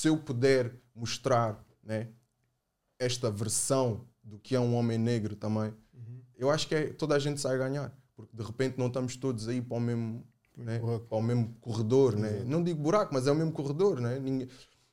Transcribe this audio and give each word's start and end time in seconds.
se 0.00 0.08
eu 0.08 0.16
puder 0.16 0.74
mostrar 0.94 1.62
né, 1.84 2.08
esta 2.98 3.30
versão 3.30 4.06
do 4.24 4.38
que 4.38 4.56
é 4.56 4.60
um 4.60 4.74
homem 4.74 4.96
negro 4.96 5.36
também, 5.36 5.74
uhum. 5.92 6.22
eu 6.36 6.50
acho 6.50 6.66
que 6.66 6.74
é, 6.74 6.86
toda 6.88 7.14
a 7.14 7.18
gente 7.18 7.38
sai 7.38 7.54
a 7.56 7.58
ganhar. 7.58 7.94
Porque 8.16 8.34
de 8.34 8.42
repente 8.42 8.78
não 8.78 8.86
estamos 8.86 9.16
todos 9.16 9.46
aí 9.46 9.60
para 9.60 9.76
o 9.76 9.80
mesmo, 9.80 10.26
né, 10.56 10.80
para 11.06 11.18
o 11.18 11.22
mesmo 11.22 11.54
corredor. 11.60 12.16
Né? 12.16 12.42
Não 12.46 12.64
digo 12.64 12.80
buraco, 12.80 13.12
mas 13.12 13.26
é 13.26 13.32
o 13.32 13.34
mesmo 13.34 13.52
corredor. 13.52 14.00
Né? 14.00 14.18
Ninguém... 14.18 14.48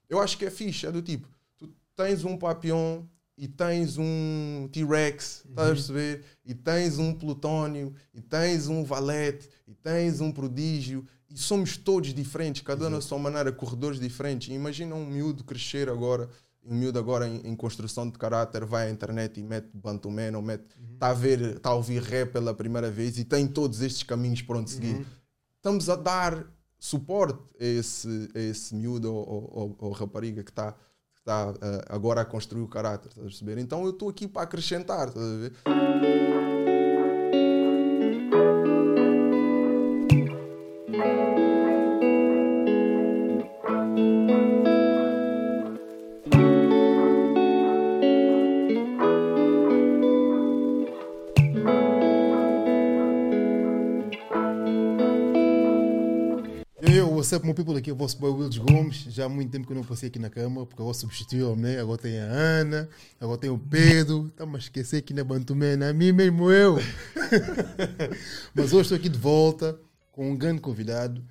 Eu 0.09 0.19
acho 0.19 0.37
que 0.37 0.45
é 0.45 0.51
fixe, 0.51 0.85
é 0.85 0.91
do 0.91 1.01
tipo, 1.01 1.27
tu 1.57 1.69
tens 1.95 2.25
um 2.25 2.37
Papillon 2.37 3.03
e 3.37 3.47
tens 3.47 3.97
um 3.97 4.67
T-Rex, 4.73 5.43
uhum. 5.45 5.51
estás 5.51 5.69
a 5.69 5.73
perceber? 5.73 6.25
E 6.43 6.53
tens 6.53 6.99
um 6.99 7.13
Plutónio, 7.13 7.93
e 8.13 8.19
tens 8.19 8.67
um 8.67 8.83
Valete, 8.83 9.49
e 9.65 9.73
tens 9.73 10.19
um 10.19 10.33
Prodígio, 10.33 11.05
e 11.29 11.37
somos 11.37 11.77
todos 11.77 12.13
diferentes, 12.13 12.61
cada 12.61 12.87
um 12.87 12.89
na 12.89 13.01
sua 13.01 13.19
maneira, 13.19 13.51
corredores 13.51 13.99
diferentes. 13.99 14.49
E 14.49 14.53
imagina 14.53 14.95
um 14.95 15.05
miúdo 15.05 15.43
crescer 15.43 15.89
agora 15.89 16.29
um 16.67 16.75
miúdo 16.75 16.99
agora 16.99 17.27
em, 17.27 17.41
em, 17.45 17.55
construção 17.55 18.09
de 18.09 18.17
caráter 18.17 18.65
vai 18.65 18.87
à 18.87 18.91
internet 18.91 19.39
e 19.39 19.43
mete 19.43 19.69
Bantuman 19.73 20.35
ou 20.35 20.41
mete. 20.41 20.65
Está 20.65 20.79
uhum. 20.79 20.97
Tá 20.99 21.09
a 21.09 21.13
ver, 21.13 21.41
está 21.55 21.69
a 21.69 21.73
ouvir 21.73 22.01
rap 22.01 22.33
pela 22.33 22.53
primeira 22.53 22.91
vez 22.91 23.17
e 23.17 23.23
tem 23.23 23.47
todos 23.47 23.81
estes 23.81 24.03
caminhos 24.03 24.41
para 24.41 24.57
onde 24.57 24.71
seguir. 24.71 24.95
Uhum. 24.95 25.05
Estamos 25.55 25.89
a 25.89 25.95
dar 25.95 26.45
suporte 26.77 27.39
a 27.59 27.63
esse, 27.63 28.29
a 28.35 28.39
esse 28.39 28.75
miúdo 28.75 29.13
ou, 29.13 29.49
ou, 29.53 29.75
ou 29.79 29.91
rapariga 29.91 30.43
que 30.43 30.51
está 30.51 30.75
tá, 31.23 31.51
uh, 31.51 31.55
agora 31.89 32.21
a 32.21 32.25
construir 32.25 32.61
o 32.61 32.67
caráter. 32.67 33.09
Estás 33.09 33.25
a 33.25 33.29
perceber? 33.29 33.57
Então 33.59 33.83
eu 33.85 33.91
estou 33.91 34.09
aqui 34.09 34.27
para 34.27 34.43
acrescentar. 34.43 35.07
Estás 35.07 35.25
a 35.25 35.37
ver? 35.37 36.56
What's 57.27 57.35
up, 57.35 57.45
meu 57.45 57.53
people? 57.53 57.75
Aqui 57.75 57.89
é 57.89 57.93
o 57.93 57.95
vosso 57.95 58.17
boy 58.17 58.31
Wills 58.31 58.57
Gomes. 58.57 59.03
Já 59.09 59.25
há 59.25 59.29
muito 59.29 59.51
tempo 59.51 59.67
que 59.67 59.73
eu 59.73 59.75
não 59.75 59.83
passei 59.83 60.07
aqui 60.07 60.17
na 60.17 60.29
cama, 60.29 60.65
porque 60.65 60.81
agora 60.81 60.93
substituiu-me, 60.93 61.61
né? 61.61 61.81
Agora 61.81 61.97
tem 61.97 62.17
a 62.17 62.23
Ana, 62.23 62.87
agora 63.19 63.37
tem 63.37 63.49
o 63.49 63.59
Pedro. 63.59 64.27
Estamos 64.27 64.55
a 64.55 64.59
esquecer 64.59 64.97
aqui 64.99 65.13
na 65.13 65.25
Bantumena, 65.25 65.89
a 65.89 65.93
mim 65.93 66.13
mesmo 66.13 66.49
eu. 66.49 66.77
mas 68.55 68.71
hoje 68.71 68.83
estou 68.83 68.95
aqui 68.95 69.09
de 69.09 69.19
volta 69.19 69.77
com 70.09 70.31
um 70.31 70.37
grande 70.37 70.61
convidado. 70.61 71.21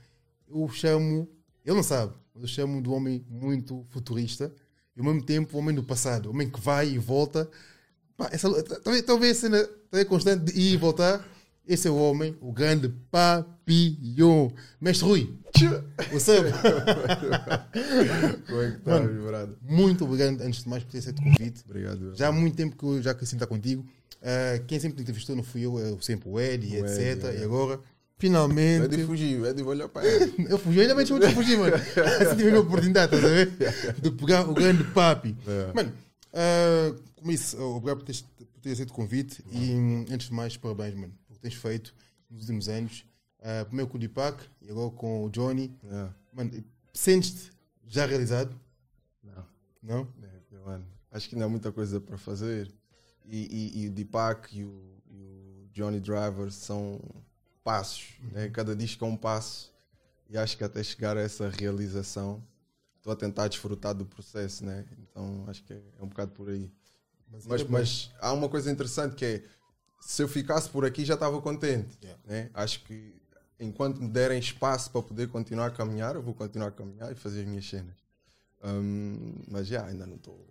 Eu 0.46 0.68
chamo, 0.68 1.26
ele 1.64 1.76
não 1.76 1.82
sabe, 1.82 2.12
mas 2.34 2.42
eu 2.42 2.48
chamo 2.48 2.82
de 2.82 2.90
um 2.90 2.92
homem 2.92 3.24
muito 3.30 3.82
futurista 3.88 4.52
e 4.94 5.00
ao 5.00 5.06
mesmo 5.06 5.22
tempo 5.22 5.56
um 5.56 5.60
homem 5.60 5.74
do 5.74 5.82
passado, 5.82 6.28
um 6.28 6.32
homem 6.32 6.50
que 6.50 6.60
vai 6.60 6.90
e 6.90 6.98
volta. 6.98 7.48
Talvez, 8.84 9.02
talvez 9.02 9.38
a 9.38 9.40
cena 9.40 9.66
talvez 9.90 10.06
constante 10.06 10.52
de 10.52 10.60
ir 10.60 10.74
e 10.74 10.76
voltar. 10.76 11.26
Esse 11.66 11.88
é 11.88 11.90
o 11.90 11.96
homem, 11.96 12.36
o 12.40 12.52
grande 12.52 12.88
Papillon. 13.10 14.50
Mestre 14.80 15.04
Rui, 15.04 15.34
você 16.12 16.36
Como 18.46 18.62
é 18.62 18.70
que 18.70 18.76
está, 18.76 19.00
Mano, 19.00 19.56
Muito 19.62 20.04
obrigado, 20.04 20.40
antes 20.42 20.62
de 20.62 20.68
mais, 20.68 20.84
por 20.84 20.92
ter 20.92 20.98
aceito 20.98 21.18
o 21.18 21.24
convite. 21.24 21.64
Obrigado. 21.68 22.14
Já 22.14 22.28
há 22.28 22.32
muito 22.32 22.56
tempo 22.56 22.76
que 22.76 22.84
eu 22.84 23.02
já 23.02 23.12
quis 23.14 23.28
sentar 23.28 23.48
contigo. 23.48 23.84
Uh, 24.22 24.62
quem 24.66 24.78
sempre 24.78 24.98
te 24.98 25.02
entrevistou 25.02 25.34
não 25.34 25.42
fui 25.42 25.62
eu, 25.62 25.76
é 25.78 25.96
sempre 26.00 26.28
o 26.28 26.38
Eddie, 26.38 26.80
o 26.80 26.86
etc. 26.86 27.00
Eddie, 27.00 27.26
é. 27.26 27.40
E 27.40 27.44
agora, 27.44 27.80
finalmente. 28.16 28.82
O 28.82 28.84
Eddie 28.84 29.04
fugiu, 29.04 29.42
o 29.42 29.46
Eddie 29.46 29.64
vai 29.64 29.74
olhar 29.74 29.88
para 29.88 30.06
ele. 30.06 30.32
eu 30.48 30.58
fugi, 30.58 30.82
ainda 30.82 30.94
bem 30.94 31.04
que 31.04 31.12
eu 31.12 31.30
fugir, 31.32 31.58
mano. 31.58 31.74
assim 32.20 32.36
tive 32.36 32.56
a 32.56 32.60
oportunidade, 32.60 33.12
estás 33.14 33.24
a 33.24 33.28
ver? 33.34 33.50
De 34.00 34.12
pegar 34.12 34.48
o 34.48 34.54
grande 34.54 34.84
papi. 34.84 35.36
É. 35.48 35.72
Mano, 35.74 35.92
uh, 36.32 36.94
como 37.16 37.32
isso, 37.32 37.60
obrigado 37.60 37.98
por 37.98 38.04
ter, 38.04 38.16
por 38.36 38.60
ter 38.60 38.70
aceito 38.70 38.90
o 38.90 38.94
convite. 38.94 39.44
E 39.50 39.72
antes 40.12 40.28
de 40.28 40.32
mais, 40.32 40.56
parabéns, 40.56 40.94
mano 40.94 41.12
tens 41.38 41.54
feito 41.54 41.94
nos 42.30 42.42
últimos 42.42 42.68
anos. 42.68 43.04
Uh, 43.40 43.64
primeiro 43.66 43.90
com 43.90 43.96
o 43.96 44.00
Deepak 44.00 44.44
e 44.60 44.70
agora 44.70 44.90
com 44.90 45.24
o 45.24 45.30
Johnny. 45.30 45.76
Yeah. 45.84 46.14
Mano, 46.32 46.64
sentes-te 46.92 47.52
já 47.86 48.06
realizado? 48.06 48.58
Não. 49.22 49.46
Não? 49.82 50.08
É, 50.22 50.58
mano, 50.64 50.86
acho 51.10 51.28
que 51.28 51.34
ainda 51.34 51.46
há 51.46 51.48
muita 51.48 51.70
coisa 51.70 52.00
para 52.00 52.18
fazer. 52.18 52.70
E, 53.24 53.72
e, 53.74 53.82
e 53.82 53.88
o 53.88 53.92
Deepak 53.92 54.56
e 54.56 54.64
o, 54.64 55.02
e 55.10 55.22
o, 55.22 55.68
Johnny 55.72 56.00
Driver 56.00 56.50
são 56.50 57.00
passos. 57.62 58.14
Uhum. 58.22 58.30
Né? 58.32 58.48
Cada 58.48 58.74
disco 58.74 59.04
é 59.04 59.08
um 59.08 59.16
passo. 59.16 59.72
E 60.28 60.36
acho 60.36 60.56
que 60.56 60.64
até 60.64 60.82
chegar 60.82 61.16
a 61.16 61.20
essa 61.20 61.48
realização, 61.48 62.42
estou 62.96 63.12
a 63.12 63.16
tentar 63.16 63.46
desfrutar 63.48 63.94
do 63.94 64.04
processo. 64.04 64.64
Né? 64.64 64.84
Então 64.98 65.44
acho 65.46 65.62
que 65.64 65.72
é, 65.72 65.82
é 65.98 66.02
um 66.02 66.08
bocado 66.08 66.32
por 66.32 66.48
aí. 66.48 66.70
Mas, 67.30 67.46
mas, 67.46 67.62
mas 67.64 68.10
há 68.20 68.32
uma 68.32 68.48
coisa 68.48 68.70
interessante 68.70 69.14
que 69.14 69.24
é 69.24 69.44
se 70.06 70.22
eu 70.22 70.28
ficasse 70.28 70.70
por 70.70 70.84
aqui 70.84 71.04
já 71.04 71.14
estava 71.14 71.40
contente. 71.42 71.98
Yeah. 72.00 72.22
Né? 72.24 72.50
Acho 72.54 72.84
que 72.84 73.12
enquanto 73.58 74.00
me 74.00 74.08
derem 74.08 74.38
espaço 74.38 74.88
para 74.88 75.02
poder 75.02 75.28
continuar 75.28 75.66
a 75.66 75.70
caminhar, 75.70 76.14
eu 76.14 76.22
vou 76.22 76.32
continuar 76.32 76.68
a 76.68 76.70
caminhar 76.70 77.10
e 77.10 77.16
fazer 77.16 77.40
as 77.40 77.46
minhas 77.46 77.68
cenas. 77.68 77.96
Um, 78.62 79.34
mas 79.50 79.66
já, 79.66 79.84
ainda 79.84 80.06
não 80.06 80.14
estou 80.14 80.46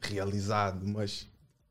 realizado, 0.00 0.86
mas, 0.86 1.26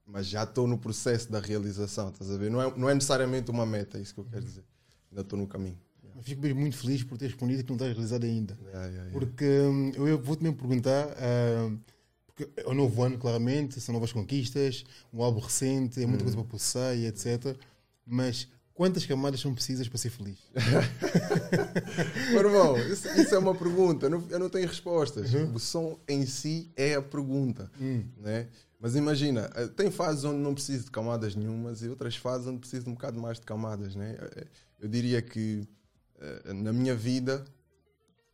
mas 0.06 0.28
já 0.28 0.44
estou 0.44 0.68
no 0.68 0.78
processo 0.78 1.32
da 1.32 1.40
realização, 1.40 2.10
estás 2.10 2.30
a 2.30 2.36
ver? 2.36 2.52
Não 2.52 2.62
é, 2.62 2.78
não 2.78 2.90
é 2.90 2.94
necessariamente 2.94 3.50
uma 3.50 3.66
meta, 3.66 3.98
é 3.98 4.02
isso 4.02 4.14
que 4.14 4.20
eu 4.20 4.26
quero 4.26 4.44
dizer. 4.44 4.66
Ainda 5.10 5.22
estou 5.22 5.40
no 5.40 5.48
caminho. 5.48 5.80
Yeah. 6.04 6.22
Fico 6.22 6.42
mesmo 6.42 6.60
muito 6.60 6.76
feliz 6.76 7.04
por 7.04 7.18
ter 7.18 7.28
respondido 7.28 7.64
que 7.64 7.70
não 7.70 7.78
estás 7.78 7.94
realizado 7.94 8.26
ainda. 8.26 8.60
Porque 9.14 9.46
hum, 9.46 9.92
eu 9.96 10.22
vou-te 10.22 10.44
mesmo 10.44 10.58
perguntar. 10.58 11.08
Uh, 11.08 11.80
é 12.58 12.70
um 12.70 12.74
novo 12.74 13.04
ano, 13.04 13.18
claramente, 13.18 13.80
são 13.80 13.94
novas 13.94 14.12
conquistas, 14.12 14.86
um 15.14 15.24
álbum 15.24 15.40
recente, 15.40 16.02
é 16.02 16.06
muita 16.06 16.24
hum. 16.24 16.26
coisa 16.26 16.38
para 16.38 16.48
processar 16.48 16.96
e 16.96 17.06
etc. 17.06 17.56
Mas 18.06 18.48
quantas 18.74 19.06
camadas 19.06 19.40
são 19.40 19.54
precisas 19.54 19.88
para 19.88 19.98
ser 19.98 20.10
feliz? 20.10 20.40
Meu 22.32 22.40
irmão, 22.40 22.78
isso, 22.78 23.08
isso, 23.20 23.36
é 23.36 23.38
uma 23.38 23.54
pergunta, 23.54 24.06
eu 24.06 24.10
não, 24.10 24.28
eu 24.30 24.40
não 24.40 24.50
tenho 24.50 24.68
respostas. 24.68 25.34
Uhum. 25.34 25.54
O 25.56 25.60
som 25.60 26.00
em 26.08 26.26
si 26.26 26.72
é 26.76 26.96
a 26.96 27.02
pergunta. 27.02 27.70
Hum. 27.80 28.06
Né? 28.18 28.48
Mas 28.80 28.96
imagina, 28.96 29.52
eh, 29.56 29.68
tem 29.68 29.92
fases 29.92 30.24
onde 30.24 30.40
não 30.40 30.54
preciso 30.54 30.86
de 30.86 30.92
camadas 30.92 31.36
nenhumas 31.36 31.82
e 31.82 31.90
outras 31.90 32.16
fases 32.16 32.48
onde 32.48 32.60
preciso 32.60 32.86
de 32.86 32.90
um 32.90 32.94
bocado 32.94 33.20
mais 33.20 33.38
de 33.38 33.46
camadas. 33.46 33.96
Né? 33.96 34.18
Eh, 34.18 34.48
eu 34.80 34.88
diria 34.88 35.22
que 35.22 35.68
eh, 36.22 36.54
na 36.54 36.72
minha 36.72 36.96
vida 36.96 37.44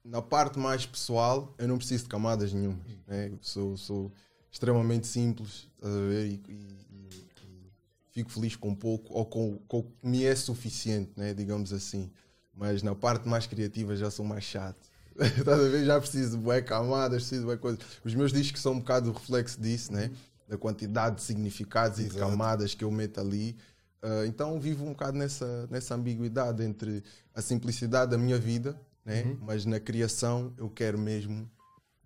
na 0.06 0.22
parte 0.22 0.60
mais 0.60 0.86
pessoal, 0.86 1.54
eu 1.58 1.68
não 1.68 1.78
preciso 1.78 2.04
de 2.04 2.10
camadas 2.10 2.54
nenhuma. 2.54 2.80
Né? 3.08 3.32
Sou, 3.42 3.76
sou 3.76 4.12
extremamente 4.52 5.08
simples 5.08 5.68
e, 5.84 6.40
e, 6.48 6.54
e, 6.54 7.72
fico 8.12 8.32
feliz 8.32 8.56
com 8.56 8.74
pouco 8.74 9.12
ou 9.14 9.26
com, 9.26 9.58
com 9.68 9.80
o 9.80 9.84
que 9.84 10.08
me 10.08 10.24
é 10.24 10.36
suficiente, 10.36 11.12
né? 11.18 11.34
digamos 11.34 11.74
assim. 11.74 12.12
Mas 12.54 12.84
na 12.84 12.94
parte 12.94 13.28
mais 13.28 13.48
criativa 13.48 13.96
já 13.96 14.12
sou 14.12 14.24
mais 14.24 14.44
chato. 14.44 14.80
Estás 15.20 15.60
a 15.60 15.68
ver? 15.68 15.84
Já 15.84 16.00
preciso 16.00 16.38
de 16.38 16.44
boas 16.44 16.64
camadas, 16.64 17.24
preciso 17.24 17.48
de 17.48 17.58
coisas. 17.58 17.80
Os 18.04 18.14
meus 18.14 18.32
discos 18.32 18.62
são 18.62 18.74
um 18.74 18.80
bocado 18.80 19.10
o 19.10 19.14
reflexo 19.14 19.60
disso, 19.60 19.92
né? 19.92 20.12
da 20.48 20.58
quantidade 20.58 21.16
de 21.16 21.24
significados 21.24 21.98
Exato. 21.98 22.14
e 22.14 22.14
de 22.14 22.20
camadas 22.20 22.76
que 22.76 22.84
eu 22.84 22.92
meto 22.92 23.20
ali. 23.20 23.58
Uh, 24.04 24.26
então 24.28 24.60
vivo 24.60 24.86
um 24.86 24.90
bocado 24.90 25.18
nessa, 25.18 25.68
nessa 25.72 25.96
ambiguidade 25.96 26.64
entre 26.64 27.04
a 27.34 27.42
simplicidade 27.42 28.12
da 28.12 28.18
minha 28.20 28.38
vida 28.38 28.80
né? 29.06 29.24
Uhum. 29.24 29.38
mas 29.42 29.66
na 29.66 29.80
criação 29.80 30.54
eu 30.58 30.70
quero 30.70 30.98
mesmo 30.98 31.50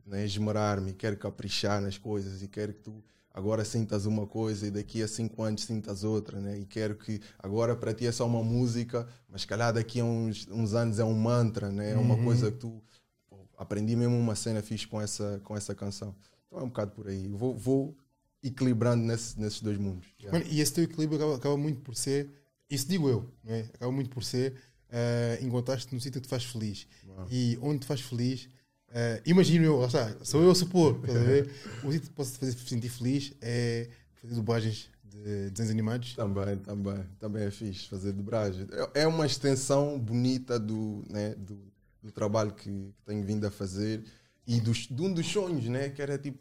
né, 0.06 0.26
esmerar-me, 0.26 0.94
quero 0.94 1.16
caprichar 1.18 1.82
nas 1.82 1.98
coisas 1.98 2.42
e 2.42 2.48
quero 2.48 2.74
que 2.74 2.82
tu 2.82 3.04
agora 3.34 3.64
sintas 3.64 4.06
uma 4.06 4.28
coisa 4.28 4.68
e 4.68 4.72
daqui 4.72 5.02
a 5.02 5.08
cinco 5.08 5.42
anos 5.44 5.64
sintas 5.64 6.04
outra, 6.04 6.40
né? 6.42 6.60
E 6.60 6.66
quero 6.66 6.96
que 6.96 7.22
agora 7.38 7.76
para 7.76 7.94
ti 7.94 8.06
é 8.06 8.12
só 8.12 8.26
uma 8.26 8.44
música, 8.44 9.08
mas 9.30 9.46
calhar 9.46 9.72
daqui 9.72 10.00
a 10.00 10.04
uns, 10.04 10.48
uns 10.50 10.74
anos 10.74 11.00
é 11.00 11.06
um 11.06 11.14
mantra, 11.14 11.72
né? 11.72 11.92
É 11.92 11.98
uma 11.98 12.16
uhum. 12.16 12.24
coisa 12.26 12.52
que 12.52 12.58
tu 12.58 12.84
pô, 13.30 13.38
aprendi 13.58 13.96
mesmo 13.96 14.18
uma 14.18 14.36
cena 14.36 14.62
fixe 14.62 14.88
com 14.88 15.00
essa 15.00 15.40
com 15.44 15.56
essa 15.56 15.74
canção. 15.74 16.14
Então 16.48 16.60
é 16.60 16.64
um 16.64 16.68
bocado 16.68 16.92
por 16.92 17.08
aí. 17.08 17.28
vou, 17.28 17.56
vou 17.56 17.96
equilibrando 18.44 19.04
nesse, 19.04 19.40
nesses 19.40 19.62
dois 19.62 19.78
mundos. 19.78 20.08
Mano, 20.32 20.46
e 20.50 20.60
esse 20.60 20.74
teu 20.74 20.84
equilíbrio 20.84 21.18
acaba, 21.18 21.36
acaba, 21.36 21.58
muito 21.58 21.82
por 21.82 21.96
ser, 21.96 22.30
isso 22.70 22.88
digo 22.88 23.08
eu, 23.08 23.32
né? 23.44 23.70
acaba 23.74 23.92
muito 23.92 24.10
por 24.10 24.24
ser 24.24 24.56
uh, 24.90 25.44
encontraste 25.46 25.94
no 25.94 26.02
sítio 26.02 26.22
que 26.22 26.28
te 26.28 26.30
faz 26.30 26.44
feliz. 26.44 26.88
Uau. 27.08 27.28
E 27.32 27.58
onde 27.62 27.80
te 27.80 27.86
faz 27.86 28.02
feliz, 28.02 28.46
uh, 28.90 29.22
imagino 29.26 29.66
eu, 29.66 29.78
lá 29.78 29.88
está, 29.88 30.16
sou 30.24 30.42
eu 30.42 30.52
a 30.52 30.56
supor, 30.56 31.00
estás 31.00 31.18
a 31.18 31.24
ver? 31.24 31.52
o 31.84 31.92
sítio 31.92 32.10
que 32.10 32.16
possa 32.16 32.34
te 32.34 32.40
fazer 32.40 32.52
sentir 32.54 32.90
feliz 32.90 33.34
é 33.42 33.90
fazer 34.22 34.36
dobragens 34.36 34.90
de 35.04 35.50
desenhos 35.50 35.72
animados. 35.72 36.16
Também, 36.16 36.58
também, 36.58 37.06
também 37.20 37.44
é 37.44 37.52
fixe 37.52 37.88
fazer 37.88 38.14
dobragem. 38.14 38.68
É, 38.94 39.02
é 39.02 39.08
uma 39.08 39.26
extensão 39.26 40.00
bonita 40.00 40.60
do, 40.60 41.04
né, 41.10 41.36
do, 41.36 41.60
do 42.02 42.12
trabalho 42.12 42.52
que, 42.54 42.70
que 42.70 43.06
tenho 43.06 43.24
vindo 43.24 43.46
a 43.46 43.52
fazer 43.52 44.04
e 44.50 44.60
dos, 44.60 44.88
de 44.88 45.00
um 45.00 45.14
dos 45.14 45.28
sonhos, 45.28 45.66
né? 45.66 45.90
Que 45.90 46.02
era 46.02 46.18
tipo 46.18 46.40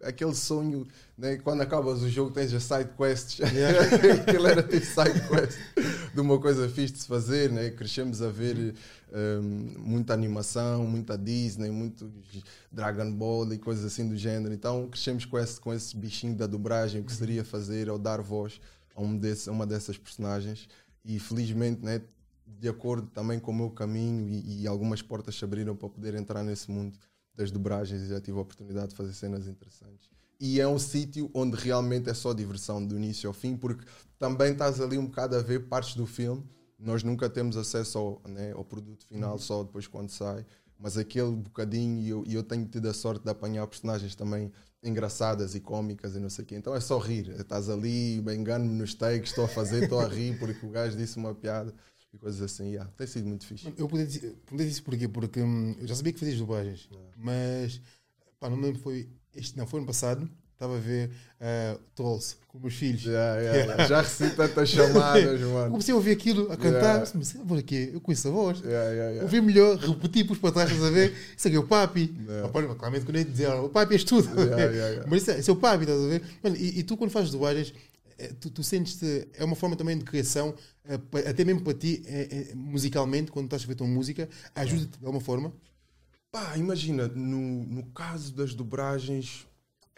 aquele 0.00 0.32
sonho, 0.32 0.86
né? 1.16 1.38
Quando 1.38 1.60
acabas 1.60 2.02
o 2.02 2.08
jogo 2.08 2.30
tens 2.30 2.54
as 2.54 2.62
side 2.62 2.90
quests. 2.96 3.40
Yeah. 3.40 3.80
Aquilo 4.22 4.46
era 4.46 4.62
tipo 4.62 4.86
side 4.86 5.20
quest. 5.26 5.58
de 6.14 6.20
uma 6.20 6.38
coisa 6.38 6.68
fixe 6.68 6.94
de 6.94 7.00
se 7.00 7.08
fazer, 7.08 7.50
né? 7.50 7.70
Crescemos 7.70 8.22
a 8.22 8.28
ver 8.28 8.76
um, 9.12 9.74
muita 9.76 10.14
animação, 10.14 10.86
muita 10.86 11.18
Disney, 11.18 11.68
muito 11.68 12.08
Dragon 12.70 13.10
Ball 13.10 13.52
e 13.52 13.58
coisas 13.58 13.84
assim 13.84 14.08
do 14.08 14.16
género. 14.16 14.54
Então 14.54 14.88
crescemos 14.88 15.24
com 15.24 15.36
esse, 15.36 15.60
com 15.60 15.74
esse 15.74 15.96
bichinho 15.96 16.36
da 16.36 16.46
dobragem, 16.46 17.00
o 17.00 17.04
que 17.04 17.12
seria 17.12 17.44
fazer 17.44 17.90
ou 17.90 17.98
dar 17.98 18.22
voz 18.22 18.60
a, 18.94 19.02
um 19.02 19.18
desse, 19.18 19.48
a 19.48 19.52
uma 19.52 19.66
dessas 19.66 19.98
personagens. 19.98 20.68
E 21.04 21.18
felizmente, 21.18 21.84
né? 21.84 22.02
De 22.46 22.68
acordo 22.68 23.08
também 23.08 23.40
com 23.40 23.50
o 23.50 23.54
meu 23.54 23.70
caminho 23.70 24.28
e, 24.28 24.62
e 24.62 24.66
algumas 24.68 25.02
portas 25.02 25.34
se 25.34 25.44
abriram 25.44 25.74
para 25.74 25.88
poder 25.88 26.14
entrar 26.14 26.44
nesse 26.44 26.70
mundo 26.70 26.96
das 27.38 27.52
dobragens 27.52 28.02
e 28.02 28.08
já 28.08 28.20
tive 28.20 28.36
a 28.36 28.40
oportunidade 28.42 28.88
de 28.88 28.96
fazer 28.96 29.12
cenas 29.12 29.46
interessantes. 29.46 30.10
E 30.40 30.60
é 30.60 30.66
um 30.66 30.78
sítio 30.78 31.30
onde 31.32 31.56
realmente 31.56 32.10
é 32.10 32.14
só 32.14 32.34
diversão 32.34 32.84
do 32.84 32.96
início 32.96 33.28
ao 33.28 33.32
fim, 33.32 33.56
porque 33.56 33.86
também 34.18 34.52
estás 34.52 34.80
ali 34.80 34.98
um 34.98 35.06
bocado 35.06 35.36
a 35.36 35.40
ver 35.40 35.68
partes 35.68 35.94
do 35.94 36.04
filme. 36.04 36.44
Nós 36.78 37.02
nunca 37.02 37.30
temos 37.30 37.56
acesso 37.56 37.98
ao, 37.98 38.22
né, 38.28 38.52
ao 38.52 38.64
produto 38.64 39.06
final, 39.06 39.32
uhum. 39.32 39.38
só 39.38 39.62
depois 39.62 39.86
quando 39.86 40.10
sai. 40.10 40.44
Mas 40.78 40.96
aquele 40.96 41.32
bocadinho, 41.32 42.00
e 42.00 42.08
eu, 42.08 42.24
eu, 42.28 42.42
tenho 42.42 42.64
tido 42.66 42.88
a 42.88 42.94
sorte 42.94 43.24
de 43.24 43.30
apanhar 43.30 43.66
personagens 43.66 44.14
também 44.14 44.52
engraçadas 44.82 45.56
e 45.56 45.60
cómicas 45.60 46.14
e 46.14 46.20
não 46.20 46.30
sei 46.30 46.44
o 46.44 46.46
quê. 46.46 46.56
Então 46.56 46.74
é 46.74 46.80
só 46.80 46.98
rir. 46.98 47.30
Estás 47.30 47.68
ali, 47.68 48.18
engano-me 48.18 48.74
nos 48.74 48.94
takes, 48.94 49.30
estou 49.30 49.44
a 49.44 49.48
fazer, 49.48 49.84
estou 49.84 49.98
a 49.98 50.06
rir 50.06 50.38
porque 50.38 50.64
o 50.64 50.70
gajo 50.70 50.96
disse 50.96 51.16
uma 51.16 51.34
piada 51.34 51.74
e 52.12 52.18
coisas 52.18 52.40
assim. 52.40 52.70
Yeah, 52.70 52.90
tem 52.96 53.06
sido 53.06 53.26
muito 53.26 53.46
fixe. 53.46 53.72
Eu 53.76 53.88
perguntei 53.88 54.66
isso 54.66 54.82
porquê? 54.82 55.08
Porque 55.08 55.40
hum, 55.40 55.76
eu 55.78 55.86
já 55.86 55.94
sabia 55.94 56.12
que 56.12 56.18
fazias 56.18 56.38
dublagens, 56.38 56.88
yeah. 56.90 57.10
mas 57.16 57.80
pá, 58.38 58.48
não 58.48 58.56
me 58.56 58.64
lembro, 58.64 58.80
foi 58.80 59.08
este, 59.34 59.56
não, 59.56 59.66
foi 59.66 59.80
ano 59.80 59.86
passado. 59.86 60.28
Estava 60.58 60.76
a 60.76 60.80
ver 60.80 61.08
uh, 61.40 61.78
Trolls 61.94 62.36
com 62.48 62.58
meus 62.58 62.74
filhos. 62.74 63.04
Yeah, 63.04 63.38
yeah, 63.62 63.86
já 63.86 64.00
recebi 64.00 64.34
tantas 64.34 64.68
chamadas, 64.68 65.40
mano. 65.40 65.70
Comecei 65.70 65.94
a 65.94 65.96
ouvir 65.96 66.10
aquilo, 66.10 66.50
a 66.50 66.56
cantar. 66.56 66.96
Yeah. 66.96 67.12
Mas, 67.14 67.32
por 67.32 67.58
aqui, 67.58 67.90
eu 67.94 68.00
conheço 68.00 68.26
a 68.26 68.30
voz. 68.32 68.60
Ouvi 69.22 69.40
melhor, 69.40 69.76
repeti, 69.76 70.24
pus 70.24 70.36
para 70.36 70.50
trás, 70.50 70.70
estás 70.72 70.84
a 70.84 70.90
ver? 70.90 71.14
Isso 71.36 71.46
aqui 71.46 71.56
é 71.56 71.60
o 71.60 71.62
papi. 71.64 72.12
Yeah. 72.26 72.48
Ah, 72.48 72.74
claramente, 72.74 73.06
quando 73.06 73.18
eu 73.18 73.24
dizer, 73.24 73.48
o 73.50 73.68
papi 73.68 73.94
és 73.94 74.02
tudo. 74.02 74.28
Mas 75.06 75.22
isso 75.22 75.30
é, 75.30 75.38
isso 75.38 75.50
é 75.52 75.54
o 75.54 75.56
papi, 75.56 75.84
estás 75.84 76.02
a 76.02 76.08
ver? 76.08 76.22
Mano, 76.42 76.56
e, 76.56 76.80
e, 76.80 76.82
tu, 76.82 76.96
quando 76.96 77.12
fazes 77.12 77.30
dublagens, 77.30 77.72
tu, 78.40 78.50
tu 78.50 78.62
sentes-te. 78.62 79.28
É 79.34 79.44
uma 79.44 79.56
forma 79.56 79.76
também 79.76 79.96
de 79.96 80.04
criação, 80.04 80.54
é, 80.84 80.94
até 81.28 81.44
mesmo 81.44 81.62
para 81.62 81.74
ti, 81.74 82.02
é, 82.06 82.52
musicalmente, 82.54 83.30
quando 83.30 83.46
estás 83.46 83.62
a 83.62 83.66
ver 83.66 83.74
tua 83.76 83.86
música, 83.86 84.28
ajuda-te 84.54 84.98
de 84.98 85.06
alguma 85.06 85.22
forma? 85.22 85.52
Pá, 86.30 86.56
imagina, 86.58 87.08
no, 87.08 87.64
no 87.64 87.84
caso 87.86 88.34
das 88.34 88.52
dobragens, 88.52 89.46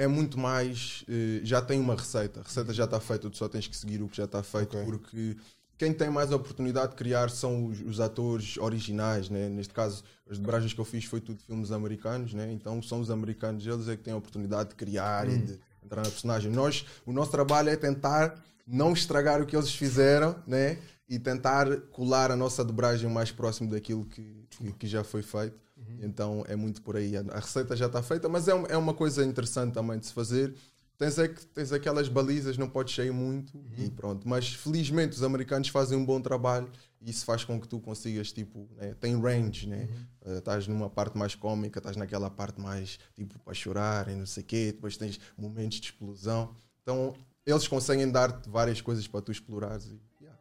é 0.00 0.06
muito 0.06 0.38
mais. 0.38 1.04
Eh, 1.08 1.40
já 1.42 1.60
tem 1.60 1.78
uma 1.78 1.94
receita, 1.94 2.40
a 2.40 2.42
receita 2.42 2.72
já 2.72 2.84
está 2.84 2.98
feita, 2.98 3.28
tu 3.28 3.36
só 3.36 3.48
tens 3.48 3.66
que 3.66 3.76
seguir 3.76 4.00
o 4.00 4.08
que 4.08 4.16
já 4.16 4.24
está 4.24 4.42
feito, 4.42 4.76
okay. 4.76 4.84
porque 4.84 5.36
quem 5.76 5.92
tem 5.92 6.08
mais 6.08 6.32
oportunidade 6.32 6.92
de 6.92 6.96
criar 6.96 7.30
são 7.30 7.66
os, 7.66 7.80
os, 7.80 8.00
atores 8.00 8.56
originais, 8.56 9.28
né? 9.28 9.48
neste 9.48 9.74
caso 9.74 10.02
as 10.30 10.38
dobragens 10.38 10.72
que 10.72 10.80
eu 10.80 10.84
fiz 10.84 11.04
foi 11.04 11.20
tudo 11.20 11.40
filmes 11.42 11.70
americanos, 11.70 12.32
né? 12.32 12.52
então 12.52 12.82
são 12.82 13.00
os 13.00 13.10
americanos, 13.10 13.66
eles 13.66 13.88
é 13.88 13.96
que 13.96 14.02
têm 14.02 14.14
a 14.14 14.16
oportunidade 14.16 14.70
de 14.70 14.74
criar 14.74 15.26
hum. 15.26 15.32
e 15.32 15.38
de 15.38 15.60
entrar 15.84 16.02
na 16.02 16.10
personagem. 16.10 16.50
Nós, 16.50 16.84
o 17.04 17.12
nosso 17.12 17.30
trabalho 17.30 17.68
é 17.68 17.76
tentar 17.76 18.42
não 18.66 18.92
estragar 18.92 19.42
o 19.42 19.46
que 19.46 19.56
eles 19.56 19.74
fizeram, 19.74 20.36
né? 20.46 20.78
E 21.08 21.18
tentar 21.18 21.76
colar 21.90 22.30
a 22.30 22.36
nossa 22.36 22.64
dobragem 22.64 23.10
mais 23.10 23.32
próximo 23.32 23.68
daquilo 23.70 24.04
que, 24.04 24.46
que, 24.50 24.72
que 24.72 24.86
já 24.86 25.02
foi 25.02 25.22
feito. 25.22 25.58
Uhum. 25.76 25.98
Então 26.02 26.44
é 26.46 26.54
muito 26.54 26.80
por 26.82 26.96
aí. 26.96 27.16
A 27.16 27.40
receita 27.40 27.74
já 27.74 27.86
está 27.86 28.02
feita, 28.02 28.28
mas 28.28 28.46
é, 28.46 28.52
é 28.68 28.76
uma 28.76 28.94
coisa 28.94 29.24
interessante 29.24 29.72
também 29.72 29.98
de 29.98 30.06
se 30.06 30.12
fazer. 30.12 30.54
Tens, 30.96 31.18
é 31.18 31.28
que, 31.28 31.44
tens 31.46 31.72
aquelas 31.72 32.08
balizas, 32.08 32.58
não 32.58 32.68
podes 32.68 32.94
sair 32.94 33.10
muito 33.10 33.56
uhum. 33.56 33.64
e 33.78 33.90
pronto. 33.90 34.28
Mas 34.28 34.52
felizmente 34.52 35.16
os 35.16 35.22
americanos 35.22 35.68
fazem 35.68 35.98
um 35.98 36.04
bom 36.04 36.20
trabalho 36.20 36.70
isso 37.02 37.24
faz 37.24 37.44
com 37.44 37.58
que 37.58 37.66
tu 37.66 37.80
consigas, 37.80 38.30
tipo, 38.30 38.68
né? 38.76 38.94
tem 39.00 39.18
range, 39.18 39.66
né? 39.66 39.88
Uhum. 40.26 40.34
Uh, 40.34 40.38
estás 40.38 40.66
numa 40.66 40.90
parte 40.90 41.16
mais 41.16 41.34
cómica, 41.34 41.78
estás 41.78 41.96
naquela 41.96 42.28
parte 42.28 42.60
mais, 42.60 42.98
tipo, 43.14 43.38
para 43.38 43.54
chorar 43.54 44.08
e 44.08 44.14
não 44.14 44.26
sei 44.26 44.42
o 44.42 44.46
quê, 44.46 44.72
depois 44.72 44.96
tens 44.96 45.18
momentos 45.36 45.80
de 45.80 45.86
explosão. 45.86 46.54
Então, 46.82 47.14
eles 47.46 47.66
conseguem 47.66 48.10
dar-te 48.10 48.48
várias 48.48 48.80
coisas 48.80 49.06
para 49.06 49.22
tu 49.22 49.32
explorares. 49.32 49.86
E, 49.86 50.00
yeah. 50.20 50.38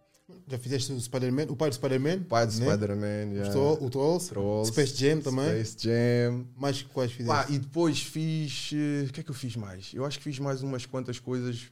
Já 0.47 0.57
fizeste 0.57 0.91
o 0.91 0.99
Spider-Man, 0.99 1.45
o 1.49 1.55
pai 1.55 1.69
do 1.69 1.75
Spider-Man? 1.75 2.17
O 2.17 2.25
pai 2.25 2.45
do 2.45 2.53
né? 2.59 2.65
Spider-Man, 2.65 3.33
yeah. 3.33 3.49
o 3.49 3.89
Trolls, 3.89 4.29
Trolls, 4.29 4.71
Space 4.71 4.95
Jam 4.95 5.21
também. 5.21 5.63
Space 5.63 5.77
Jam. 5.79 6.45
Mais 6.57 6.81
quais 6.81 7.11
fizeste? 7.11 7.47
Pá, 7.47 7.47
e 7.49 7.57
depois 7.57 8.01
fiz. 8.01 8.71
Eh, 8.73 9.05
o 9.07 9.13
que 9.13 9.21
é 9.21 9.23
que 9.23 9.31
eu 9.31 9.35
fiz 9.35 9.55
mais? 9.55 9.91
Eu 9.93 10.05
acho 10.05 10.17
que 10.17 10.23
fiz 10.25 10.39
mais 10.39 10.61
umas 10.61 10.85
quantas 10.85 11.19
coisas, 11.19 11.71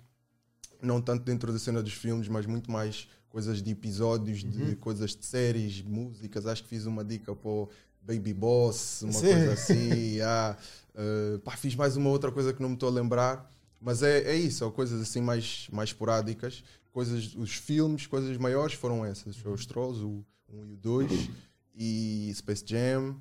não 0.81 1.01
tanto 1.01 1.23
dentro 1.23 1.51
da 1.51 1.59
cena 1.59 1.81
dos 1.81 1.93
filmes, 1.93 2.27
mas 2.27 2.45
muito 2.45 2.71
mais 2.71 3.07
coisas 3.29 3.61
de 3.61 3.71
episódios, 3.71 4.43
uhum. 4.43 4.49
de 4.49 4.75
coisas 4.75 5.15
de 5.15 5.25
séries, 5.25 5.81
músicas. 5.81 6.45
Acho 6.45 6.63
que 6.63 6.69
fiz 6.69 6.85
uma 6.85 7.03
dica 7.03 7.35
para 7.35 7.49
o 7.49 7.69
Baby 8.01 8.33
Boss, 8.33 9.01
uma 9.03 9.13
Sim. 9.13 9.27
coisa 9.27 9.53
assim. 9.53 9.89
yeah. 10.15 10.57
uh, 10.95 11.39
pá, 11.39 11.55
fiz 11.57 11.75
mais 11.75 11.95
uma 11.97 12.09
outra 12.09 12.31
coisa 12.31 12.53
que 12.53 12.61
não 12.61 12.69
me 12.69 12.75
estou 12.75 12.89
a 12.89 12.91
lembrar. 12.91 13.49
Mas 13.79 14.01
é, 14.01 14.23
é 14.23 14.35
isso, 14.35 14.59
são 14.59 14.71
coisas 14.71 15.01
assim 15.01 15.21
mais, 15.21 15.67
mais 15.71 15.89
esporádicas. 15.89 16.63
Coisas, 16.91 17.35
os 17.35 17.53
filmes, 17.53 18.07
coisas 18.07 18.35
maiores 18.37 18.73
foram 18.73 19.05
essas. 19.05 19.37
Foi 19.37 19.53
os 19.53 19.65
Trolls, 19.65 20.03
o 20.03 20.25
1 20.51 20.59
um 20.59 20.65
e 20.65 20.73
o 20.73 20.77
2, 20.77 21.29
e 21.75 22.31
Space 22.33 22.63
Jam, 22.65 23.15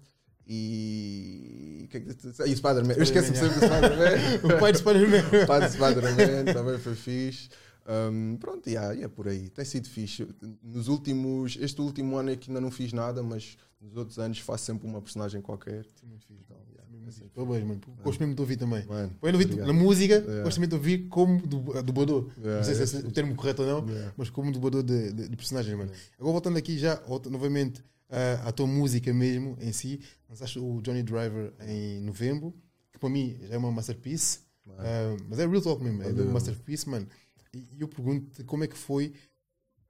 e. 0.46 1.88
É 1.92 2.48
e 2.48 2.56
Spider-Man. 2.56 2.94
Eu 2.94 3.02
esqueço-me 3.02 3.36
sempre 3.36 3.58
do 3.58 3.66
Spider-Man. 3.66 4.54
o 4.56 4.60
pai 4.60 4.72
do 4.72 4.78
Spider-Man. 4.78 5.42
o 5.42 5.46
pai 5.46 5.60
do 5.60 5.72
Spider-Man 5.72 6.52
também 6.52 6.78
foi 6.78 6.94
fixe. 6.94 7.48
Um, 7.88 8.36
pronto, 8.36 8.68
e 8.68 8.72
yeah, 8.72 8.92
yeah, 8.92 9.08
por 9.08 9.28
aí. 9.28 9.48
Tem 9.48 9.64
sido 9.64 9.88
fixe. 9.88 10.26
Nos 10.62 10.88
últimos. 10.88 11.56
Este 11.60 11.80
último 11.80 12.16
ano 12.16 12.30
é 12.30 12.36
que 12.36 12.50
ainda 12.50 12.60
não 12.60 12.70
fiz 12.70 12.92
nada, 12.92 13.22
mas 13.22 13.56
nos 13.80 13.96
outros 13.96 14.18
anos 14.18 14.38
faço 14.38 14.64
sempre 14.64 14.86
uma 14.86 15.00
personagem 15.00 15.40
qualquer. 15.40 15.84
Sim, 16.00 16.06
muito 16.06 16.26
fixe. 16.26 16.42
Então, 16.44 16.56
yeah, 16.70 17.06
é 17.06 17.08
assim. 17.08 17.64
mano. 17.66 17.80
Gosto 18.02 18.20
mesmo 18.20 18.34
de 18.34 18.40
ouvir 18.40 18.56
também. 18.56 18.84
Mano, 18.86 19.12
Põe 19.20 19.32
ouvir 19.32 19.56
na 19.56 19.72
música, 19.72 20.14
yeah. 20.14 20.42
gosto 20.42 20.56
também 20.56 20.68
de 20.68 20.74
ouvir 20.74 21.08
como 21.08 21.40
dublador. 21.46 22.28
Yeah, 22.38 22.56
não 22.56 22.64
sei 22.64 22.86
se 22.86 22.96
é 22.96 23.00
o 23.00 23.12
termo 23.12 23.34
correto 23.34 23.62
ou 23.62 23.68
não, 23.68 23.86
mas 24.16 24.30
como 24.30 24.52
dublador 24.52 24.82
de, 24.82 25.12
de, 25.12 25.28
de 25.28 25.36
personagens, 25.36 25.76
mano. 25.76 25.90
Agora 26.18 26.32
voltando 26.32 26.56
aqui 26.56 26.78
já, 26.78 27.00
novamente, 27.30 27.82
uh, 28.10 28.46
à 28.48 28.52
tua 28.52 28.66
música 28.66 29.12
mesmo 29.12 29.56
em 29.60 29.72
si, 29.72 30.00
lançaste 30.28 30.58
o 30.58 30.80
Johnny 30.82 31.02
Driver 31.02 31.52
em 31.60 32.00
novembro, 32.00 32.54
que 32.92 32.98
para 32.98 33.08
mim 33.08 33.36
já 33.42 33.54
é 33.54 33.58
uma 33.58 33.70
masterpiece. 33.70 34.40
Uh, 34.66 35.16
mas 35.28 35.38
é 35.38 35.46
real 35.46 35.62
talk 35.62 35.82
mesmo, 35.82 36.02
é 36.02 36.10
uma 36.10 36.32
masterpiece, 36.32 36.88
mano. 36.88 37.06
E 37.54 37.80
eu 37.80 37.88
pergunto 37.88 38.44
como 38.44 38.64
é 38.64 38.66
que 38.66 38.76
foi 38.76 39.14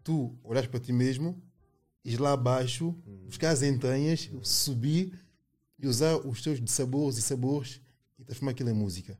tu 0.05 0.39
olhares 0.45 0.69
para 0.69 0.79
ti 0.79 0.93
mesmo, 0.93 1.43
ir 2.05 2.21
lá 2.21 2.33
abaixo, 2.33 2.95
hum. 3.07 3.25
buscar 3.27 3.51
as 3.51 3.63
entranhas, 3.63 4.31
subir 4.43 5.19
e 5.79 5.87
usar 5.87 6.17
os 6.17 6.43
teus 6.43 6.61
sabores 6.71 7.19
e 7.19 7.23
sabores 7.23 7.81
e 8.19 8.25
transformar 8.25 8.53
aquilo 8.53 8.71
em 8.71 8.75
música. 8.75 9.19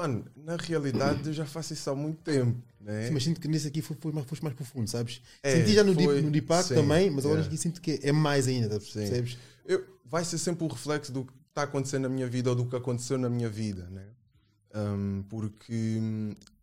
Mano, 0.00 0.24
na 0.34 0.56
realidade 0.56 1.26
eu 1.26 1.32
já 1.34 1.44
faço 1.44 1.74
isso 1.74 1.90
há 1.90 1.94
muito 1.94 2.22
tempo. 2.22 2.58
Né? 2.80 3.08
Sim, 3.08 3.12
mas 3.12 3.22
sinto 3.22 3.38
que 3.38 3.46
nesse 3.46 3.68
aqui 3.68 3.82
foi, 3.82 3.94
foi, 4.00 4.12
mais, 4.12 4.26
foi 4.26 4.38
mais 4.42 4.54
profundo, 4.54 4.88
sabes? 4.88 5.20
É, 5.42 5.56
Senti 5.56 5.74
já 5.74 5.84
no, 5.84 5.92
foi, 5.92 6.06
deep, 6.06 6.22
no 6.22 6.30
Deepak 6.30 6.68
também, 6.70 7.10
mas 7.10 7.26
agora 7.26 7.40
yeah. 7.40 7.46
aqui 7.46 7.56
sinto 7.58 7.82
que 7.82 8.00
é 8.02 8.10
mais 8.10 8.48
ainda, 8.48 8.80
percebes? 8.80 9.36
Eu, 9.66 9.84
vai 10.06 10.24
ser 10.24 10.38
sempre 10.38 10.64
o 10.64 10.68
reflexo 10.68 11.12
do 11.12 11.26
que 11.26 11.32
está 11.50 11.64
acontecendo 11.64 12.04
na 12.04 12.08
minha 12.08 12.26
vida 12.26 12.48
ou 12.48 12.56
do 12.56 12.64
que 12.64 12.74
aconteceu 12.74 13.18
na 13.18 13.28
minha 13.28 13.50
vida, 13.50 13.88
né? 13.90 14.06
Um, 14.74 15.22
porque 15.28 16.00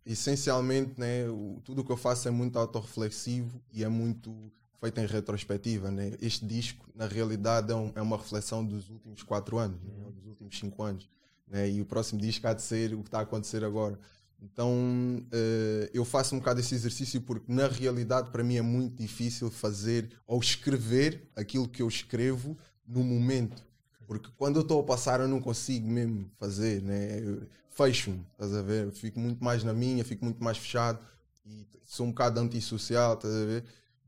essencialmente, 0.04 0.98
né, 0.98 1.28
o, 1.28 1.60
tudo 1.62 1.82
o 1.82 1.84
que 1.84 1.92
eu 1.92 1.96
faço 1.96 2.26
é 2.26 2.30
muito 2.32 2.58
autorreflexivo 2.58 3.62
e 3.72 3.84
é 3.84 3.88
muito 3.88 4.34
feito 4.80 4.98
em 4.98 5.06
retrospectiva. 5.06 5.92
Né? 5.92 6.14
Este 6.20 6.44
disco, 6.44 6.88
na 6.92 7.06
realidade, 7.06 7.70
é, 7.70 7.76
um, 7.76 7.92
é 7.94 8.02
uma 8.02 8.16
reflexão 8.16 8.64
dos 8.64 8.88
últimos 8.88 9.22
quatro 9.22 9.58
anos, 9.58 9.80
né? 9.84 9.92
dos 10.16 10.26
últimos 10.26 10.58
cinco 10.58 10.82
anos. 10.82 11.08
Né? 11.50 11.70
E 11.70 11.80
o 11.80 11.86
próximo 11.86 12.20
disco 12.20 12.46
há 12.46 12.52
de 12.52 12.62
ser 12.62 12.94
o 12.94 12.98
que 12.98 13.08
está 13.08 13.20
a 13.20 13.22
acontecer 13.22 13.64
agora. 13.64 13.98
Então 14.40 14.72
uh, 14.72 15.90
eu 15.92 16.04
faço 16.04 16.34
um 16.34 16.38
bocado 16.38 16.60
esse 16.60 16.74
exercício 16.74 17.20
porque, 17.20 17.52
na 17.52 17.66
realidade, 17.66 18.30
para 18.30 18.44
mim 18.44 18.56
é 18.56 18.62
muito 18.62 19.00
difícil 19.00 19.50
fazer 19.50 20.10
ou 20.26 20.38
escrever 20.40 21.28
aquilo 21.34 21.68
que 21.68 21.82
eu 21.82 21.88
escrevo 21.88 22.56
no 22.86 23.02
momento. 23.02 23.66
Porque 24.06 24.30
quando 24.36 24.56
eu 24.56 24.62
estou 24.62 24.80
a 24.80 24.84
passar, 24.84 25.20
eu 25.20 25.28
não 25.28 25.40
consigo 25.40 25.86
mesmo 25.86 26.30
fazer. 26.38 26.82
Né? 26.82 27.20
Eu, 27.20 27.46
fecho-me, 27.70 28.24
estás 28.32 28.54
a 28.54 28.62
ver? 28.62 28.90
fico 28.92 29.20
muito 29.20 29.42
mais 29.42 29.62
na 29.62 29.72
minha, 29.72 30.04
fico 30.04 30.24
muito 30.24 30.42
mais 30.42 30.56
fechado 30.56 30.98
e 31.44 31.66
sou 31.84 32.06
um 32.06 32.10
bocado 32.10 32.40
antissocial, 32.40 33.14
estás 33.14 33.34
a 33.34 33.44
ver? 33.44 33.64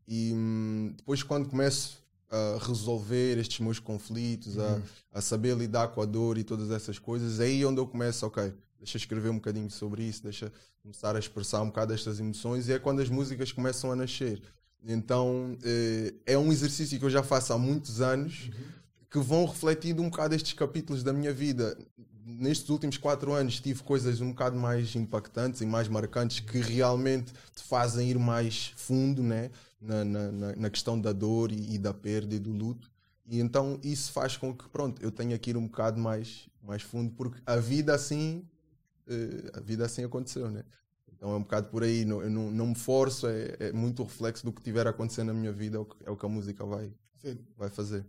E 0.07 0.33
hum, 0.35 0.95
depois, 0.97 1.23
quando 1.23 1.49
começo 1.49 1.99
a 2.31 2.59
resolver 2.65 3.39
estes 3.39 3.59
meus 3.61 3.79
conflitos, 3.79 4.57
uhum. 4.57 4.83
a, 5.13 5.19
a 5.19 5.21
saber 5.21 5.57
lidar 5.57 5.89
com 5.89 6.01
a 6.01 6.05
dor 6.05 6.39
e 6.39 6.45
todas 6.45 6.71
essas 6.71 6.99
coisas, 6.99 7.41
é 7.41 7.45
aí 7.45 7.65
onde 7.65 7.81
eu 7.81 7.87
começo, 7.87 8.25
ok, 8.25 8.53
deixa 8.79 8.97
escrever 8.97 9.31
um 9.31 9.35
bocadinho 9.35 9.71
sobre 9.71 10.05
isso, 10.05 10.23
deixa 10.23 10.53
começar 10.83 11.15
a 11.15 11.19
expressar 11.19 11.61
um 11.61 11.67
bocado 11.67 11.93
estas 11.93 12.21
emoções 12.21 12.69
e 12.69 12.73
é 12.73 12.79
quando 12.79 13.01
as 13.01 13.09
músicas 13.09 13.53
começam 13.53 13.91
a 13.93 13.97
nascer. 13.97 14.41
Então 14.83 15.59
eh, 15.63 16.15
é 16.25 16.39
um 16.39 16.51
exercício 16.51 16.99
que 16.99 17.05
eu 17.05 17.11
já 17.11 17.23
faço 17.23 17.53
há 17.53 17.59
muitos 17.59 18.01
anos 18.01 18.47
uhum. 18.47 18.65
que 19.11 19.19
vão 19.19 19.45
refletindo 19.45 20.01
um 20.01 20.09
bocado 20.09 20.35
estes 20.35 20.55
capítulos 20.55 21.03
da 21.03 21.13
minha 21.13 21.33
vida 21.33 21.77
nestes 22.25 22.69
últimos 22.71 22.97
quatro 22.97 23.33
anos 23.33 23.61
tive 23.61 23.83
coisas 23.83 24.21
um 24.21 24.31
bocado 24.31 24.57
mais 24.57 24.95
impactantes 24.95 25.61
e 25.61 25.67
mais 25.67 25.89
marcantes 25.89 26.41
que 26.41 26.61
realmente 26.61 27.33
te 27.55 27.63
fazem 27.63 28.09
ir 28.09 28.19
mais 28.19 28.73
fundo 28.77 29.23
né? 29.23 29.51
Na, 29.81 30.05
na, 30.05 30.57
na 30.57 30.71
questão 30.71 31.01
da 31.01 31.13
dor 31.13 31.51
e, 31.51 31.75
e, 31.75 31.79
da 31.79 31.95
perda 31.95 32.35
e 32.35 32.39
do 32.39 32.53
luto. 32.53 32.91
E 33.27 33.41
então 33.41 33.79
isso 33.83 34.13
faz 34.13 34.37
com 34.37 34.55
que, 34.55 34.69
pronto, 34.69 35.03
eu 35.03 35.11
tenha 35.11 35.39
que 35.39 35.51
ir 35.51 35.57
um 35.57 35.67
bocado 35.67 36.01
mais, 36.01 36.49
mais 36.63 36.83
fundo, 36.83 37.13
porque 37.13 37.41
a 37.47 37.57
vida 37.57 37.95
assim, 37.95 38.45
uh, 39.07 39.59
a 39.59 39.61
vida 39.61 39.87
assim 39.87 40.05
aconteceu, 40.05 40.51
né? 40.51 40.65
Então 41.13 41.31
é 41.33 41.37
um 41.37 41.43
bocado 41.43 41.69
por 41.69 41.83
aí, 41.83 42.05
não, 42.05 42.23
eu 42.23 42.31
não, 42.31 42.51
não 42.51 42.67
me 42.69 42.75
forço, 42.75 43.27
é, 43.27 43.57
é 43.61 43.73
muito 43.73 44.03
reflexo 44.03 44.45
do 44.45 44.53
que 44.53 44.63
tiver 44.63 44.87
acontecendo 44.87 45.29
na 45.29 45.35
minha 45.35 45.53
vida, 45.53 45.77
é 45.77 45.81
o 45.81 45.85
que, 45.85 45.97
é 46.07 46.11
o 46.11 46.17
que 46.17 46.27
a 46.27 46.29
música 46.29 46.65
vai, 46.65 46.93
vai 47.57 47.69
fazer. 47.69 48.05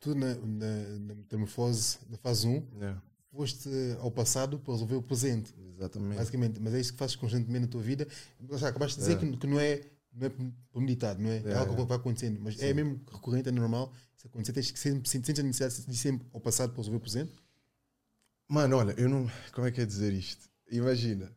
Tu 0.00 0.14
na, 0.14 0.34
na, 0.34 0.98
na 0.98 1.14
metamorfose 1.14 1.98
da 2.08 2.18
fase 2.18 2.46
1, 2.46 2.66
yeah. 2.76 3.02
foste 3.32 3.70
ao 4.00 4.10
passado 4.10 4.58
para 4.58 4.72
resolver 4.72 4.96
o 4.96 5.02
presente. 5.02 5.54
Exatamente. 5.76 6.16
Basicamente, 6.16 6.60
mas 6.60 6.74
é 6.74 6.80
isso 6.80 6.92
que 6.92 6.98
fazes 6.98 7.16
constantemente 7.16 7.66
na 7.66 7.68
tua 7.68 7.82
vida. 7.82 8.06
Acabaste 8.66 8.98
de 8.98 9.06
dizer 9.06 9.18
que, 9.18 9.36
que, 9.36 9.46
não 9.46 9.60
é 9.60 9.82
não 10.16 10.26
é 10.26 10.32
premeditado, 10.72 11.22
não 11.22 11.30
é, 11.30 11.42
é 11.44 11.54
algo 11.54 11.76
que 11.76 11.84
vai 11.84 11.96
acontecendo, 11.96 12.40
mas 12.40 12.54
é 12.54 12.58
Sim. 12.58 12.66
é 12.66 12.74
mesmo 12.74 13.00
recorrente, 13.12 13.48
é 13.48 13.52
normal. 13.52 13.92
Se 14.16 14.26
acontecer, 14.26 14.52
tens 14.52 14.70
que 14.70 14.78
sempre, 14.78 15.08
sentes 15.08 15.38
a 15.38 15.42
necessidade 15.42 15.86
de 15.86 15.96
sempre 15.96 16.26
ao 16.32 16.40
passado 16.40 16.70
para 16.70 16.78
resolver 16.78 16.96
o 16.96 17.00
presente? 17.00 17.32
Mano, 18.48 18.76
olha, 18.76 18.94
eu 18.96 19.08
não. 19.08 19.30
Como 19.52 19.66
é 19.66 19.70
que 19.70 19.80
é 19.80 19.84
dizer 19.84 20.12
isto? 20.12 20.48
Imagina. 20.70 21.30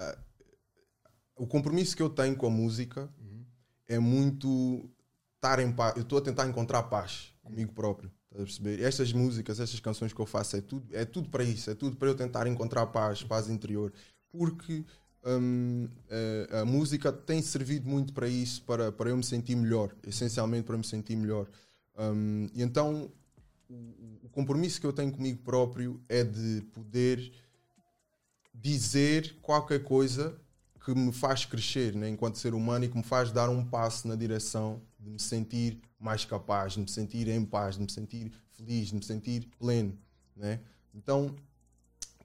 Uh, 0.00 0.18
o 1.36 1.46
compromisso 1.46 1.96
que 1.96 2.02
eu 2.02 2.10
tenho 2.10 2.36
com 2.36 2.46
a 2.46 2.50
música 2.50 3.08
uhum. 3.18 3.44
é 3.86 3.98
muito 3.98 4.90
estar 5.36 5.58
em 5.60 5.70
paz. 5.72 5.96
Eu 5.96 6.02
estou 6.02 6.18
a 6.18 6.22
tentar 6.22 6.46
encontrar 6.46 6.84
paz 6.84 7.32
comigo 7.42 7.72
próprio. 7.72 8.10
Estás 8.30 8.42
a 8.42 8.44
perceber? 8.44 8.82
Estas 8.82 9.12
músicas, 9.12 9.60
estas 9.60 9.78
canções 9.78 10.12
que 10.12 10.20
eu 10.20 10.26
faço, 10.26 10.56
é 10.56 10.60
tudo, 10.60 10.96
é 10.96 11.04
tudo 11.04 11.28
para 11.28 11.44
isso. 11.44 11.70
É 11.70 11.74
tudo 11.74 11.96
para 11.96 12.08
eu 12.08 12.14
tentar 12.14 12.46
encontrar 12.46 12.86
paz, 12.86 13.22
paz 13.22 13.48
interior. 13.48 13.92
Porque 14.30 14.84
hum, 15.24 15.88
a, 16.50 16.60
a, 16.60 16.64
música 16.64 17.12
tem 17.12 17.42
servido 17.42 17.88
muito 17.88 18.12
para 18.12 18.28
isso, 18.28 18.62
para, 18.62 18.90
para 18.90 19.10
eu 19.10 19.16
me 19.16 19.24
sentir 19.24 19.56
melhor. 19.56 19.94
Essencialmente 20.06 20.64
para 20.64 20.76
me 20.76 20.84
sentir 20.84 21.16
melhor. 21.16 21.46
Hum, 21.98 22.48
e 22.54 22.62
então, 22.62 23.10
o, 23.68 24.24
o 24.24 24.28
compromisso 24.30 24.80
que 24.80 24.86
eu 24.86 24.92
tenho 24.92 25.12
comigo 25.12 25.42
próprio 25.42 26.00
é 26.08 26.24
de 26.24 26.62
poder 26.72 27.32
dizer 28.54 29.36
qualquer 29.42 29.82
coisa 29.82 30.36
que 30.84 30.94
me 30.94 31.12
faz 31.12 31.44
crescer 31.44 31.94
né, 31.94 32.08
enquanto 32.08 32.38
ser 32.38 32.54
humano 32.54 32.84
e 32.84 32.88
que 32.88 32.96
me 32.96 33.02
faz 33.02 33.30
dar 33.30 33.48
um 33.48 33.64
passo 33.64 34.08
na 34.08 34.16
direção 34.16 34.82
de 34.98 35.10
me 35.10 35.18
sentir 35.18 35.80
mais 35.98 36.24
capaz, 36.24 36.72
de 36.72 36.80
me 36.80 36.88
sentir 36.88 37.28
em 37.28 37.44
paz, 37.44 37.76
de 37.76 37.82
me 37.82 37.90
sentir 37.90 38.32
feliz, 38.50 38.88
de 38.88 38.96
me 38.96 39.04
sentir 39.04 39.48
pleno. 39.58 39.96
Né? 40.36 40.60
Então, 40.92 41.34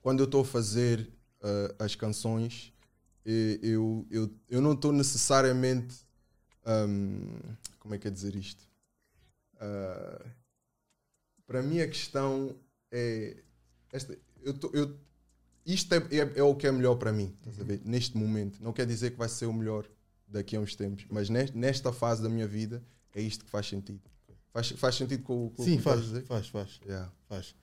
quando 0.02 0.20
eu 0.20 0.24
estou 0.24 0.42
a 0.42 0.44
fazer 0.44 1.08
uh, 1.40 1.82
as 1.82 1.94
canções, 1.94 2.72
eu, 3.62 4.06
eu, 4.10 4.34
eu 4.48 4.60
não 4.60 4.72
estou 4.72 4.92
necessariamente. 4.92 6.06
Um, 6.66 7.38
como 7.78 7.94
é 7.94 7.98
que 7.98 8.08
é 8.08 8.10
dizer 8.10 8.34
isto? 8.36 8.62
Uh, 9.54 10.30
para 11.46 11.62
mim, 11.62 11.80
a 11.80 11.88
questão 11.88 12.54
é. 12.90 13.42
Esta, 13.92 14.18
eu, 14.42 14.54
tô, 14.54 14.70
eu 14.74 14.98
isto 15.64 15.92
é, 15.94 15.98
é, 15.98 16.38
é, 16.38 16.42
o 16.42 16.54
que 16.54 16.66
é 16.66 16.72
melhor 16.72 16.96
para 16.96 17.12
mim, 17.12 17.36
uhum. 17.46 17.80
neste 17.84 18.16
momento. 18.16 18.62
Não 18.62 18.72
quer 18.72 18.86
dizer 18.86 19.10
que 19.10 19.18
vai 19.18 19.28
ser 19.28 19.46
o 19.46 19.52
melhor 19.52 19.86
daqui 20.26 20.56
a 20.56 20.60
uns 20.60 20.74
tempos, 20.74 21.04
mas 21.10 21.28
nesta 21.28 21.92
fase 21.92 22.22
da 22.22 22.28
minha 22.28 22.46
vida 22.46 22.82
é 23.14 23.20
isto 23.20 23.44
que 23.44 23.50
faz 23.50 23.66
sentido. 23.66 24.00
Faz, 24.50 24.70
faz 24.70 24.94
sentido 24.94 25.22
com, 25.22 25.50
com 25.50 25.62
Sim, 25.62 25.74
o 25.74 25.76
que 25.76 25.82
faz, 25.82 26.00
dizer? 26.02 26.22
faz, 26.24 26.48
faz, 26.48 26.80
yeah. 26.84 27.12
faz. 27.28 27.54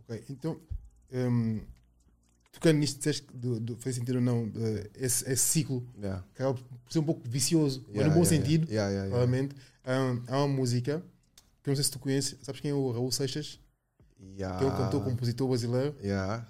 Ok, 0.00 0.24
então, 0.28 0.60
um, 1.12 1.60
tocando 2.52 2.78
nisto, 2.78 2.98
disseste 2.98 3.22
que 3.22 3.36
do, 3.36 3.58
do, 3.58 3.76
fez 3.76 3.96
sentido 3.96 4.16
ou 4.16 4.20
não, 4.20 4.44
uh, 4.44 4.50
esse, 4.94 5.28
esse, 5.30 5.42
ciclo 5.42 5.84
yeah. 5.98 6.24
acaba 6.34 6.54
por 6.54 6.92
ser 6.92 7.00
um 7.00 7.04
pouco 7.04 7.28
vicioso, 7.28 7.84
yeah, 7.88 8.04
mas 8.04 8.06
no 8.06 8.14
bom 8.14 8.24
sentido, 8.24 8.66
provavelmente. 8.66 9.56
Um, 9.84 10.22
há 10.28 10.38
uma 10.38 10.48
música 10.48 11.02
que 11.62 11.68
não 11.68 11.74
sei 11.74 11.84
se 11.84 11.90
tu 11.90 11.98
conheces, 11.98 12.36
sabes 12.42 12.60
quem 12.60 12.70
é 12.70 12.74
o 12.74 12.92
Raul 12.92 13.10
Seixas? 13.10 13.58
Que 14.36 14.44
é 14.44 14.48
um 14.48 14.76
cantor, 14.76 15.02
compositor 15.02 15.48
brasileiro. 15.48 15.96
Yeah 16.00 16.46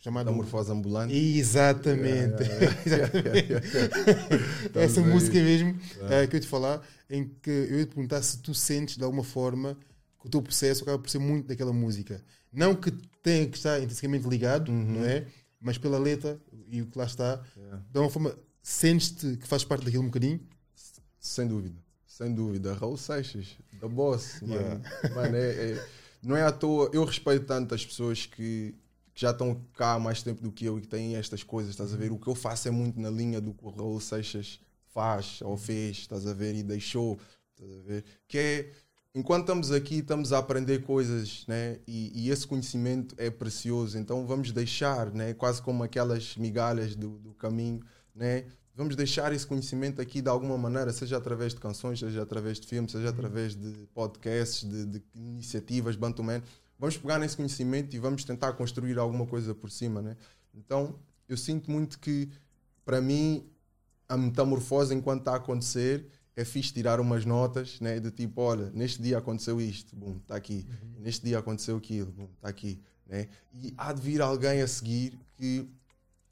chamada 0.00 0.32
Morfose 0.32 0.72
Ambulante. 0.72 1.14
Exatamente. 1.14 2.42
Essa 4.74 5.02
música 5.02 5.34
mesmo 5.34 5.72
uh, 5.72 6.28
que 6.28 6.36
eu 6.36 6.40
te 6.40 6.46
falar, 6.46 6.80
em 7.08 7.30
que 7.42 7.50
eu 7.50 7.80
ia 7.80 7.84
te 7.84 7.94
perguntar 7.94 8.22
se 8.22 8.38
tu 8.38 8.54
sentes 8.54 8.96
de 8.96 9.04
alguma 9.04 9.22
forma 9.22 9.76
que 10.18 10.26
o 10.26 10.30
teu 10.30 10.42
processo 10.42 10.82
acaba 10.82 10.98
por 10.98 11.10
ser 11.10 11.18
muito 11.18 11.48
daquela 11.48 11.72
música. 11.72 12.22
Não 12.52 12.74
que 12.74 12.90
tenha 13.22 13.46
que 13.46 13.56
estar 13.56 13.78
intrinsecamente 13.78 14.26
ligado, 14.26 14.70
uhum. 14.70 14.94
não 14.94 15.04
é? 15.04 15.26
Mas 15.60 15.76
pela 15.76 15.98
letra 15.98 16.40
e 16.68 16.80
o 16.80 16.86
que 16.86 16.98
lá 16.98 17.04
está, 17.04 17.42
yeah. 17.56 17.84
de 17.90 17.98
alguma 17.98 18.10
forma, 18.10 18.38
sentes-te 18.62 19.36
que 19.36 19.46
fazes 19.46 19.64
parte 19.64 19.84
daquilo 19.84 20.02
um 20.02 20.06
bocadinho? 20.06 20.40
Sem 21.18 21.46
dúvida, 21.46 21.76
sem 22.06 22.34
dúvida. 22.34 22.72
Raul 22.74 22.96
Seixas, 22.96 23.58
da 23.80 23.86
Boss, 23.88 24.40
yeah. 24.40 24.80
mano. 25.04 25.14
mano 25.14 25.36
é, 25.36 25.72
é, 25.72 25.88
não 26.22 26.36
é 26.36 26.42
à 26.42 26.50
toa, 26.50 26.90
eu 26.94 27.04
respeito 27.04 27.44
tanto 27.44 27.74
as 27.74 27.84
pessoas 27.84 28.24
que 28.24 28.74
que 29.14 29.20
já 29.20 29.32
estão 29.32 29.60
cá 29.74 29.94
há 29.94 29.98
mais 29.98 30.22
tempo 30.22 30.42
do 30.42 30.50
que 30.50 30.64
eu 30.64 30.78
e 30.78 30.80
que 30.80 30.88
têm 30.88 31.16
estas 31.16 31.42
coisas, 31.42 31.72
estás 31.72 31.92
a 31.92 31.96
ver? 31.96 32.10
O 32.10 32.18
que 32.18 32.28
eu 32.28 32.34
faço 32.34 32.68
é 32.68 32.70
muito 32.70 32.98
na 32.98 33.10
linha 33.10 33.40
do 33.40 33.52
que 33.52 33.64
o 33.64 33.68
Raul 33.68 34.00
Seixas 34.00 34.58
faz 34.94 35.40
ou 35.42 35.56
fez, 35.56 35.98
estás 35.98 36.26
a 36.26 36.32
ver? 36.32 36.54
E 36.54 36.62
deixou, 36.62 37.18
estás 37.50 37.70
a 37.70 37.82
ver? 37.82 38.04
Que 38.26 38.38
é, 38.38 38.72
enquanto 39.14 39.42
estamos 39.42 39.72
aqui, 39.72 39.96
estamos 39.96 40.32
a 40.32 40.38
aprender 40.38 40.82
coisas, 40.82 41.44
né? 41.46 41.78
E, 41.86 42.12
e 42.14 42.30
esse 42.30 42.46
conhecimento 42.46 43.14
é 43.18 43.30
precioso, 43.30 43.98
então 43.98 44.26
vamos 44.26 44.52
deixar, 44.52 45.12
né? 45.12 45.34
Quase 45.34 45.60
como 45.62 45.82
aquelas 45.82 46.36
migalhas 46.36 46.94
do, 46.94 47.18
do 47.18 47.34
caminho, 47.34 47.80
né? 48.14 48.46
Vamos 48.74 48.96
deixar 48.96 49.32
esse 49.32 49.46
conhecimento 49.46 50.00
aqui 50.00 50.22
de 50.22 50.28
alguma 50.28 50.56
maneira, 50.56 50.92
seja 50.92 51.16
através 51.16 51.52
de 51.52 51.60
canções, 51.60 51.98
seja 51.98 52.22
através 52.22 52.58
de 52.58 52.66
filmes, 52.66 52.92
seja 52.92 53.10
através 53.10 53.54
de 53.54 53.86
podcasts, 53.92 54.68
de, 54.68 54.86
de 54.86 55.02
iniciativas, 55.14 55.96
Bantuman 55.96 56.42
vamos 56.80 56.96
pegar 56.96 57.18
nesse 57.18 57.36
conhecimento 57.36 57.94
e 57.94 57.98
vamos 57.98 58.24
tentar 58.24 58.54
construir 58.54 58.98
alguma 58.98 59.26
coisa 59.26 59.54
por 59.54 59.70
cima, 59.70 60.00
né? 60.00 60.16
Então, 60.54 60.98
eu 61.28 61.36
sinto 61.36 61.70
muito 61.70 61.98
que, 61.98 62.30
para 62.86 63.02
mim, 63.02 63.46
a 64.08 64.16
metamorfose 64.16 64.94
enquanto 64.94 65.20
está 65.20 65.32
a 65.32 65.36
acontecer 65.36 66.08
é 66.40 66.44
fixe 66.44 66.72
tirar 66.72 67.00
umas 67.00 67.24
notas, 67.24 67.78
né? 67.80 68.00
De 68.00 68.10
tipo, 68.10 68.40
olha, 68.40 68.70
neste 68.70 69.02
dia 69.02 69.18
aconteceu 69.18 69.60
isto, 69.60 69.94
bom, 69.94 70.16
está 70.16 70.36
aqui. 70.36 70.66
Uhum. 70.68 71.02
Neste 71.02 71.24
dia 71.24 71.38
aconteceu 71.38 71.76
aquilo, 71.76 72.10
bom, 72.12 72.28
está 72.36 72.48
aqui, 72.48 72.80
né? 73.06 73.28
E 73.52 73.74
há 73.76 73.92
de 73.92 74.00
vir 74.00 74.22
alguém 74.22 74.62
a 74.62 74.66
seguir 74.66 75.18
que 75.36 75.68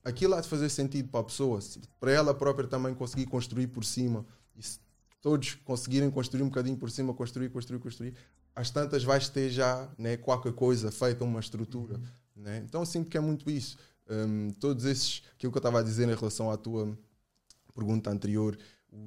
aquilo 0.03 0.35
há 0.35 0.41
de 0.41 0.49
fazer 0.49 0.69
sentido 0.71 1.09
para 1.09 1.21
a 1.21 1.25
pessoa, 1.25 1.61
para 2.01 2.11
ela 2.11 2.33
própria 2.33 2.67
também 2.67 2.95
conseguir 2.95 3.27
construir 3.27 3.67
por 3.67 3.85
cima. 3.85 4.25
E 4.57 4.63
se 4.63 4.81
todos 5.21 5.55
conseguirem 5.55 6.11
construir 6.11 6.43
um 6.43 6.49
bocadinho 6.49 6.77
por 6.77 6.91
cima, 6.91 7.13
construir, 7.13 7.51
construir, 7.51 7.79
construir, 7.79 8.15
às 8.57 8.71
tantas 8.71 9.05
vais 9.05 9.29
ter 9.29 9.51
já 9.51 9.89
né, 9.99 10.17
qualquer 10.17 10.53
coisa 10.53 10.91
feita, 10.91 11.23
uma 11.23 11.41
estrutura. 11.41 11.97
Uhum. 11.97 12.43
Né? 12.45 12.63
Então 12.65 12.85
sinto 12.85 13.11
que 13.11 13.17
é 13.19 13.21
muito 13.21 13.51
isso. 13.51 13.77
Um, 14.09 14.49
todos 14.59 14.87
esses, 14.87 15.23
aquilo 15.35 15.53
que 15.53 15.59
eu 15.59 15.61
estava 15.61 15.81
a 15.81 15.83
dizer 15.83 16.09
em 16.09 16.15
relação 16.15 16.51
à 16.51 16.57
tua 16.57 16.97
pergunta 17.75 18.11
anterior, 18.11 18.59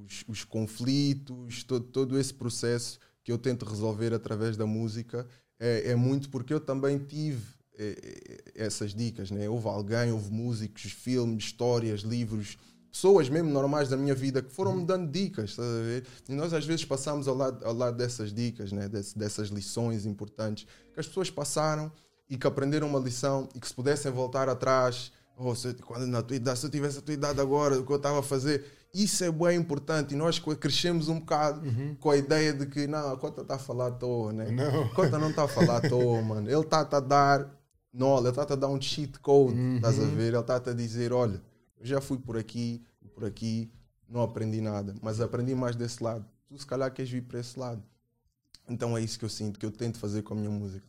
os, 0.06 0.24
os 0.28 0.44
conflitos, 0.44 1.64
todo, 1.64 1.86
todo 1.86 2.20
esse 2.20 2.34
processo 2.34 3.00
que 3.24 3.32
eu 3.32 3.38
tento 3.38 3.66
resolver 3.66 4.14
através 4.14 4.58
da 4.58 4.66
música, 4.66 5.28
é, 5.60 5.92
é 5.92 5.96
muito 5.96 6.30
porque 6.30 6.54
eu 6.54 6.60
também 6.60 6.98
tive 6.98 7.44
é, 7.78 8.42
é 8.56 8.66
essas 8.66 8.94
dicas. 8.94 9.32
Né? 9.32 9.48
Houve 9.48 9.68
alguém, 9.68 10.12
houve 10.12 10.32
músicos, 10.32 10.84
filmes, 10.92 11.46
histórias, 11.46 12.02
livros 12.02 12.58
pessoas 12.92 13.30
mesmo 13.30 13.50
normais 13.50 13.88
da 13.88 13.96
minha 13.96 14.14
vida 14.14 14.42
que 14.42 14.52
foram 14.52 14.76
me 14.76 14.86
dando 14.86 15.10
dicas, 15.10 15.52
estás 15.52 15.68
a 15.68 15.82
ver? 15.82 16.06
E 16.28 16.36
nós 16.36 16.54
às 16.54 16.66
vezes 16.66 16.84
passamos 16.84 17.28
ao 17.28 17.36
lado, 17.36 17.66
ao 17.66 17.74
lado 17.74 17.96
dessas 17.96 18.34
dicas, 18.34 18.72
né? 18.72 18.90
Des, 18.90 19.14
dessas 19.14 19.48
lições 19.48 20.06
importantes 20.06 20.68
que 20.94 21.00
as 21.00 21.08
pessoas 21.08 21.30
passaram 21.30 21.90
e 22.30 22.38
que 22.38 22.46
aprenderam 22.46 22.88
uma 22.88 23.00
lição 23.00 23.48
e 23.56 23.60
que 23.60 23.68
se 23.68 23.74
pudessem 23.74 24.12
voltar 24.12 24.50
atrás, 24.50 25.12
oh, 25.38 25.56
se, 25.56 25.74
quando 25.76 26.06
na 26.06 26.22
tua 26.22 26.36
idade, 26.36 26.60
se 26.60 26.66
eu 26.66 26.70
tivesse 26.70 27.00
a 27.00 27.02
tua 27.02 27.14
idade 27.14 27.40
agora, 27.40 27.80
o 27.80 27.86
que 27.86 27.92
eu 27.92 27.98
estava 27.98 28.20
a 28.20 28.24
fazer, 28.24 28.66
isso 28.94 29.24
é 29.24 29.32
bem 29.32 29.58
importante 29.58 30.14
e 30.14 30.18
nós 30.18 30.40
crescemos 30.40 31.08
um 31.08 31.20
bocado 31.20 31.66
uhum. 31.66 31.96
com 31.96 32.10
a 32.10 32.18
ideia 32.18 32.54
de 32.54 32.66
que 32.66 32.88
não, 32.88 33.14
a 33.14 33.18
Cota 33.18 33.42
está 33.42 33.56
a 33.56 33.60
falar 33.60 33.88
à 33.88 33.92
toa, 33.92 34.34
né? 34.34 34.52
Não. 34.52 34.84
A 34.84 34.90
Cota 34.90 35.18
não 35.18 35.30
está 35.30 35.46
a 35.46 35.48
falar 35.48 35.78
à 35.78 35.90
toa, 35.90 36.22
mano. 36.24 36.50
Ele 36.50 36.60
está 36.60 36.82
a 36.82 37.00
dar, 37.00 37.50
não, 37.94 38.18
ele 38.18 38.30
está 38.30 38.42
a 38.42 38.56
dar 38.56 38.68
um 38.68 38.82
cheat 38.82 39.20
code, 39.20 39.54
uhum. 39.54 39.76
estás 39.78 40.00
a 40.00 40.06
ver? 40.06 40.34
Ele 40.34 40.40
está 40.40 40.56
a 40.56 40.74
dizer, 40.74 41.14
olha, 41.14 41.42
eu 41.80 41.86
já 41.86 42.02
fui 42.02 42.18
por 42.18 42.38
aqui, 42.38 42.84
por 43.14 43.24
aqui, 43.24 43.72
não 44.10 44.22
aprendi 44.22 44.60
nada, 44.60 44.94
mas 45.02 45.22
aprendi 45.22 45.56
mais 45.56 45.76
desse 45.76 46.04
lado. 46.04 46.26
Tu 46.48 46.58
se 46.58 46.66
calhar 46.66 46.92
queres 46.92 47.10
vir 47.10 47.22
para 47.22 47.40
esse 47.40 47.58
lado. 47.58 47.82
Então 48.68 48.98
é 48.98 49.02
isso 49.02 49.18
que 49.18 49.26
eu 49.26 49.30
sinto, 49.30 49.58
que 49.58 49.66
eu 49.66 49.72
tento 49.72 50.00
fazer 50.00 50.22
com 50.22 50.34
a 50.34 50.38
minha 50.38 50.50
música. 50.50 50.86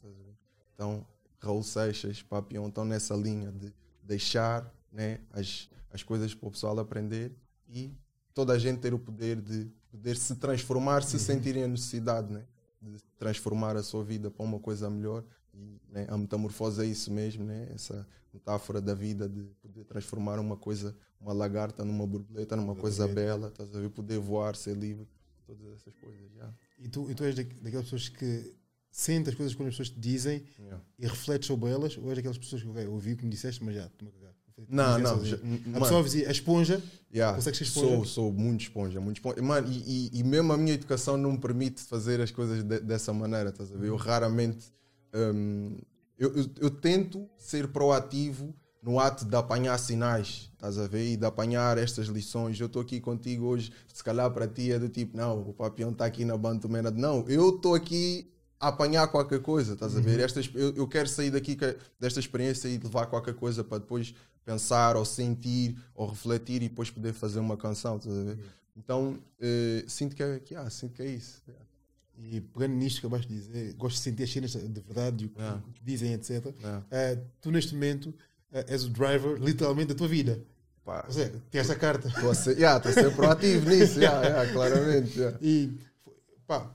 Então, 0.75 1.07
Raul 1.39 1.63
Seixas, 1.63 2.23
Papião 2.23 2.67
estão 2.67 2.85
nessa 2.85 3.15
linha 3.15 3.53
de 3.53 3.73
deixar 4.03 4.73
né, 4.91 5.21
as, 5.33 5.69
as 5.93 6.03
coisas 6.03 6.35
para 6.35 6.49
o 6.49 6.51
pessoal 6.51 6.79
aprender 6.79 7.33
e 7.73 7.93
toda 8.35 8.53
a 8.53 8.59
gente 8.59 8.81
ter 8.81 8.93
o 8.95 8.99
poder 8.99 9.41
de 9.41 9.71
poder 9.91 10.17
se 10.17 10.37
transformar, 10.37 11.03
se 11.03 11.17
uhum. 11.17 11.23
sentirem 11.23 11.65
a 11.65 11.69
necessidade 11.69 12.33
né, 12.33 12.45
de 12.81 12.97
transformar 13.19 13.77
a 13.77 13.83
sua 13.83 14.05
vida 14.05 14.31
para 14.31 14.45
uma 14.45 14.59
coisa 14.59 14.89
melhor 14.89 15.25
E, 15.55 15.81
né, 15.91 16.07
a 16.09 16.17
metamorfose 16.17 16.83
é 16.83 16.87
isso 16.87 17.11
mesmo, 17.13 17.45
né? 17.45 17.69
essa 17.75 18.07
metáfora 18.33 18.81
da 18.81 18.95
vida 18.95 19.29
de 19.29 19.43
poder 19.61 19.85
transformar 19.85 20.39
uma 20.39 20.57
coisa, 20.57 20.97
uma 21.21 21.33
lagarta 21.35 21.85
numa 21.85 22.07
borboleta, 22.07 22.57
numa 22.57 22.75
coisa 22.75 23.07
bela, 23.07 23.49
estás 23.49 23.75
a 23.77 23.81
ver? 23.81 23.91
Poder 23.91 24.19
voar, 24.19 24.57
ser 24.57 24.75
livre, 24.75 25.07
todas 25.47 25.67
essas 25.75 25.95
coisas. 25.97 26.33
Yeah. 26.33 26.55
E, 26.79 26.89
tu, 26.89 27.11
e 27.11 27.15
tu 27.15 27.23
és 27.25 27.35
da- 27.35 27.43
daquelas 27.43 27.85
pessoas 27.85 28.09
que 28.09 28.55
sente 28.91 29.29
as 29.29 29.35
coisas 29.35 29.55
quando 29.55 29.69
as 29.69 29.75
pessoas 29.75 29.91
te 29.91 30.01
dizem 30.01 30.43
Yeah. 30.59 30.83
e 30.99 31.07
refletes 31.07 31.47
sobre 31.47 31.71
elas, 31.71 31.99
ou 31.99 32.09
és 32.09 32.17
daquelas 32.17 32.39
pessoas 32.39 32.63
que 32.63 32.69
ok, 32.69 32.87
ouvi 32.87 33.13
o 33.13 33.17
que 33.19 33.25
me 33.25 33.31
disseste, 33.31 33.63
mas 33.63 33.75
já, 33.75 33.87
estou-me 33.87 34.09
a 34.09 34.19
cagar. 34.19 34.35
Não, 34.69 34.99
não, 34.99 35.25
já- 35.25 35.37
A 35.75 35.81
pessoa 35.81 36.03
dizia, 36.03 36.29
a 36.29 36.33
esponja, 36.33 36.83
Yeah, 37.15 37.37
Consegues 37.37 37.59
ser 37.59 37.65
esponja? 37.65 37.87
Sou, 37.97 38.05
sou 38.07 38.33
muito 38.33 38.63
esponja, 38.63 38.99
muito 38.99 39.19
esponja. 39.19 39.43
Mano, 39.43 39.69
e, 39.71 40.09
e, 40.15 40.21
e 40.21 40.23
mesmo 40.25 40.51
a 40.51 40.57
minha 40.57 40.73
educação 40.73 41.15
não 41.19 41.33
me 41.33 41.39
permite 41.39 41.83
fazer 41.83 42.23
as 42.23 42.31
coisas 42.31 42.65
de- 42.65 42.81
dessa 42.81 43.13
maneira, 43.13 43.51
estás 43.51 43.71
a 43.71 43.77
ver? 43.77 43.89
Eu 43.89 43.97
raramente. 43.97 44.73
hum, 45.15 45.77
eu, 46.19 46.35
eu, 46.37 46.47
eu 46.61 46.71
tento 46.71 47.29
ser 47.37 47.69
proativo 47.69 48.55
no 48.83 48.99
ato 48.99 49.25
de 49.27 49.37
apanhar 49.37 49.77
sinais, 49.79 50.51
estás 50.55 50.79
a 50.79 50.87
ver? 50.87 51.13
E 51.13 51.17
de 51.19 51.27
apanhar 51.27 51.77
estas 51.77 52.07
lições. 52.07 52.59
Eu 52.59 52.67
estou 52.67 52.81
aqui 52.81 52.99
contigo 53.01 53.45
hoje, 53.45 53.71
se 53.93 54.03
calhar 54.03 54.31
para 54.31 54.47
ti 54.49 54.73
é 54.73 54.79
do 54.79 54.89
tipo, 54.89 55.15
não, 55.17 55.39
o 55.41 55.53
papião 55.53 55.91
está 55.91 56.07
aqui 56.07 56.25
na 56.25 56.37
Bantumena. 56.39 56.91
Não, 56.91 57.25
eu 57.29 57.57
estou 57.57 57.75
aqui 57.75 58.33
a 58.59 58.69
apanhar 58.69 59.07
qualquer 59.09 59.41
coisa, 59.41 59.75
estás 59.75 59.97
a 59.97 60.01
ver? 60.01 60.19
Estas, 60.21 60.49
eu, 60.55 60.73
eu 60.77 60.89
quero 60.89 61.09
sair 61.09 61.31
daqui 61.31 61.59
desta 62.01 62.21
experiência 62.21 62.69
e 62.69 62.79
levar 62.79 63.07
qualquer 63.07 63.35
coisa 63.35 63.63
para 63.63 63.79
depois 63.79 64.15
pensar 64.45 64.97
ou 64.97 65.05
sentir 65.05 65.77
ou 65.95 66.07
refletir 66.09 66.63
e 66.63 66.69
depois 66.69 66.91
poder 66.91 67.13
fazer 67.13 67.39
uma 67.41 67.57
canção, 67.57 67.97
estás 67.97 68.17
a 68.17 68.23
ver? 68.23 68.39
Então, 68.77 69.19
eh, 69.41 69.85
sinto 69.87 70.17
que 70.17 70.23
é, 70.23 70.39
que, 70.41 70.55
ah, 70.57 70.69
sinto 70.71 70.95
que 70.95 71.03
é 71.03 71.07
isso. 71.07 71.43
e 72.19 72.41
pegando 72.41 72.75
nisto 72.75 73.01
que 73.01 73.07
acabaste 73.07 73.29
de 73.33 73.39
dizer, 73.41 73.73
gosto 73.75 73.97
de 73.97 74.03
sentir 74.03 74.23
as 74.23 74.31
cenas 74.31 74.53
de 74.53 74.81
verdade, 74.81 75.25
o 75.27 75.29
que, 75.29 75.39
Yeah. 75.41 75.63
o 75.69 75.73
que 75.73 75.81
dizem, 75.85 76.13
etc. 76.13 76.55
Yeah. 76.61 76.87
Eh, 76.91 77.19
tu, 77.41 77.51
neste 77.51 77.75
momento, 77.75 78.15
eh, 78.53 78.65
és 78.69 78.85
o 78.85 78.91
driver, 78.91 79.37
literalmente, 79.43 79.89
da 79.89 79.95
tua 79.95 80.09
vida. 80.09 80.39
Pá, 80.85 81.05
Ou 81.07 81.13
seja, 81.13 81.33
tem 81.51 81.61
essa 81.61 81.75
carta. 81.77 82.09
Estou 82.09 82.31
a 82.31 82.35
ser, 82.35 82.57
yeah, 82.59 82.77
a 82.89 82.93
ser 82.93 83.15
proativo 83.15 83.69
nisso, 83.69 83.99
yeah, 84.01 84.27
yeah, 84.27 84.53
claramente. 84.53 85.19
yeah. 85.19 85.39
E, 85.41 85.79
pá, 86.47 86.71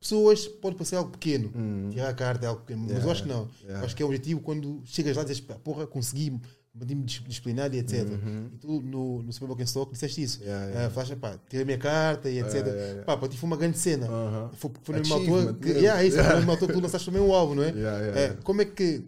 pessoas 0.00 0.48
pode 0.48 0.74
parecer 0.76 0.96
algo 0.96 1.10
pequeno. 1.12 1.52
Tirar 1.90 2.08
a 2.08 2.14
carta 2.14 2.44
é 2.44 2.48
algo 2.48 2.62
pequeno, 2.62 2.86
mas 2.88 2.98
Hum. 2.98 3.06
Eu 3.06 3.10
acho 3.10 3.22
que 3.22 3.28
não. 3.28 3.48
acho 3.84 3.94
que 3.96 4.02
é 4.02 4.06
o 4.06 4.08
objetivo 4.08 4.40
quando 4.40 4.82
chegas 4.84 5.16
lá 5.16 5.22
e 5.22 5.26
dizes, 5.26 5.40
porra, 5.40 5.86
consegui, 5.86 6.40
mantive-me 6.74 7.04
dis- 7.04 7.22
disciplinado 7.26 7.74
e 7.74 7.78
etc. 7.78 8.06
E 8.52 8.56
tu 8.58 8.80
no, 8.80 9.22
no 9.22 9.32
Super 9.32 9.48
Bowl 9.48 9.60
Stock 9.62 9.92
disseste 9.92 10.22
isso. 10.22 10.40
Uhum. 10.40 10.46
Yeah, 10.46 10.66
yeah. 10.66 10.86
Ah, 10.86 10.90
falaste, 10.90 11.16
pá, 11.16 11.38
tirei 11.48 11.62
a 11.62 11.66
minha 11.66 11.78
carta 11.78 12.30
e 12.30 12.38
etc. 12.38 12.54
Yeah, 12.54 12.70
yeah. 12.82 13.04
Pá, 13.04 13.16
para 13.16 13.28
ti 13.28 13.36
foi 13.36 13.46
uma 13.46 13.56
grande 13.56 13.78
cena. 13.78 14.06
Aham. 14.06 14.50
Foi, 14.54 14.70
foi 14.82 14.94
na 14.94 14.98
mesma 15.00 15.16
altura 15.16 15.54
que, 15.54 15.68
yeah, 15.68 16.02
é 16.02 16.06
isso, 16.06 16.16
foi 16.16 16.26
Yeah. 16.26 16.56
que 16.56 16.66
tu 16.72 16.80
lançaste 16.80 17.06
também 17.06 17.22
um 17.22 17.32
álbum, 17.32 17.54
não 17.56 17.62
é? 17.62 17.70
Yeah. 17.70 18.36
Como 18.42 18.62
é 18.62 18.64
que 18.64 19.04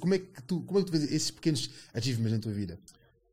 como 0.00 0.14
é 0.14 0.18
que 0.18 0.42
tu 0.42 0.60
como 0.62 0.78
é 0.78 0.82
que 0.82 0.90
tu 0.90 0.92
vês 0.92 1.04
esses 1.10 1.30
pequenos 1.30 1.70
achievements 1.94 2.32
na 2.32 2.38
tua 2.38 2.52
vida? 2.52 2.78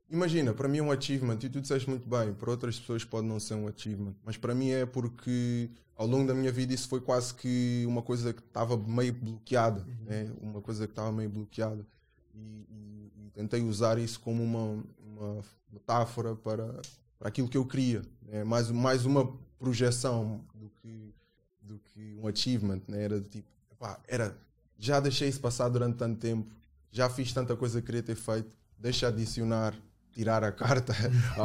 Imagina, 0.10 0.54
para 0.54 0.68
mim 0.68 0.80
é 0.80 0.82
um 0.82 0.92
achievement, 0.92 1.38
e 1.44 1.50
tu 1.50 1.62
disseste 1.62 1.88
muito 1.88 2.10
bem, 2.10 2.34
para 2.34 2.50
outras 2.50 2.80
pessoas 2.80 3.04
pode 3.04 3.28
não 3.28 3.40
ser 3.40 3.54
um 3.54 3.68
achievement, 3.68 4.16
mas 4.26 4.38
para 4.38 4.56
mim 4.56 4.72
é 4.72 4.84
porque 4.86 5.70
ao 5.96 6.08
longo 6.08 6.26
da 6.28 6.34
minha 6.34 6.52
vida 6.52 6.74
isso 6.74 6.88
foi 6.88 7.00
quase 7.00 7.34
que 7.36 7.84
uma 7.86 8.02
coisa 8.02 8.34
que 8.34 8.42
estava 8.42 8.76
meio 8.76 9.14
bloqueada, 9.14 9.86
né? 10.08 10.28
uma 10.42 10.62
coisa 10.62 10.88
que 10.88 10.94
estava 10.94 11.12
meio 11.12 11.30
bloqueada. 11.30 11.86
E, 12.34 12.66
e- 12.70 13.12
e 13.28 13.32
tentei 13.32 13.62
usar 13.62 13.98
isso 13.98 14.20
como 14.20 14.44
uma, 14.44 14.84
uma 15.00 15.44
metáfora 15.72 16.36
para, 16.36 16.82
para 17.18 17.28
aquilo 17.30 17.48
que 17.50 17.58
eu 17.58 17.66
queria, 17.66 18.02
né? 18.24 18.44
mais, 18.44 18.70
mais 18.72 19.06
uma 19.06 19.32
projeção 19.58 20.42
do 20.56 20.70
que, 20.70 21.14
do 21.62 21.80
que 21.80 22.18
um 22.22 22.28
achievement, 22.28 22.82
né? 22.88 23.04
era 23.04 23.20
de 23.20 23.28
tipo, 23.30 23.48
pá, 23.78 24.00
era, 24.08 24.38
já 24.78 25.00
deixei 25.00 25.28
isso 25.30 25.40
passar 25.40 25.70
durante 25.70 25.98
tanto 25.98 26.20
tempo, 26.20 26.50
já 26.92 27.10
fiz 27.10 27.32
tanta 27.34 27.56
coisa 27.56 27.80
que 27.82 27.86
queria 27.88 28.04
ter 28.04 28.16
feito, 28.16 28.56
deixa 28.78 29.08
adicionar, 29.10 29.76
tirar 30.12 30.44
a 30.44 30.52
carta 30.52 30.94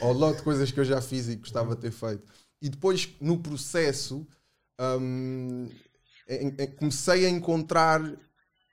ao, 0.00 0.08
ao 0.08 0.12
lote 0.14 0.38
de 0.38 0.44
coisas 0.44 0.70
que 0.70 0.80
eu 0.80 0.84
já 0.84 1.00
fiz 1.02 1.28
e 1.28 1.36
gostava 1.36 1.74
de 1.74 1.82
ter 1.82 1.90
feito. 1.90 2.22
E 2.62 2.68
depois, 2.70 3.08
no 3.20 3.38
processo, 3.38 4.26
em- 6.28 6.66
comecei 6.78 7.26
a 7.26 7.30
encontrar 7.30 8.00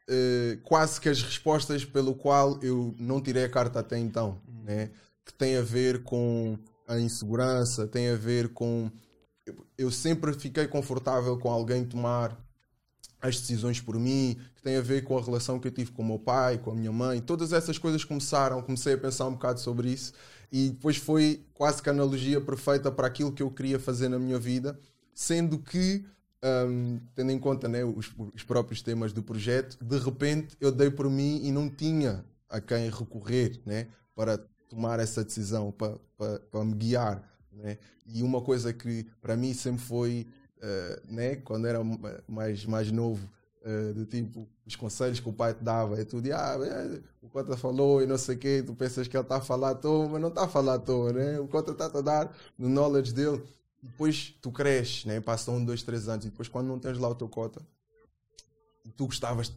eh, 0.08 0.58
quase 0.63 1.00
que 1.00 1.10
as 1.10 1.22
respostas 1.22 1.86
pelo 1.86 2.15
qual 2.15 2.60
eu 2.62 2.96
não 3.00 3.22
tirei 3.22 3.46
a 3.46 3.50
carta 3.50 3.79
até 3.79 3.98
então, 3.98 4.41
né? 4.63 4.91
que 5.25 5.34
tem 5.34 5.58
a 5.58 5.62
ver 5.62 6.03
com 6.03 6.57
a 6.87 7.00
insegurança, 7.00 7.87
tem 7.87 8.09
a 8.09 8.16
ver 8.16 8.50
com 8.50 8.92
eu- 9.46 9.66
eu 9.77 9.92
sempre 9.92 10.33
fiquei 10.33 10.68
confortável 10.68 11.37
com 11.37 11.50
alguém 11.51 11.83
tomar 11.85 12.37
as 13.22 13.40
decisões 13.40 13.79
por 13.79 13.98
mim, 14.00 14.37
que 14.55 14.61
tem 14.64 14.77
a 14.77 14.81
ver 14.81 15.03
com 15.03 15.18
a 15.18 15.22
relação 15.22 15.59
que 15.59 15.68
eu 15.68 15.72
tive 15.72 15.92
com 15.92 16.01
o 16.01 16.05
meu 16.05 16.20
pai, 16.20 16.57
com 16.57 16.72
a 16.72 16.75
minha 16.75 16.92
mãe. 16.92 17.22
Todas 17.22 17.53
essas 17.53 17.77
coisas 17.77 18.03
começaram, 18.03 18.61
comecei 18.61 18.94
a 18.94 18.98
pensar 18.98 19.27
um 19.27 19.33
bocado 19.33 19.59
sobre 19.59 19.90
isso 19.90 20.14
e 20.51 20.70
depois 20.70 20.98
foi 20.98 21.46
quase 21.53 21.81
que 21.81 21.90
a 21.90 21.92
analogia 21.94 22.42
perfeita 22.42 22.92
para 22.92 23.07
aquilo 23.07 23.31
que 23.31 23.44
eu 23.44 23.51
queria 23.51 23.79
fazer 23.79 24.09
na 24.09 24.18
minha 24.20 24.40
vida, 24.40 24.79
sendo 25.14 25.59
que, 25.59 26.03
hum, 26.44 27.00
tendo 27.16 27.32
em 27.32 27.40
conta 27.40 27.68
né, 27.68 27.84
os, 27.84 28.12
os 28.34 28.44
próprios 28.44 28.82
temas 28.82 29.14
do 29.14 29.24
projeto, 29.24 29.77
de 29.84 29.98
repente 29.98 30.56
eu 30.60 30.72
dei 30.72 30.90
por 30.90 31.10
mim 31.10 31.42
e 31.44 31.51
não 31.51 31.70
tinha 31.70 32.25
a 32.50 32.60
quem 32.60 32.90
recorrer 32.90 33.60
né, 33.66 33.88
para 34.16 34.38
tomar 34.70 35.00
essa 35.00 35.24
decisão, 35.24 35.72
para, 35.72 35.98
para, 36.18 36.40
para 36.40 36.66
me 36.66 36.74
guiar. 36.75 37.24
Né? 37.51 37.77
E 38.06 38.24
uma 38.24 38.42
coisa 38.42 38.74
que 38.74 39.06
para 39.22 39.36
mim 39.36 39.54
sempre 39.54 39.82
foi 39.82 40.27
eh, 40.62 41.01
né, 41.08 41.36
quando 41.38 41.68
era 41.68 41.84
ma- 41.84 42.22
mais, 42.27 42.66
mais 42.66 42.92
novo, 42.92 43.30
eh, 43.64 43.94
do 43.94 44.06
tipo, 44.06 44.48
os 44.66 44.75
conselhos 44.75 45.20
que 45.20 45.30
o 45.30 45.34
pai 45.34 45.54
te 45.54 45.64
dava, 45.64 46.00
é 46.00 46.06
tudo, 46.06 46.27
ah, 46.34 46.58
é, 46.66 47.01
o 47.22 47.30
Cota 47.30 47.56
falou 47.58 48.01
e 48.01 48.08
não 48.08 48.18
sei 48.18 48.36
o 48.36 48.40
quê, 48.40 48.64
tu 48.66 48.74
pensas 48.75 49.08
que 49.08 49.16
ele 49.16 49.24
está 49.24 49.38
a 49.38 49.42
falar 49.42 49.72
à 49.72 49.75
toa, 49.75 50.08
mas 50.10 50.22
não 50.22 50.30
está 50.30 50.46
a 50.46 50.48
falar 50.48 50.75
à 50.75 50.80
toa, 50.80 51.14
né? 51.14 51.40
O 51.40 51.48
Cota 51.48 51.72
está 51.72 51.86
a 51.86 52.01
dar 52.01 52.36
no 52.58 52.70
knowledge 52.70 53.14
dele. 53.14 53.42
Depois 53.81 54.35
tu 54.41 54.51
cresces, 54.51 55.05
né? 55.05 55.20
Passam 55.20 55.55
um, 55.55 55.65
dois, 55.65 55.81
três 55.81 56.07
anos, 56.07 56.25
e 56.25 56.29
depois 56.29 56.48
quando 56.48 56.67
não 56.67 56.79
tens 56.79 56.98
lá 56.98 57.09
o 57.09 57.15
teu 57.15 57.27
Cota, 57.27 57.61
tu 58.96 59.05
gostavas, 59.07 59.48
o 59.50 59.53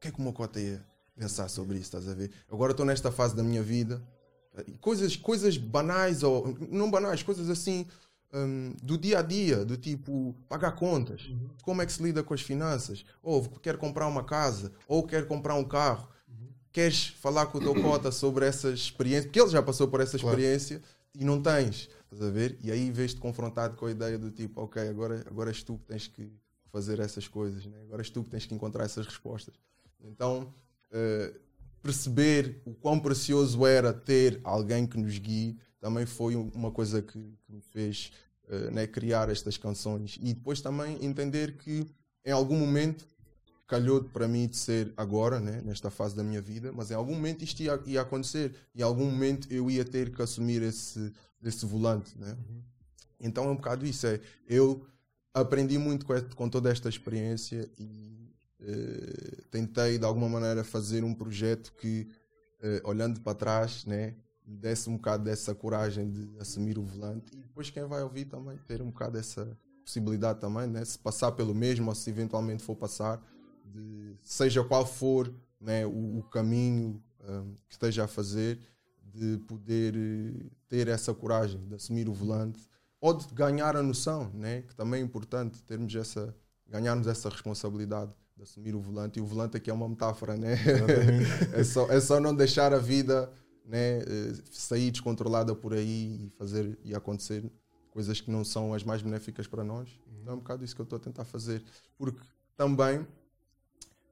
que 0.00 0.08
é 0.08 0.10
que 0.10 0.18
o 0.18 0.22
meu 0.22 0.32
Cota 0.32 0.60
ia 0.60 0.84
pensar 1.14 1.48
sobre 1.48 1.74
isso, 1.76 1.84
estás 1.84 2.08
a 2.08 2.14
ver? 2.14 2.30
Agora 2.50 2.72
estou 2.72 2.84
nesta 2.86 3.12
fase 3.12 3.36
da 3.36 3.42
minha 3.42 3.62
vida, 3.62 4.02
coisas, 4.80 5.14
coisas 5.16 5.56
banais, 5.56 6.22
ou 6.22 6.56
não 6.70 6.90
banais, 6.90 7.22
coisas 7.22 7.48
assim, 7.48 7.86
hum, 8.34 8.74
do 8.82 8.98
dia 8.98 9.20
a 9.20 9.22
dia, 9.22 9.64
do 9.64 9.76
tipo 9.76 10.34
pagar 10.48 10.72
contas, 10.72 11.30
como 11.62 11.82
é 11.82 11.86
que 11.86 11.92
se 11.92 12.02
lida 12.02 12.22
com 12.22 12.34
as 12.34 12.40
finanças, 12.40 13.04
ou 13.22 13.42
quer 13.44 13.76
comprar 13.76 14.08
uma 14.08 14.24
casa, 14.24 14.72
ou 14.88 15.06
quer 15.06 15.26
comprar 15.26 15.54
um 15.54 15.64
carro, 15.64 16.08
queres 16.72 17.08
falar 17.08 17.46
com 17.46 17.58
o 17.58 17.60
teu 17.60 17.74
cota 17.74 18.10
sobre 18.10 18.46
essa 18.46 18.70
experiência, 18.70 19.24
porque 19.28 19.40
ele 19.40 19.50
já 19.50 19.62
passou 19.62 19.86
por 19.86 20.00
essa 20.00 20.18
Claro. 20.18 20.36
experiência 20.36 20.82
e 21.14 21.24
não 21.24 21.40
tens, 21.40 21.88
estás 22.12 22.22
a 22.28 22.30
ver? 22.32 22.58
E 22.62 22.70
aí 22.70 22.90
vês-te 22.90 23.20
confrontado 23.20 23.76
com 23.76 23.86
a 23.86 23.90
ideia 23.90 24.18
do 24.18 24.30
tipo, 24.30 24.60
ok, 24.60 24.88
agora, 24.88 25.24
agora 25.26 25.50
és 25.50 25.62
tu 25.62 25.78
que 25.78 25.84
tens 25.86 26.06
que 26.08 26.30
fazer 26.70 27.00
essas 27.00 27.26
coisas, 27.28 27.64
né? 27.66 27.78
agora 27.82 28.02
és 28.02 28.10
tu 28.10 28.22
que 28.24 28.30
tens 28.30 28.46
que 28.46 28.54
encontrar 28.54 28.84
essas 28.84 29.06
respostas. 29.06 29.54
Então, 30.00 30.52
eh, 30.90 31.34
perceber 31.82 32.60
o 32.64 32.74
quão 32.74 32.98
precioso 32.98 33.66
era 33.66 33.92
ter 33.92 34.40
alguém 34.44 34.86
que 34.86 34.98
nos 34.98 35.18
guie 35.18 35.58
também 35.80 36.06
foi 36.06 36.36
um- 36.36 36.50
uma 36.54 36.70
coisa 36.70 37.02
que, 37.02 37.18
que 37.44 37.52
me 37.52 37.60
fez 37.60 38.12
eh, 38.48 38.70
né, 38.70 38.86
criar 38.86 39.28
estas 39.30 39.56
canções 39.56 40.18
e 40.20 40.32
depois 40.34 40.60
também 40.60 40.98
entender 41.04 41.56
que 41.56 41.86
em 42.24 42.30
algum 42.32 42.56
momento 42.58 43.06
calhou 43.66 44.02
para 44.04 44.28
mim 44.28 44.46
de 44.46 44.56
ser 44.56 44.92
agora, 44.96 45.40
né, 45.40 45.62
nesta 45.64 45.90
fase 45.90 46.14
da 46.14 46.22
minha 46.22 46.40
vida, 46.42 46.72
mas 46.72 46.90
em 46.90 46.94
algum 46.94 47.14
momento 47.14 47.42
isto 47.42 47.62
ia, 47.62 47.80
ia 47.86 48.02
acontecer 48.02 48.54
em 48.74 48.82
algum 48.82 49.04
momento 49.06 49.48
eu 49.50 49.70
ia 49.70 49.84
ter 49.84 50.14
que 50.14 50.20
assumir 50.20 50.62
esse, 50.62 51.12
esse 51.42 51.66
volante. 51.66 52.16
Né? 52.18 52.36
Então 53.20 53.44
é 53.44 53.48
um 53.48 53.56
bocado 53.56 53.86
isso. 53.86 54.06
É, 54.06 54.20
eu 54.48 54.86
aprendi 55.34 55.78
muito 55.78 56.04
com, 56.06 56.14
com 56.34 56.48
toda 56.48 56.70
esta 56.70 56.88
experiência 56.88 57.70
e 57.78 58.12
eh, 58.64 59.42
tentei 59.50 59.98
de 59.98 60.04
alguma 60.04 60.28
maneira 60.28 60.62
fazer 60.62 61.02
um 61.02 61.12
projeto 61.14 61.72
que, 61.72 62.08
eh, 62.60 62.80
olhando 62.84 63.20
para 63.20 63.34
trás, 63.34 63.84
né, 63.84 64.14
me 64.46 64.56
desse 64.56 64.88
um 64.88 64.96
bocado 64.96 65.24
dessa 65.24 65.54
coragem 65.54 66.10
de 66.10 66.38
assumir 66.38 66.78
o 66.78 66.82
volante 66.82 67.32
e 67.34 67.38
depois 67.38 67.70
quem 67.70 67.84
vai 67.84 68.02
ouvir 68.02 68.26
também 68.26 68.56
ter 68.66 68.80
um 68.82 68.90
bocado 68.90 69.18
essa 69.18 69.58
possibilidade 69.84 70.40
também, 70.40 70.68
né, 70.68 70.84
se 70.84 70.98
passar 70.98 71.32
pelo 71.32 71.54
mesmo 71.54 71.88
ou 71.88 71.94
se 71.94 72.08
eventualmente 72.10 72.62
for 72.62 72.76
passar, 72.76 73.20
de, 73.64 74.16
seja 74.22 74.62
qual 74.62 74.86
for 74.86 75.32
né, 75.60 75.84
o, 75.84 76.18
o 76.18 76.22
caminho 76.24 77.02
hum, 77.20 77.54
que 77.68 77.74
esteja 77.74 78.04
a 78.04 78.08
fazer, 78.08 78.60
de 79.14 79.38
poder 79.46 79.94
eh, 79.96 80.46
ter 80.68 80.88
essa 80.88 81.12
coragem 81.12 81.60
de 81.66 81.74
assumir 81.74 82.08
o 82.08 82.12
volante 82.12 82.68
ou 83.00 83.14
de 83.14 83.26
ganhar 83.34 83.76
a 83.76 83.82
noção, 83.82 84.30
né, 84.32 84.62
que 84.62 84.74
também 84.74 85.00
é 85.00 85.04
importante 85.04 85.62
termos 85.64 85.94
essa, 85.94 86.34
ganharmos 86.68 87.06
essa 87.06 87.28
responsabilidade 87.28 88.12
de 88.36 88.42
assumir 88.44 88.74
o 88.74 88.80
volante. 88.80 89.18
E 89.18 89.22
o 89.22 89.26
volante 89.26 89.56
aqui 89.56 89.70
é 89.70 89.72
uma 89.74 89.88
metáfora, 89.88 90.36
né? 90.36 90.56
é, 91.52 91.64
só, 91.64 91.90
é 91.90 92.00
só 92.00 92.20
não 92.20 92.34
deixar 92.34 92.72
a 92.72 92.78
vida 92.78 93.30
né, 93.64 93.98
eh, 93.98 94.32
sair 94.50 94.90
descontrolada 94.90 95.54
por 95.54 95.74
aí 95.74 96.26
e 96.26 96.30
fazer 96.30 96.78
e 96.84 96.94
acontecer 96.94 97.44
coisas 97.90 98.20
que 98.20 98.30
não 98.30 98.44
são 98.44 98.72
as 98.72 98.82
mais 98.82 99.02
benéficas 99.02 99.46
para 99.46 99.62
nós. 99.62 99.88
Então 100.20 100.34
é 100.34 100.36
um 100.36 100.38
bocado 100.38 100.64
isso 100.64 100.74
que 100.74 100.80
eu 100.80 100.84
estou 100.84 100.96
a 100.96 101.00
tentar 101.00 101.24
fazer. 101.24 101.62
Porque 101.98 102.20
também 102.56 103.06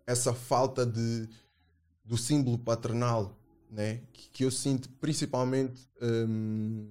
essa 0.07 0.35
falta 0.35 0.85
de, 0.85 1.29
do 2.05 2.17
símbolo 2.17 2.59
paternal 2.59 3.40
né? 3.71 4.01
que, 4.13 4.31
que 4.31 4.45
eu 4.45 4.51
sinto 4.51 4.89
principalmente 5.01 5.89
um, 6.03 6.89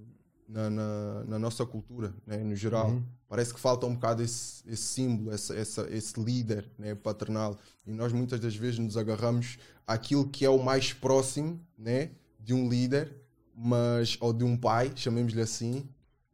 na, 0.48 0.70
na, 0.70 1.24
na, 1.26 1.40
nossa 1.40 1.66
cultura, 1.66 2.14
né? 2.26 2.38
no 2.38 2.56
geral. 2.56 2.90
Uhum. 2.90 3.04
Parece 3.28 3.54
que 3.54 3.60
falta 3.60 3.86
um 3.86 3.94
bocado 3.94 4.24
esse, 4.24 4.64
esse 4.68 4.84
símbolo, 4.84 5.32
essa, 5.32 5.56
essa, 5.56 5.88
esse 5.92 6.20
líder 6.20 6.70
né? 6.78 6.96
paternal. 6.96 7.58
E 7.86 7.92
nós 7.92 8.12
muitas 8.14 8.40
das 8.40 8.56
vezes 8.56 8.80
nos 8.80 8.98
agarramos 8.98 9.58
àquilo 9.86 10.28
que 10.28 10.46
é 10.46 10.50
o 10.50 10.62
mais 10.64 10.94
próximo 10.94 11.60
né? 11.78 12.12
de 12.40 12.54
um 12.54 12.68
líder, 12.68 13.14
mas 13.56 14.18
ou 14.20 14.34
de 14.34 14.44
um 14.44 14.56
pai, 14.56 14.92
chamemos-lhe 14.96 15.42
assim, 15.42 15.88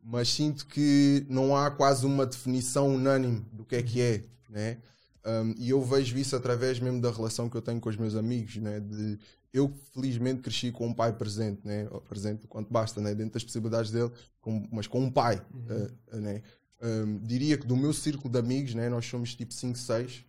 mas 0.06 0.30
sinto 0.30 0.68
que 0.68 1.26
não 1.28 1.58
há 1.58 1.72
quase 1.72 2.06
uma 2.06 2.26
definição 2.26 2.94
unânime 2.94 3.44
do 3.52 3.66
que 3.66 3.76
é 3.76 3.82
que 3.82 4.00
é, 4.00 4.24
né? 4.48 4.78
Um, 5.26 5.56
e 5.58 5.72
eu 5.72 5.82
vejo 5.82 6.16
isso 6.16 6.36
através 6.36 6.80
mesmo 6.80 7.02
da 7.02 7.10
relação 7.10 7.50
que 7.50 7.58
eu 7.58 7.62
tenho 7.62 7.82
com 7.82 7.90
os 7.90 7.98
meus 7.98 8.14
amigos, 8.14 8.58
né? 8.58 8.80
De, 8.80 9.18
eu 9.56 9.74
felizmente 9.94 10.42
cresci 10.42 10.70
com 10.70 10.88
um 10.88 10.94
pai 10.94 11.14
presente, 11.14 11.62
né? 11.64 11.88
Presente 12.10 12.46
quanto 12.46 12.72
basta, 12.72 13.00
né? 13.00 13.16
Dentro 13.16 13.34
das 13.34 13.44
possibilidades 13.44 13.90
dele, 13.90 14.12
com, 14.42 14.68
mas 14.70 14.86
com 14.86 15.00
um 15.00 15.10
pai, 15.10 15.42
uhum. 15.54 15.88
uh, 16.12 16.22
né? 16.22 16.44
Um, 16.82 17.20
diria 17.20 17.58
que 17.58 17.66
do 17.66 17.78
meu 17.78 17.94
círculo 17.94 18.30
de 18.30 18.38
amigos, 18.38 18.76
né? 18.76 18.90
Nós 18.90 19.06
somos 19.06 19.34
tipo 19.34 19.54
5, 19.54 19.78
6 19.78 20.26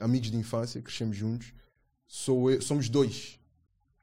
amigos 0.00 0.30
de 0.30 0.36
infância, 0.36 0.82
crescemos 0.82 1.16
juntos. 1.16 1.54
Sou 2.06 2.50
eu, 2.50 2.60
somos 2.60 2.88
dois, 2.88 3.40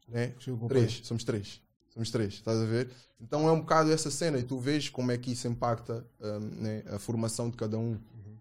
né? 0.07 0.33
Três, 0.67 1.01
somos 1.03 1.23
três. 1.23 1.61
Somos 1.89 2.09
três, 2.09 2.33
estás 2.33 2.59
a 2.59 2.65
ver? 2.65 2.89
Então 3.21 3.47
é 3.47 3.51
um 3.51 3.59
bocado 3.59 3.91
essa 3.91 4.09
cena 4.09 4.39
e 4.39 4.43
tu 4.43 4.59
vês 4.59 4.89
como 4.89 5.11
é 5.11 5.17
que 5.17 5.31
isso 5.31 5.47
impacta 5.47 6.03
um, 6.19 6.39
né, 6.39 6.83
a 6.87 6.97
formação 6.97 7.51
de 7.51 7.55
cada 7.55 7.77
um. 7.77 7.91
Uhum. 7.91 8.37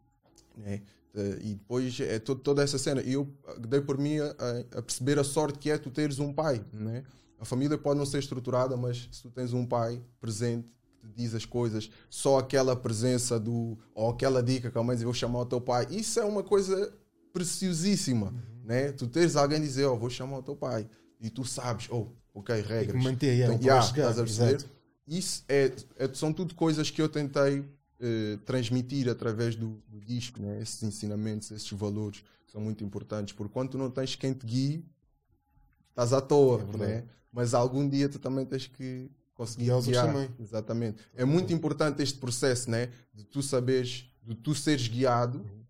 Né? 0.57 0.83
Uh, 1.15 1.39
e 1.43 1.55
depois 1.55 2.01
é 2.01 2.19
to 2.19 2.35
toda 2.35 2.63
essa 2.63 2.79
cena. 2.79 3.03
E 3.03 3.13
eu 3.13 3.29
dei 3.69 3.81
por 3.81 3.99
mim 3.99 4.19
a, 4.19 4.79
a, 4.79 4.83
perceber 4.83 5.19
a 5.19 5.25
sorte 5.25 5.59
que 5.59 5.71
é 5.71 5.77
tu 5.77 5.91
teres 5.91 6.19
um 6.19 6.33
pai. 6.33 6.65
Né? 6.73 7.03
A 7.39 7.45
família 7.45 7.77
pode 7.77 7.99
não 7.99 8.07
ser 8.07 8.19
estruturada, 8.19 8.77
mas 8.77 9.09
se 9.13 9.23
tu 9.23 9.31
tens 9.31 9.53
um 9.53 9.67
pai 9.67 10.01
presente 10.21 10.73
que 11.01 11.09
te 11.09 11.15
diz 11.15 11.35
as 11.35 11.45
coisas, 11.45 11.91
só 12.09 12.39
aquela 12.39 12.75
presença 12.75 13.39
do. 13.39 13.79
ou 13.95 14.11
aquela 14.11 14.43
dica 14.43 14.71
que 14.71 14.79
a 14.79 14.83
mãe 14.83 14.97
diz: 14.97 15.05
vou 15.05 15.13
chamar 15.13 15.41
o 15.41 15.47
teu 15.47 15.61
pai, 15.61 15.87
isso 15.91 16.19
é 16.19 16.25
uma 16.25 16.43
coisa 16.43 16.93
preciosíssima. 17.33 18.29
Uhum. 18.29 18.65
Né? 18.65 18.93
Tu 18.93 19.07
teres 19.07 19.37
alguém 19.37 19.61
dizer: 19.61 19.85
oh, 19.85 19.99
vou 19.99 20.09
chamar 20.09 20.39
o 20.39 20.43
teu 20.43 20.57
pai. 20.57 20.89
E 21.21 21.31
tu 21.31 21.45
sabes, 21.45 21.89
oh, 21.91 22.09
ok, 22.35 22.61
regras. 22.63 23.03
manter, 23.03 23.35
yeah, 23.35 23.55
então, 23.55 23.65
yeah, 23.65 23.87
estás 23.87 24.19
a 24.19 24.25
perceber? 24.25 24.65
Isso 25.07 25.45
é, 25.49 25.73
é, 25.97 26.09
são 26.15 26.33
tudo 26.33 26.55
coisas 26.55 26.91
que 26.91 27.01
eu 27.01 27.09
tentei 27.09 27.65
eh, 28.05 28.37
transmitir 28.45 29.09
através 29.09 29.55
do, 29.55 29.81
do 29.87 30.01
disco, 30.01 30.43
né? 30.43 30.61
esses 30.61 30.83
ensinamentos, 30.83 31.53
esses 31.53 31.71
valores 31.71 32.25
são 32.49 32.61
muito 32.61 32.83
importantes, 32.83 33.33
porque 33.33 33.53
quando 33.53 33.71
tu 33.71 33.79
não 33.79 33.89
tens 33.89 34.17
quem 34.17 34.33
te 34.33 34.45
guie, 34.45 34.85
estás 35.91 36.13
à 36.13 36.21
toa, 36.21 36.67
é 36.75 36.77
né? 36.77 37.05
mas 37.33 37.55
algum 37.55 37.89
dia 37.89 38.09
tu 38.09 38.19
também 38.19 38.45
tens 38.45 38.67
que 38.67 39.09
conseguir 39.35 39.67
guiar. 39.67 39.83
guiar. 39.83 40.07
Também. 40.07 40.31
Exatamente. 40.41 41.03
É 41.15 41.25
muito 41.25 41.53
importante 41.53 42.03
este 42.03 42.19
processo 42.19 42.69
né? 42.69 42.91
de 43.15 43.23
tu 43.23 43.41
saberes, 43.41 44.11
de 44.21 44.35
tu 44.35 44.53
seres 44.53 44.89
guiado 44.89 45.39
uhum. 45.39 45.65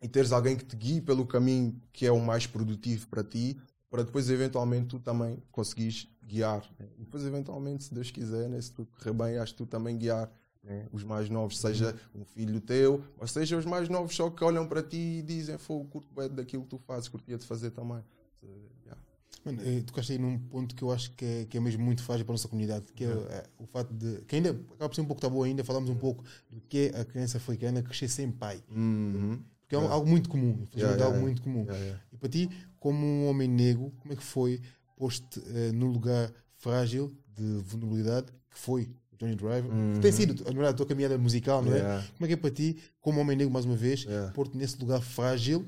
e 0.00 0.06
teres 0.06 0.30
alguém 0.30 0.56
que 0.56 0.64
te 0.64 0.76
guie 0.76 1.00
pelo 1.00 1.26
caminho 1.26 1.74
que 1.92 2.06
é 2.06 2.12
o 2.12 2.20
mais 2.20 2.46
produtivo 2.46 3.08
para 3.08 3.24
ti, 3.24 3.60
para 3.90 4.04
depois 4.04 4.30
eventualmente 4.30 4.90
tu 4.90 5.00
também 5.00 5.42
conseguires 5.50 6.08
guiar. 6.22 6.62
Né? 6.78 6.86
E 6.98 7.04
depois 7.04 7.24
eventualmente, 7.24 7.82
se 7.82 7.92
Deus 7.92 8.12
quiser, 8.12 8.48
né? 8.48 8.60
se 8.60 8.70
tu 8.70 8.86
correr 8.86 9.12
bem, 9.12 9.38
acho 9.38 9.52
que 9.54 9.58
tu 9.58 9.66
também 9.66 9.98
guiar 9.98 10.30
né? 10.64 10.86
os 10.92 11.04
mais 11.04 11.28
novos, 11.28 11.58
seja 11.58 11.94
um 12.14 12.24
filho 12.24 12.60
teu, 12.60 13.02
ou 13.18 13.26
seja 13.26 13.56
os 13.56 13.66
mais 13.66 13.88
novos 13.88 14.14
só 14.14 14.30
que 14.30 14.42
olham 14.42 14.66
para 14.66 14.82
ti 14.82 15.18
e 15.18 15.22
dizem, 15.22 15.58
foi 15.58 15.84
curto 15.84 16.12
bem 16.14 16.28
daquilo 16.28 16.62
que 16.62 16.70
tu 16.70 16.78
fazes, 16.78 17.08
curtia 17.08 17.36
de 17.36 17.46
fazer 17.46 17.70
também. 17.70 18.02
Yeah. 18.42 19.00
Mano, 19.44 19.60
eh, 19.62 19.82
tocaste 19.82 20.12
aí 20.12 20.18
num 20.18 20.38
ponto 20.38 20.74
que 20.74 20.82
eu 20.82 20.90
acho 20.90 21.10
que 21.12 21.24
é, 21.24 21.44
que 21.44 21.56
é 21.56 21.60
mesmo 21.60 21.84
muito 21.84 22.02
fácil 22.02 22.24
para 22.24 22.32
a 22.32 22.34
nossa 22.34 22.48
comunidade, 22.48 22.86
que 22.92 23.04
é, 23.04 23.08
é, 23.08 23.44
o 23.58 23.66
fato 23.66 23.92
de. 23.92 24.22
que 24.22 24.36
ainda 24.36 24.50
acaba 24.50 24.88
por 24.88 24.94
ser 24.94 25.02
um 25.02 25.06
pouco 25.06 25.20
tabu 25.20 25.42
ainda, 25.42 25.62
falamos 25.62 25.90
um 25.90 25.96
pouco 25.96 26.24
do 26.50 26.60
que 26.62 26.90
é 26.92 27.00
a 27.00 27.04
criança 27.04 27.36
africana 27.36 27.82
crescer 27.82 28.08
sem 28.08 28.30
pai. 28.30 28.62
Uhum. 28.70 29.42
Porque 29.60 29.76
é 29.76 29.78
yeah. 29.78 29.94
algo 29.94 30.08
muito 30.08 30.28
comum, 30.28 30.58
infelizmente 30.62 30.78
yeah, 30.80 31.04
algo 31.04 31.20
muito 31.20 31.42
comum. 31.42 31.66
E 32.12 32.16
para 32.16 32.28
ti, 32.28 32.48
como 32.78 33.04
um 33.04 33.28
homem 33.28 33.48
negro, 33.48 33.92
como 33.98 34.12
é 34.12 34.16
que 34.16 34.22
foi 34.22 34.60
posto 34.96 35.40
uh, 35.40 35.72
no 35.74 35.86
lugar 35.86 36.32
frágil 36.54 37.14
de 37.34 37.42
vulnerabilidade 37.64 38.32
que 38.50 38.58
foi 38.58 38.88
Johnny 39.18 39.34
Driver? 39.34 39.70
Uhum. 39.70 40.00
Tem 40.00 40.12
sido 40.12 40.44
a 40.66 40.72
tua 40.72 40.86
caminhada 40.86 41.16
musical, 41.18 41.62
não 41.62 41.74
é? 41.74 42.04
Como 42.16 42.24
é 42.24 42.26
que 42.26 42.34
é 42.34 42.36
para 42.36 42.50
ti, 42.50 42.78
como 43.00 43.20
homem 43.20 43.36
negro, 43.36 43.52
mais 43.52 43.64
uma 43.64 43.76
vez, 43.76 44.06
pôr-te 44.34 44.56
nesse 44.56 44.78
lugar 44.78 45.00
frágil 45.00 45.66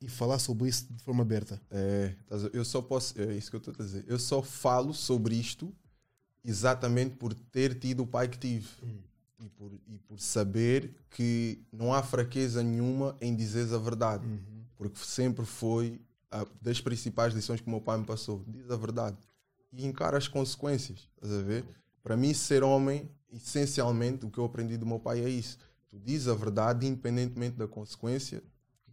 e 0.00 0.08
falar 0.08 0.38
sobre 0.38 0.68
isso 0.68 0.86
de 0.90 1.02
forma 1.02 1.22
aberta? 1.22 1.60
É, 1.70 2.14
eu 2.52 2.64
só 2.64 2.80
posso, 2.80 3.20
é 3.20 3.34
isso 3.34 3.50
que 3.50 3.56
eu 3.56 3.58
estou 3.58 3.74
a 3.78 3.82
dizer, 3.82 4.04
eu 4.06 4.18
só 4.18 4.42
falo 4.42 4.94
sobre 4.94 5.34
isto 5.34 5.74
exatamente 6.44 7.16
por 7.16 7.34
ter 7.34 7.78
tido 7.78 8.02
o 8.02 8.06
pai 8.06 8.28
que 8.28 8.38
tive. 8.38 8.68
Uhum 8.82 9.10
e 9.40 9.48
por, 9.48 9.72
e 9.88 9.98
por 9.98 10.20
saber 10.20 10.94
que 11.10 11.62
não 11.72 11.92
há 11.92 12.02
fraqueza 12.02 12.62
nenhuma 12.62 13.16
em 13.20 13.34
dizer 13.34 13.72
a 13.74 13.78
verdade, 13.78 14.26
uhum. 14.26 14.64
porque 14.76 14.98
sempre 14.98 15.44
foi 15.44 16.00
a, 16.30 16.46
das 16.60 16.80
principais 16.80 17.34
lições 17.34 17.60
que 17.60 17.66
o 17.66 17.70
meu 17.70 17.80
pai 17.80 17.98
me 17.98 18.04
passou. 18.04 18.44
Diz 18.46 18.70
a 18.70 18.76
verdade 18.76 19.16
e 19.72 19.86
encara 19.86 20.18
as 20.18 20.28
consequências. 20.28 21.08
Estás 21.16 21.32
a 21.32 21.42
ver? 21.42 21.64
Para 22.02 22.16
mim, 22.16 22.32
ser 22.34 22.62
homem, 22.62 23.08
essencialmente, 23.32 24.26
o 24.26 24.30
que 24.30 24.38
eu 24.38 24.44
aprendi 24.44 24.76
do 24.76 24.86
meu 24.86 24.98
pai 24.98 25.20
é 25.20 25.28
isso. 25.28 25.58
Tu 25.88 25.98
dizes 25.98 26.28
a 26.28 26.34
verdade, 26.34 26.86
independentemente 26.86 27.56
da 27.56 27.66
consequência 27.66 28.42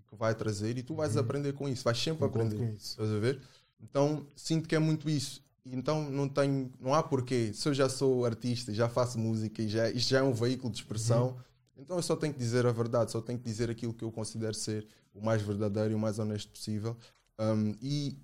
que 0.10 0.16
vai 0.16 0.34
trazer, 0.34 0.78
e 0.78 0.84
tu 0.84 0.96
vais 0.96 1.16
uhum. 1.16 1.22
aprender 1.22 1.54
com 1.54 1.68
isso, 1.68 1.84
vais 1.84 1.98
sempre 1.98 2.26
Concordo 2.28 2.56
aprender. 2.56 2.76
Estás 2.76 3.12
a 3.12 3.20
ver? 3.20 3.42
Então, 3.82 4.26
sinto 4.36 4.68
que 4.68 4.76
é 4.76 4.80
muito 4.80 5.10
isso 5.10 5.46
então 5.72 6.10
não 6.10 6.28
tenho, 6.28 6.72
não 6.80 6.94
há 6.94 7.04
porquê. 7.04 7.52
Se 7.54 7.68
eu 7.70 7.74
já 7.74 7.90
sou 7.90 8.26
artista, 8.26 8.74
já 8.74 8.88
faço 8.88 9.20
música 9.20 9.62
e 9.62 9.68
já, 9.68 9.90
isto 9.90 10.10
já 10.10 10.20
é 10.20 10.24
um 10.24 10.34
veículo 10.34 10.72
de 10.72 10.80
expressão, 10.80 11.30
uhum. 11.30 11.36
então 11.78 11.98
eu 11.98 12.04
só 12.04 12.16
tenho 12.16 12.34
que 12.34 12.40
dizer 12.40 12.66
a 12.66 12.72
verdade, 12.72 13.12
só 13.12 13.22
tenho 13.22 13.40
que 13.40 13.46
dizer 13.46 13.70
aquilo 13.70 13.94
que 13.94 14.04
eu 14.04 14.12
considero 14.12 14.54
ser 14.54 14.88
o 15.14 15.24
mais 15.24 15.42
verdadeiro 15.42 15.92
e 15.92 15.96
o 15.96 16.00
mais 16.00 16.20
honesto 16.20 16.52
possível. 16.52 16.96
Um, 17.40 17.76
e 17.82 18.18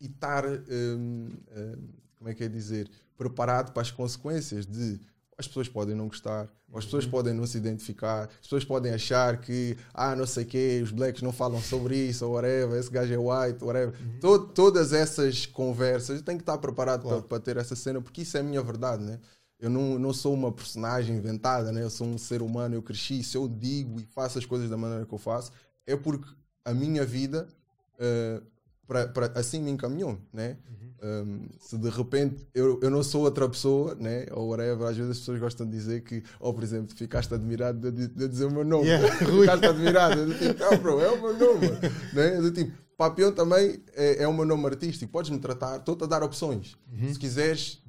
estar, 0.00 0.44
um, 0.46 0.58
um, 0.68 1.88
como 2.20 2.30
é 2.30 2.34
que 2.34 2.44
é 2.44 2.48
dizer, 2.48 2.86
preparado 3.16 3.72
para 3.72 3.80
as 3.80 3.90
consequências 3.90 4.66
de 4.66 5.00
as 5.38 5.48
pessoas 5.48 5.70
podem 5.70 5.94
não 5.94 6.06
gostar, 6.06 6.50
as 6.74 6.84
pessoas 6.84 7.06
uhum. 7.06 7.10
podem 7.10 7.32
não 7.32 7.46
se 7.46 7.56
identificar, 7.56 8.24
as 8.24 8.42
pessoas 8.42 8.62
podem 8.62 8.92
achar 8.92 9.40
que, 9.40 9.74
ah, 9.94 10.14
não 10.14 10.26
sei 10.26 10.44
o 10.44 10.46
quê, 10.46 10.80
os 10.84 10.92
blacks 10.92 11.22
não 11.22 11.32
falam 11.32 11.62
sobre 11.62 11.96
isso, 11.96 12.26
ou 12.26 12.34
whatever, 12.34 12.78
esse 12.78 12.90
gajo 12.90 13.10
é 13.10 13.16
white, 13.16 13.64
whatever. 13.64 13.94
Uhum. 13.98 14.18
Todo, 14.20 14.48
todas 14.48 14.92
essas 14.92 15.46
conversas, 15.46 16.18
eu 16.18 16.22
tenho 16.22 16.36
que 16.36 16.42
estar 16.42 16.58
preparado 16.58 17.02
claro. 17.02 17.20
para, 17.20 17.28
para, 17.28 17.40
ter 17.40 17.56
essa 17.56 17.74
cena, 17.74 18.02
porque 18.02 18.20
isso 18.20 18.36
é 18.36 18.40
a 18.40 18.42
minha 18.42 18.62
verdade, 18.62 19.02
né? 19.02 19.18
Eu 19.58 19.70
não, 19.70 19.98
não 19.98 20.12
sou 20.12 20.34
uma 20.34 20.52
personagem 20.52 21.16
inventada, 21.16 21.72
né? 21.72 21.82
Eu 21.82 21.90
sou 21.90 22.06
um 22.06 22.18
ser 22.18 22.42
humano, 22.42 22.74
eu 22.74 22.82
cresci, 22.82 23.24
se 23.24 23.38
eu 23.38 23.48
digo 23.48 23.98
e 23.98 24.04
faço 24.04 24.38
as 24.38 24.44
coisas 24.44 24.68
da 24.68 24.76
maneira 24.76 25.06
que 25.06 25.14
eu 25.14 25.18
faço, 25.18 25.52
é 25.86 25.96
porque 25.96 26.28
a 26.66 26.74
minha 26.74 27.04
vida 27.04 27.48
uh, 27.94 28.42
pra, 28.90 29.06
pra, 29.06 29.26
assim 29.36 29.62
me 29.62 29.70
encaminhou, 29.70 30.18
né? 30.32 30.56
Uhum. 30.68 30.90
Um, 31.02 31.48
se 31.60 31.78
de 31.78 31.88
repente 31.88 32.44
eu, 32.52 32.80
eu 32.82 32.90
não 32.90 33.04
sou 33.04 33.22
outra 33.22 33.48
pessoa, 33.48 33.94
né? 33.94 34.26
Ou 34.32 34.48
whatever, 34.48 34.88
às 34.88 34.96
vezes 34.96 35.12
as 35.12 35.18
pessoas 35.18 35.38
gostam 35.38 35.64
de 35.64 35.72
dizer 35.72 36.02
que, 36.02 36.24
ou 36.40 36.52
por 36.52 36.64
exemplo, 36.64 36.92
ficaste 36.96 37.32
admirado 37.32 37.92
de, 37.92 38.08
de 38.08 38.28
dizer 38.28 38.46
o 38.46 38.50
meu 38.50 38.64
nome, 38.64 38.88
yeah, 38.88 39.08
ficaste 39.16 39.64
admirado, 39.64 40.20
eu 40.20 40.36
tipo, 40.36 40.64
ah, 40.64 40.76
bro, 40.76 41.00
é 41.00 41.08
o 41.08 41.22
meu 41.22 41.38
nome, 41.38 41.68
né? 42.12 42.36
Eu 42.36 42.52
tipo, 42.52 42.72
Papião 42.96 43.32
também 43.32 43.80
é, 43.94 44.24
é 44.24 44.28
o 44.28 44.34
meu 44.34 44.44
nome 44.44 44.66
artístico, 44.66 45.12
podes 45.12 45.30
me 45.30 45.38
tratar, 45.38 45.76
estou-te 45.76 46.02
a 46.02 46.06
dar 46.08 46.24
opções. 46.24 46.76
Uhum. 46.92 47.14
Se 47.14 47.18
quiseres 47.18 47.80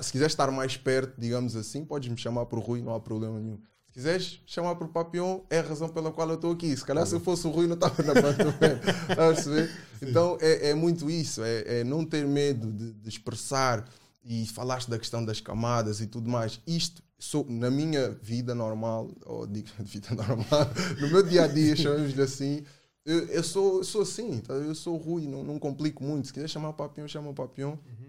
se 0.00 0.12
quiseres 0.12 0.32
estar 0.32 0.50
mais 0.50 0.76
perto, 0.76 1.18
digamos 1.18 1.56
assim, 1.56 1.84
podes 1.84 2.08
me 2.08 2.16
chamar 2.16 2.46
por 2.46 2.58
Rui, 2.58 2.82
não 2.82 2.94
há 2.94 3.00
problema 3.00 3.38
nenhum 3.38 3.58
quiseres 3.92 4.40
chamar 4.46 4.76
por 4.76 4.88
Papião, 4.88 5.44
é 5.50 5.58
a 5.58 5.62
razão 5.62 5.88
pela 5.88 6.12
qual 6.12 6.28
eu 6.28 6.34
estou 6.36 6.52
aqui. 6.52 6.76
Se 6.76 6.84
calhar 6.84 7.06
se 7.06 7.14
eu 7.14 7.20
fosse 7.20 7.46
o 7.46 7.50
Rui, 7.50 7.66
não 7.66 7.74
estava 7.74 8.02
na 8.02 8.14
pantomima. 8.14 8.58
então 10.02 10.38
é, 10.40 10.70
é, 10.70 10.74
muito 10.74 11.10
isso, 11.10 11.42
é, 11.42 11.80
é, 11.80 11.84
não 11.84 12.04
ter 12.04 12.26
medo 12.26 12.72
de, 12.72 12.92
de, 12.92 13.08
expressar 13.08 13.88
e 14.24 14.46
falaste 14.46 14.88
da 14.88 14.98
questão 14.98 15.24
das 15.24 15.40
camadas 15.40 16.00
e 16.00 16.06
tudo 16.06 16.28
mais. 16.28 16.60
Isto, 16.66 17.02
sou, 17.18 17.46
na 17.48 17.70
minha 17.70 18.10
vida 18.22 18.54
normal, 18.54 19.10
ou 19.24 19.46
digo 19.46 19.68
vida 19.80 20.14
normal, 20.14 20.70
no 21.00 21.08
meu 21.08 21.22
dia 21.22 21.44
a 21.44 21.46
dia, 21.46 21.74
chamamos-lhe 21.76 22.22
assim, 22.22 22.64
eu, 23.04 23.26
eu, 23.28 23.42
sou, 23.42 23.82
sou 23.82 24.02
assim, 24.02 24.38
tá? 24.40 24.52
eu 24.52 24.74
sou 24.74 24.96
Rui, 24.96 25.26
não, 25.26 25.42
não 25.42 25.58
complico 25.58 26.04
muito. 26.04 26.26
Se 26.26 26.32
quiser 26.32 26.48
chamar 26.48 26.68
o 26.68 26.74
Papião, 26.74 27.08
chama 27.08 27.30
o 27.30 27.34
Papião. 27.34 27.70
Uhum. 27.70 28.08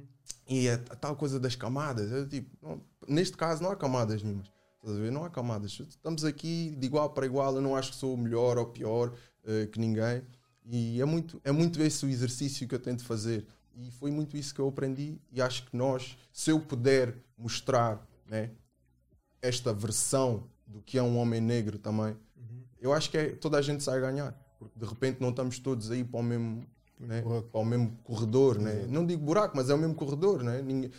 E 0.49 0.67
a, 0.67 0.73
a, 0.73 0.95
tal 0.95 1.15
coisa 1.15 1.39
das 1.39 1.55
camadas, 1.55 2.11
eu, 2.11 2.27
tipo, 2.27 2.49
não, 2.61 2.81
neste 3.07 3.37
caso 3.37 3.63
não 3.63 3.71
há 3.71 3.75
camadas 3.75 4.21
nenhumas. 4.21 4.51
Não 4.81 5.25
há 5.25 5.29
camadas. 5.29 5.71
Estamos 5.71 6.23
aqui 6.23 6.75
de 6.77 6.85
igual 6.85 7.09
para 7.09 7.25
igual. 7.25 7.55
Eu 7.55 7.61
não 7.61 7.75
acho 7.75 7.91
que 7.91 7.97
sou 7.97 8.15
melhor 8.15 8.57
ou 8.57 8.65
pior 8.65 9.13
uh, 9.43 9.67
que 9.67 9.79
ninguém. 9.79 10.23
E 10.65 11.01
é 11.01 11.05
muito, 11.05 11.41
é 11.43 11.51
muito 11.51 11.81
esse 11.81 12.05
o 12.05 12.09
exercício 12.09 12.67
que 12.67 12.75
eu 12.75 12.79
tento 12.79 13.03
fazer. 13.03 13.45
E 13.75 13.91
foi 13.91 14.11
muito 14.11 14.37
isso 14.37 14.53
que 14.53 14.61
eu 14.61 14.67
aprendi. 14.67 15.19
E 15.31 15.41
acho 15.41 15.65
que 15.65 15.75
nós, 15.75 16.17
se 16.31 16.51
eu 16.51 16.59
puder 16.59 17.15
mostrar 17.37 18.05
né, 18.25 18.51
esta 19.41 19.73
versão 19.73 20.43
do 20.65 20.81
que 20.81 20.97
é 20.97 21.03
um 21.03 21.17
homem 21.17 21.41
negro 21.41 21.77
também, 21.77 22.15
uhum. 22.37 22.63
eu 22.79 22.93
acho 22.93 23.09
que 23.09 23.17
é, 23.17 23.29
toda 23.29 23.57
a 23.57 23.61
gente 23.61 23.83
sai 23.83 23.97
a 23.97 24.01
ganhar. 24.01 24.31
Porque 24.57 24.77
de 24.77 24.85
repente 24.85 25.21
não 25.21 25.29
estamos 25.29 25.59
todos 25.59 25.89
aí 25.91 26.03
para 26.03 26.19
o 26.19 26.23
mesmo, 26.23 26.65
né? 26.99 27.21
Para 27.21 27.61
o 27.61 27.65
mesmo 27.65 27.97
corredor. 28.03 28.59
Né? 28.59 28.85
Não 28.87 29.05
digo 29.05 29.23
buraco, 29.23 29.55
mas 29.55 29.69
é 29.69 29.73
o 29.73 29.77
mesmo 29.77 29.95
corredor. 29.95 30.43
Né? 30.43 30.61
Ninguém- 30.61 30.91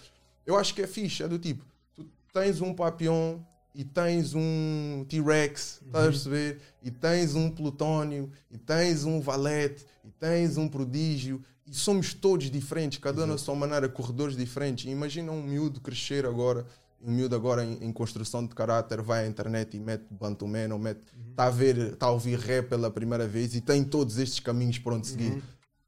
Eu 0.44 0.56
acho 0.56 0.74
que 0.74 0.82
é 0.82 0.86
fixe, 0.86 1.22
é 1.22 1.28
do 1.28 1.38
tipo, 1.38 1.64
tu 1.94 2.04
tens 2.32 2.60
um 2.60 2.74
Papillon 2.74 3.38
e 3.74 3.84
tens 3.84 4.34
um 4.34 5.04
T-Rex, 5.08 5.80
estás 5.86 6.04
a 6.06 6.10
perceber? 6.10 6.60
E 6.82 6.90
tens 6.90 7.34
um 7.34 7.50
Plutónio, 7.50 8.30
e 8.50 8.58
tens 8.58 9.04
um 9.04 9.20
Valete, 9.20 9.84
e 10.04 10.10
tens 10.10 10.56
um 10.56 10.68
Prodígio, 10.68 11.42
e 11.66 11.74
somos 11.74 12.12
todos 12.14 12.50
diferentes, 12.50 12.98
cada 12.98 13.22
um 13.22 13.26
na 13.26 13.38
sua 13.38 13.54
maneira, 13.54 13.88
corredores 13.88 14.36
diferentes. 14.36 14.86
E 14.86 14.90
imagina 14.90 15.30
um 15.30 15.42
miúdo 15.42 15.80
crescer 15.80 16.26
agora, 16.26 16.66
um 17.00 17.12
miúdo 17.12 17.34
agora 17.36 17.64
em, 17.64 17.78
em 17.84 17.92
construção 17.92 18.44
de 18.46 18.54
caráter, 18.54 19.00
vai 19.00 19.24
à 19.24 19.28
internet 19.28 19.76
e 19.76 19.80
mete 19.80 20.04
Bantuman, 20.10 20.72
ou 20.72 20.78
mete, 20.78 21.00
está 21.30 21.44
a 21.46 21.50
ver, 21.50 21.76
está 21.92 22.06
a 22.06 22.10
ouvir 22.10 22.38
rap 22.38 22.68
pela 22.68 22.90
primeira 22.90 23.26
vez 23.28 23.54
e 23.54 23.60
tem 23.60 23.84
todos 23.84 24.18
estes 24.18 24.40
caminhos 24.40 24.78
para 24.78 24.94
onde 24.94 25.06
seguir. 25.06 25.42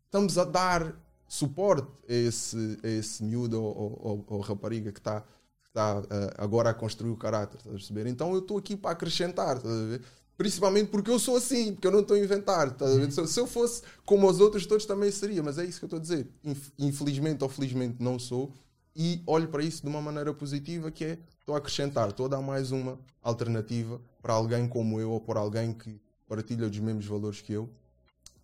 Estamos 0.07 0.39
a 0.39 0.45
dar 0.45 0.95
suporte 1.27 1.89
a 2.09 2.13
esse, 2.13 2.79
a 2.83 2.89
esse 2.89 3.25
miúdo 3.25 3.61
ou, 3.63 3.77
ou, 3.77 4.01
ou- 4.03 4.25
ou 4.29 4.41
rapariga 4.41 4.93
que 4.93 5.01
está 5.01 5.25
está 5.73 6.03
eh, 6.11 6.35
agora 6.39 6.71
a 6.71 6.75
construir 6.75 7.11
o 7.11 7.17
caráter, 7.17 7.57
estás 7.57 7.75
a 7.75 7.79
perceber? 7.79 8.07
Então 8.07 8.33
eu 8.33 8.41
estou 8.41 8.59
aqui 8.59 8.77
para 8.77 8.91
acrescentar, 8.91 9.57
estás 9.57 9.75
a 9.75 9.85
ver? 9.87 10.03
Principalmente 10.37 10.91
porque 10.91 11.11
eu 11.11 11.19
sou 11.19 11.37
assim, 11.37 11.73
porque 11.73 11.87
eu 11.87 11.91
não 11.91 12.01
estou 12.01 12.17
a 12.17 12.21
inventar, 12.21 12.69
a 12.81 12.87
ver? 12.87 13.11
Se, 13.13 13.27
se 13.27 13.41
eu 13.41 13.47
fosse 13.47 13.83
como 14.05 14.29
os 14.29 14.41
outros 14.41 14.67
todos 14.67 14.85
também 14.87 15.11
seria, 15.11 15.43
mas 15.43 15.59
é 15.59 15.65
isso 15.65 15.79
que 15.79 15.85
eu 15.85 15.87
estou 15.87 15.99
a 15.99 16.03
dizer. 16.03 16.29
Inf- 16.45 16.71
Infelizmente 16.79 17.43
ou 17.43 17.49
felizmente 17.49 18.03
não 18.03 18.19
sou 18.19 18.53
e 18.95 19.23
olho 19.27 19.49
para 19.49 19.63
isso 19.63 19.83
de 19.83 19.89
uma 19.89 20.03
maneira 20.03 20.35
positiva 20.35 20.91
que 20.91 21.05
é 21.05 21.19
estou 21.41 21.55
a 21.55 21.59
acrescentar, 21.59 22.11
estou 22.11 22.27
a 22.27 22.29
dar 22.29 22.43
mais 22.43 22.71
uma 22.71 22.99
alternativa 23.23 24.01
para 24.21 24.35
alguém 24.35 24.69
como 24.69 25.01
eu 25.01 25.11
ou 25.13 25.21
para 25.21 25.41
alguém 25.41 25.73
que 25.73 25.99
partilha 26.29 26.69
dos 26.69 26.79
mesmos 26.79 27.07
valores 27.07 27.41
que 27.41 27.53
eu 27.53 27.71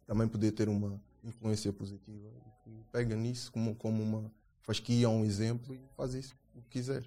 também 0.06 0.26
poder 0.28 0.52
ter 0.52 0.68
uma 0.68 1.00
influência 1.22 1.72
positiva 1.72 2.28
e 2.66 2.82
pega 2.92 3.14
nisso 3.14 3.52
como, 3.52 3.74
como 3.74 4.02
uma 4.02 4.30
fasquia 4.62 5.08
ou 5.08 5.16
um 5.16 5.24
exemplo 5.24 5.74
e 5.74 5.80
faz 5.96 6.14
isso 6.14 6.34
o 6.54 6.62
que 6.62 6.68
quiser. 6.70 7.04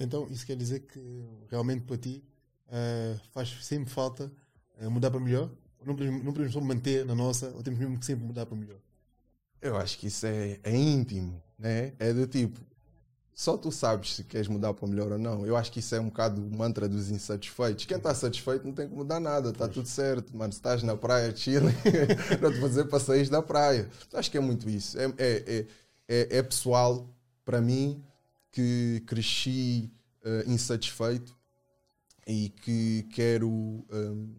Então, 0.00 0.26
isso 0.30 0.44
quer 0.46 0.56
dizer 0.56 0.80
que 0.80 1.24
realmente 1.50 1.84
para 1.84 1.96
ti 1.96 2.22
eh, 2.70 3.16
faz 3.32 3.64
sempre 3.64 3.90
falta 3.90 4.30
eh, 4.78 4.88
mudar 4.88 5.10
para 5.10 5.20
melhor? 5.20 5.50
Não 5.84 5.94
podemos, 5.94 6.24
não 6.24 6.32
podemos 6.32 6.52
só 6.52 6.60
manter 6.60 7.04
na 7.06 7.14
nossa, 7.14 7.50
ou 7.54 7.62
temos 7.62 7.78
mesmo 7.78 7.98
que 7.98 8.04
sempre 8.04 8.24
mudar 8.26 8.44
para 8.46 8.56
melhor? 8.56 8.78
Eu 9.60 9.76
acho 9.76 9.98
que 9.98 10.08
isso 10.08 10.26
é, 10.26 10.60
é 10.62 10.76
íntimo, 10.76 11.42
né? 11.58 11.94
É 11.98 12.12
do 12.12 12.26
tipo, 12.26 12.60
só 13.38 13.56
tu 13.56 13.70
sabes 13.70 14.16
se 14.16 14.24
queres 14.24 14.48
mudar 14.48 14.74
para 14.74 14.88
melhor 14.88 15.12
ou 15.12 15.18
não. 15.18 15.46
Eu 15.46 15.56
acho 15.56 15.70
que 15.70 15.78
isso 15.78 15.94
é 15.94 16.00
um 16.00 16.06
bocado 16.06 16.44
o 16.44 16.56
mantra 16.56 16.88
dos 16.88 17.08
insatisfeitos. 17.08 17.84
Quem 17.84 17.96
está 17.96 18.12
satisfeito 18.12 18.66
não 18.66 18.74
tem 18.74 18.88
que 18.88 18.94
mudar 18.96 19.20
nada, 19.20 19.50
está 19.50 19.68
tudo 19.68 19.86
certo. 19.86 20.36
Mano, 20.36 20.52
se 20.52 20.58
estás 20.58 20.82
na 20.82 20.96
praia, 20.96 21.34
chile, 21.36 21.72
não 22.42 22.52
te 22.52 22.60
fazer 22.60 22.86
para 22.86 22.98
sair 22.98 23.28
da 23.28 23.40
praia. 23.40 23.88
Acho 24.12 24.28
que 24.28 24.36
é 24.36 24.40
muito 24.40 24.68
isso. 24.68 24.98
É, 24.98 25.04
é, 25.04 25.14
é, 25.18 25.66
é, 26.08 26.38
é 26.38 26.42
pessoal, 26.42 27.08
para 27.44 27.60
mim, 27.60 28.02
que 28.58 29.04
cresci 29.06 29.88
eh, 30.24 30.42
insatisfeito 30.48 31.32
e 32.26 32.48
que 32.48 33.04
quero 33.12 33.48
hum, 33.48 34.34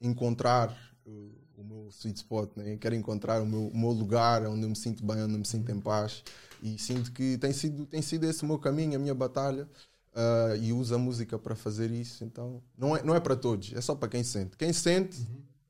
encontrar 0.00 0.76
uh, 1.06 1.32
o 1.56 1.62
meu 1.62 1.88
sweet 1.92 2.16
spot, 2.18 2.50
né? 2.56 2.76
quero 2.76 2.96
encontrar 2.96 3.40
o 3.40 3.46
meu, 3.46 3.68
o 3.68 3.78
meu 3.78 3.90
lugar 3.90 4.44
onde 4.46 4.64
eu 4.64 4.68
me 4.68 4.74
sinto 4.74 5.06
bem, 5.06 5.22
onde 5.22 5.34
eu 5.34 5.38
me 5.38 5.46
sinto 5.46 5.70
em 5.70 5.80
paz 5.80 6.24
e 6.60 6.76
sinto 6.76 7.12
que 7.12 7.38
tem 7.38 7.52
sido, 7.52 7.86
tem 7.86 8.02
sido 8.02 8.24
esse 8.24 8.42
o 8.42 8.46
meu 8.48 8.58
caminho, 8.58 8.96
a 8.96 8.98
minha 8.98 9.14
batalha 9.14 9.68
uh, 10.12 10.56
e 10.60 10.72
uso 10.72 10.96
a 10.96 10.98
música 10.98 11.38
para 11.38 11.54
fazer 11.54 11.92
isso. 11.92 12.24
Então 12.24 12.60
não 12.76 12.96
é, 12.96 13.02
não 13.04 13.14
é 13.14 13.20
para 13.20 13.36
todos, 13.36 13.72
é 13.74 13.80
só 13.80 13.94
para 13.94 14.08
quem 14.08 14.24
sente. 14.24 14.56
Quem 14.56 14.72
sente, 14.72 15.24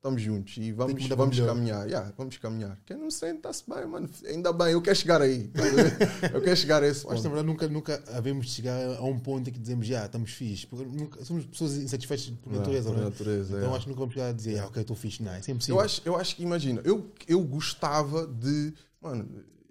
estamos 0.06 0.22
juntos 0.22 0.56
e 0.58 0.70
vamos, 0.72 1.06
vamos 1.08 1.36
melhor. 1.36 1.54
caminhar. 1.54 1.86
Yeah, 1.86 2.12
vamos 2.16 2.36
caminhar. 2.38 2.78
Quem 2.86 2.96
não 2.96 3.10
sente, 3.10 3.38
está-se 3.38 3.64
bem, 3.68 3.84
mano. 3.86 4.08
Ainda 4.26 4.52
bem, 4.52 4.68
eu 4.72 4.80
quero 4.80 4.96
chegar 4.96 5.20
aí. 5.20 5.50
eu 6.32 6.40
quero 6.40 6.56
chegar 6.56 6.82
a 6.82 6.86
esse 6.86 7.00
Acho 7.00 7.06
que 7.06 7.10
na 7.10 7.14
ponto. 7.16 7.22
verdade 7.28 7.46
nunca, 7.46 7.68
nunca 7.68 8.02
havemos 8.16 8.46
de 8.46 8.52
chegar 8.52 8.96
a 8.96 9.02
um 9.04 9.18
ponto 9.18 9.50
em 9.50 9.52
que 9.52 9.58
dizemos 9.58 9.86
já, 9.86 10.06
estamos 10.06 10.30
fixe. 10.30 10.66
Porque 10.66 10.84
nunca, 10.84 11.24
somos 11.24 11.44
pessoas 11.46 11.76
insatisfeitas 11.76 12.30
por 12.42 12.52
Não, 12.52 12.60
natureza, 12.60 12.88
por 12.88 12.96
não 12.96 13.02
é? 13.02 13.10
natureza, 13.10 13.56
Então 13.58 13.72
é. 13.72 13.76
acho 13.76 13.84
que 13.84 13.88
nunca 13.90 14.00
vamos 14.00 14.14
chegar 14.14 14.28
a 14.28 14.32
dizer, 14.32 14.58
ah, 14.60 14.66
ok, 14.66 14.80
estou 14.82 14.96
fixe. 14.96 15.22
Não, 15.22 15.32
é 15.32 15.42
sempre. 15.42 15.68
Eu 15.70 15.80
acho, 15.80 16.02
eu 16.04 16.16
acho 16.16 16.36
que, 16.36 16.42
imagina, 16.42 16.80
eu, 16.84 17.10
eu 17.26 17.42
gostava 17.42 18.26
de. 18.26 18.72
Mano, 19.00 19.28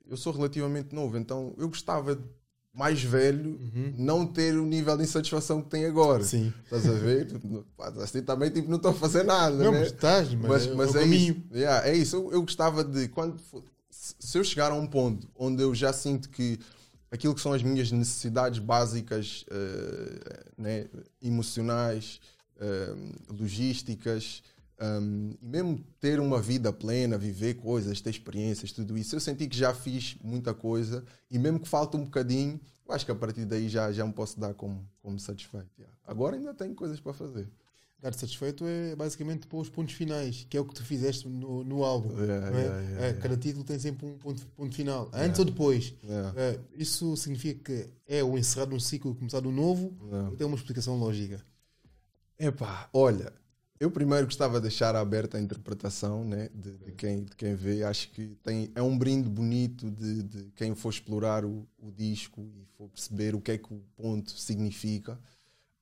eu 0.07 0.17
sou 0.17 0.33
relativamente 0.33 0.93
novo, 0.93 1.17
então 1.17 1.53
eu 1.57 1.67
gostava 1.69 2.15
de 2.15 2.23
mais 2.75 3.01
velho 3.01 3.57
não 3.97 4.27
ter 4.27 4.57
o 4.57 4.65
nível 4.65 4.97
de 4.97 5.03
insatisfação 5.03 5.61
que 5.61 5.69
tem 5.69 5.85
agora. 5.85 6.21
Uhum. 6.21 6.27
Sim. 6.27 6.53
Estás 6.63 6.87
a 6.87 6.93
ver? 6.93 7.27
Assim 8.01 8.21
também 8.21 8.49
tipo, 8.49 8.69
não 8.69 8.77
estou 8.77 8.91
a 8.91 8.93
fazer 8.93 9.23
nada. 9.23 9.55
Não, 9.55 9.71
né? 9.71 9.79
mas 9.79 9.87
estás, 9.87 10.33
mas, 10.33 10.49
mas, 10.49 10.67
é, 10.67 10.73
mas 10.73 10.95
é 10.95 11.03
é, 11.03 11.05
isso. 11.05 11.41
Yeah, 11.53 11.87
é 11.87 11.95
isso. 11.95 12.15
Eu, 12.17 12.33
eu 12.33 12.41
gostava 12.41 12.83
de. 12.83 13.07
Quando, 13.07 13.39
se 13.89 14.37
eu 14.37 14.43
chegar 14.43 14.71
a 14.71 14.75
um 14.75 14.85
ponto 14.85 15.27
onde 15.35 15.63
eu 15.63 15.73
já 15.73 15.93
sinto 15.93 16.29
que 16.29 16.59
aquilo 17.09 17.33
que 17.33 17.41
são 17.41 17.53
as 17.53 17.63
minhas 17.63 17.91
necessidades 17.91 18.59
básicas, 18.59 19.45
eh, 19.49 20.43
né, 20.57 20.85
emocionais, 21.21 22.19
eh, 22.59 22.93
logísticas, 23.29 24.43
um, 24.81 25.35
e 25.41 25.45
mesmo 25.45 25.79
ter 25.99 26.19
uma 26.19 26.41
vida 26.41 26.71
plena, 26.73 27.17
viver 27.17 27.55
coisas, 27.55 28.01
ter 28.01 28.09
experiências, 28.09 28.71
tudo 28.71 28.97
isso, 28.97 29.15
eu 29.15 29.19
senti 29.19 29.47
que 29.47 29.57
já 29.57 29.73
fiz 29.73 30.17
muita 30.23 30.53
coisa 30.53 31.03
e 31.31 31.39
mesmo 31.39 31.59
que 31.59 31.67
falta 31.67 31.97
um 31.97 32.03
bocadinho, 32.03 32.59
eu 32.87 32.93
acho 32.93 33.05
que 33.05 33.11
a 33.11 33.15
partir 33.15 33.45
daí 33.45 33.69
já, 33.69 33.91
já 33.91 34.05
me 34.05 34.13
posso 34.13 34.39
dar 34.39 34.53
como, 34.53 34.87
como 35.01 35.19
satisfeito. 35.19 35.69
yeah. 35.77 35.95
Agora 36.05 36.35
ainda 36.35 36.53
tenho 36.53 36.75
coisas 36.75 36.99
para 36.99 37.13
fazer. 37.13 37.49
Dar-te 37.99 38.19
satisfeito 38.19 38.65
é 38.67 38.95
basicamente 38.95 39.47
pôr 39.47 39.61
os 39.61 39.69
pontos 39.69 39.95
finais, 39.95 40.45
que 40.47 40.55
é 40.55 40.59
o 40.59 40.65
que 40.65 40.75
tu 40.75 40.83
fizeste 40.83 41.27
no, 41.27 41.63
no 41.63 41.83
álbum. 41.83 42.09
Yeah, 42.19 42.33
é? 42.33 42.51
yeah, 42.51 42.61
yeah, 42.61 42.81
É, 42.81 43.05
yeah. 43.07 43.21
Cada 43.21 43.37
título 43.37 43.63
tem 43.63 43.79
sempre 43.79 44.05
um 44.05 44.17
ponto, 44.17 44.45
ponto 44.47 44.75
final, 44.75 45.09
antes 45.13 45.39
ou 45.39 45.45
depois. 45.45 45.95
É, 46.35 46.59
isso 46.75 47.15
significa 47.17 47.63
que 47.63 47.89
é 48.05 48.23
o 48.23 48.37
encerrar 48.37 48.65
de 48.65 48.75
um 48.75 48.79
ciclo 48.79 49.13
e 49.13 49.15
começar 49.15 49.39
de 49.39 49.47
um 49.47 49.51
novo, 49.51 49.97
tem 50.37 50.45
uma 50.45 50.57
explicação 50.57 50.99
lógica? 50.99 51.43
Epá, 52.37 52.89
olha, 52.93 53.33
eu 53.79 53.91
primeiro 53.91 54.25
gostava 54.25 54.55
de 54.59 54.63
deixar 54.63 54.95
aberta 54.95 55.37
a 55.37 55.41
interpretação 55.41 56.23
né, 56.23 56.49
de, 56.53 56.77
de 56.77 56.91
quem, 56.93 57.23
de 57.23 57.35
quem 57.35 57.55
vê. 57.55 57.83
Acho 57.83 58.09
que 58.11 58.37
tem, 58.43 58.71
é 58.73 58.81
um 58.81 58.97
brinde 58.97 59.27
bonito 59.29 59.89
de, 59.91 60.23
de 60.23 60.51
quem 60.55 60.73
for 60.75 60.89
explorar 60.89 61.43
o, 61.43 61.67
o 61.77 61.91
disco 61.91 62.41
e 62.55 62.65
for 62.77 62.87
perceber 62.89 63.35
o 63.35 63.41
que 63.41 63.51
é 63.51 63.57
que 63.57 63.73
o 63.73 63.81
ponto 63.95 64.31
significa. 64.31 65.19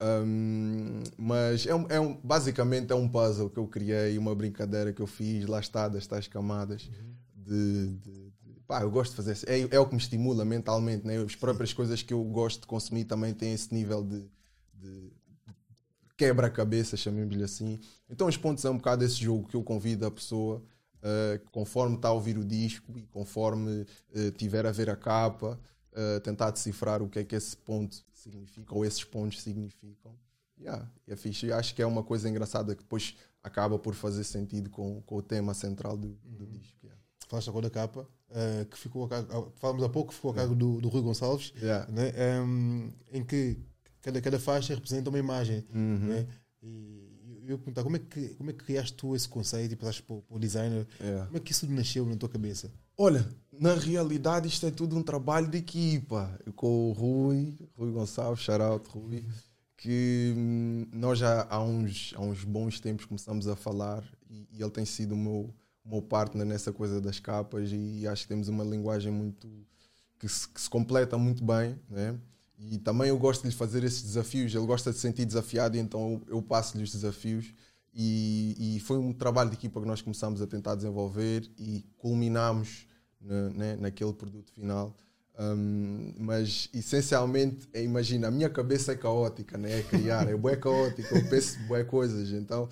Um, 0.01 1.01
mas 1.17 1.65
é 1.65 1.73
um, 1.75 1.85
é 1.89 1.99
um- 1.99 2.17
basicamente 2.21 2.91
é 2.91 2.95
um 2.95 3.07
puzzle 3.07 3.49
que 3.49 3.57
eu 3.59 3.67
criei, 3.67 4.17
uma 4.17 4.35
brincadeira 4.35 4.91
que 4.91 5.01
eu 5.01 5.07
fiz, 5.07 5.45
lá 5.45 5.59
está, 5.59 5.87
das 5.87 6.05
tais 6.07 6.27
camadas. 6.27 6.89
De, 7.35 7.87
de- 7.89 8.31
de- 8.41 8.59
pá, 8.67 8.81
eu 8.81 8.91
gosto 8.91 9.11
de 9.11 9.17
fazer 9.17 9.33
isso. 9.33 9.45
É, 9.47 9.59
é 9.75 9.79
o 9.79 9.85
que 9.85 9.93
me 9.95 10.01
estimula 10.01 10.43
mentalmente. 10.43 11.05
Né? 11.05 11.17
As 11.17 11.35
próprias 11.35 11.71
coisas 11.73 12.01
que 12.01 12.13
eu 12.13 12.23
gosto 12.23 12.61
de 12.61 12.67
consumir 12.67 13.05
também 13.05 13.33
têm 13.33 13.53
esse 13.53 13.73
nível 13.73 14.03
de, 14.03 14.25
de 14.73 15.11
quebra-cabeça, 16.23 16.95
chamemos-lhe 16.95 17.43
assim. 17.43 17.79
Então, 18.09 18.27
os 18.27 18.37
pontos 18.37 18.63
é 18.63 18.69
um 18.69 18.77
bocado 18.77 19.03
esse 19.03 19.15
jogo 19.15 19.47
que 19.47 19.55
eu 19.55 19.63
convido 19.63 20.05
a 20.05 20.11
pessoa, 20.11 20.63
eh, 21.01 21.41
conforme 21.51 21.95
está 21.97 22.07
a 22.07 22.11
ouvir 22.13 22.37
o 22.37 22.45
disco 22.45 22.97
e 22.97 23.01
conforme 23.07 23.85
eh, 24.13 24.31
tiver 24.31 24.65
a 24.65 24.71
ver 24.71 24.89
a 24.89 24.95
capa, 24.95 25.59
eh, 25.91 26.19
tentar 26.21 26.51
decifrar 26.51 27.01
o 27.01 27.09
que 27.09 27.19
é 27.19 27.23
que 27.23 27.35
esse 27.35 27.57
ponto 27.57 28.03
significa 28.13 28.73
ou 28.73 28.85
esses 28.85 29.03
pontos 29.03 29.41
significam. 29.41 30.13
Yeah, 30.57 30.89
é 31.07 31.15
fixe. 31.15 31.47
Eu 31.47 31.57
acho 31.57 31.75
que 31.75 31.81
é 31.81 31.85
uma 31.85 32.03
coisa 32.03 32.29
engraçada 32.29 32.73
que 32.73 32.83
depois 32.83 33.15
acaba 33.43 33.77
por 33.77 33.93
fazer 33.93 34.23
sentido 34.23 34.69
com, 34.69 35.01
com 35.01 35.17
o 35.17 35.21
tema 35.21 35.53
central 35.53 35.97
do, 35.97 36.17
do 36.23 36.47
disco. 36.47 36.77
Yeah. 36.81 37.01
Falaste 37.27 37.49
agora 37.49 37.69
da 37.69 37.73
capa, 37.73 38.07
eh, 38.31 38.65
que 38.69 38.77
ficou 38.77 39.03
a 39.05 39.09
cargo, 39.09 39.29
ah, 39.33 39.59
falamos 39.59 39.83
há 39.83 39.89
pouco, 39.89 40.09
que 40.09 40.15
ficou 40.15 40.31
a 40.31 40.35
cargo 40.35 40.55
do, 40.55 40.79
do 40.79 40.87
Rui 40.87 41.01
Gonçalves, 41.01 41.53
Yeah. 41.61 41.85
né? 41.91 42.13
Em, 42.15 42.93
em 43.11 43.23
que 43.25 43.57
cada, 44.03 44.21
cada 44.21 44.37
faixa 44.39 44.75
representa 44.75 45.09
uma 45.09 45.17
imagem. 45.17 45.65
Uhum. 45.73 45.97
né? 46.09 46.27
E 46.61 47.41
eu 47.45 47.51
ia 47.51 47.57
perguntar 47.57 47.83
como 47.83 47.95
é, 47.95 47.99
que, 47.99 48.29
como 48.35 48.49
é 48.51 48.53
que 48.53 48.63
criaste 48.63 48.93
tu 48.93 49.15
esse 49.15 49.27
conceito 49.27 49.73
e 49.73 49.75
passaste 49.75 50.03
para, 50.03 50.15
o- 50.15 50.21
para 50.21 50.37
o 50.37 50.39
designer? 50.39 50.85
Yeah. 51.01 51.25
Como 51.25 51.37
é 51.37 51.39
que 51.39 51.51
isso 51.51 51.65
nasceu 51.71 52.05
na 52.05 52.15
tua 52.15 52.29
cabeça? 52.29 52.71
Olha, 52.97 53.27
na 53.51 53.73
realidade 53.73 54.47
isto 54.47 54.65
é 54.67 54.71
tudo 54.71 54.95
um 54.95 55.01
trabalho 55.03 55.47
de 55.47 55.57
equipa. 55.57 56.39
Eu 56.45 56.53
com 56.53 56.89
o 56.89 56.91
Rui, 56.93 57.55
Rui 57.75 57.91
Gonçalves, 57.91 58.43
shout 58.43 58.87
Rui, 58.89 59.25
que 59.77 60.33
hum, 60.37 60.85
nós 60.93 61.17
já 61.19 61.47
há 61.49 61.61
uns, 61.61 62.13
há 62.15 62.21
uns 62.21 62.43
bons 62.43 62.79
tempos 62.79 63.05
começamos 63.05 63.47
a 63.47 63.55
falar 63.55 64.03
e, 64.29 64.47
e 64.51 64.61
ele 64.61 64.71
tem 64.71 64.85
sido 64.85 65.13
o 65.13 65.17
meu, 65.17 65.53
o 65.83 65.89
meu 65.89 66.01
partner 66.01 66.45
nessa 66.45 66.71
coisa 66.71 67.01
das 67.01 67.19
capas 67.19 67.71
e 67.73 68.07
acho 68.07 68.23
que 68.23 68.29
temos 68.29 68.47
uma 68.47 68.63
linguagem 68.63 69.11
muito 69.11 69.49
que 70.19 70.29
se, 70.29 70.47
que 70.47 70.61
se 70.61 70.69
completa 70.69 71.17
muito 71.17 71.43
bem, 71.43 71.77
né? 71.89 72.17
E 72.69 72.77
também 72.77 73.09
eu 73.09 73.17
gosto 73.17 73.41
de 73.41 73.49
lhe 73.49 73.55
fazer 73.55 73.83
esses 73.83 74.01
desafios. 74.01 74.53
Ele 74.53 74.65
gosta 74.65 74.91
de 74.91 74.95
se 74.95 75.01
sentir 75.01 75.25
desafiado, 75.25 75.77
então 75.77 76.21
eu, 76.27 76.41
passo-lhe 76.41 76.83
os 76.83 76.91
desafios. 76.91 77.53
E, 77.93 78.75
e 78.77 78.79
foi 78.79 78.97
um 78.97 79.13
trabalho 79.13 79.49
de 79.49 79.55
equipa 79.55 79.79
que 79.79 79.87
nós 79.87 80.01
começamos 80.01 80.41
a 80.41 80.47
tentar 80.47 80.75
desenvolver 80.75 81.49
e 81.57 81.85
culminamos 81.97 82.87
na, 83.21 83.49
né, 83.49 83.75
naquele 83.75 84.13
produto 84.13 84.51
final. 84.51 84.95
Um, 85.39 86.13
mas 86.19 86.69
essencialmente, 86.73 87.67
é, 87.73 87.83
imagina, 87.83 88.27
a 88.27 88.31
minha 88.31 88.49
cabeça 88.49 88.91
é 88.91 88.95
caótica, 88.95 89.57
né? 89.57 89.79
é 89.79 89.83
criar, 89.83 90.29
é 90.29 90.35
bué 90.35 90.55
caótica, 90.55 91.15
eu 91.15 91.27
penso 91.29 91.59
bué 91.67 91.83
coisas. 91.83 92.31
Então 92.31 92.69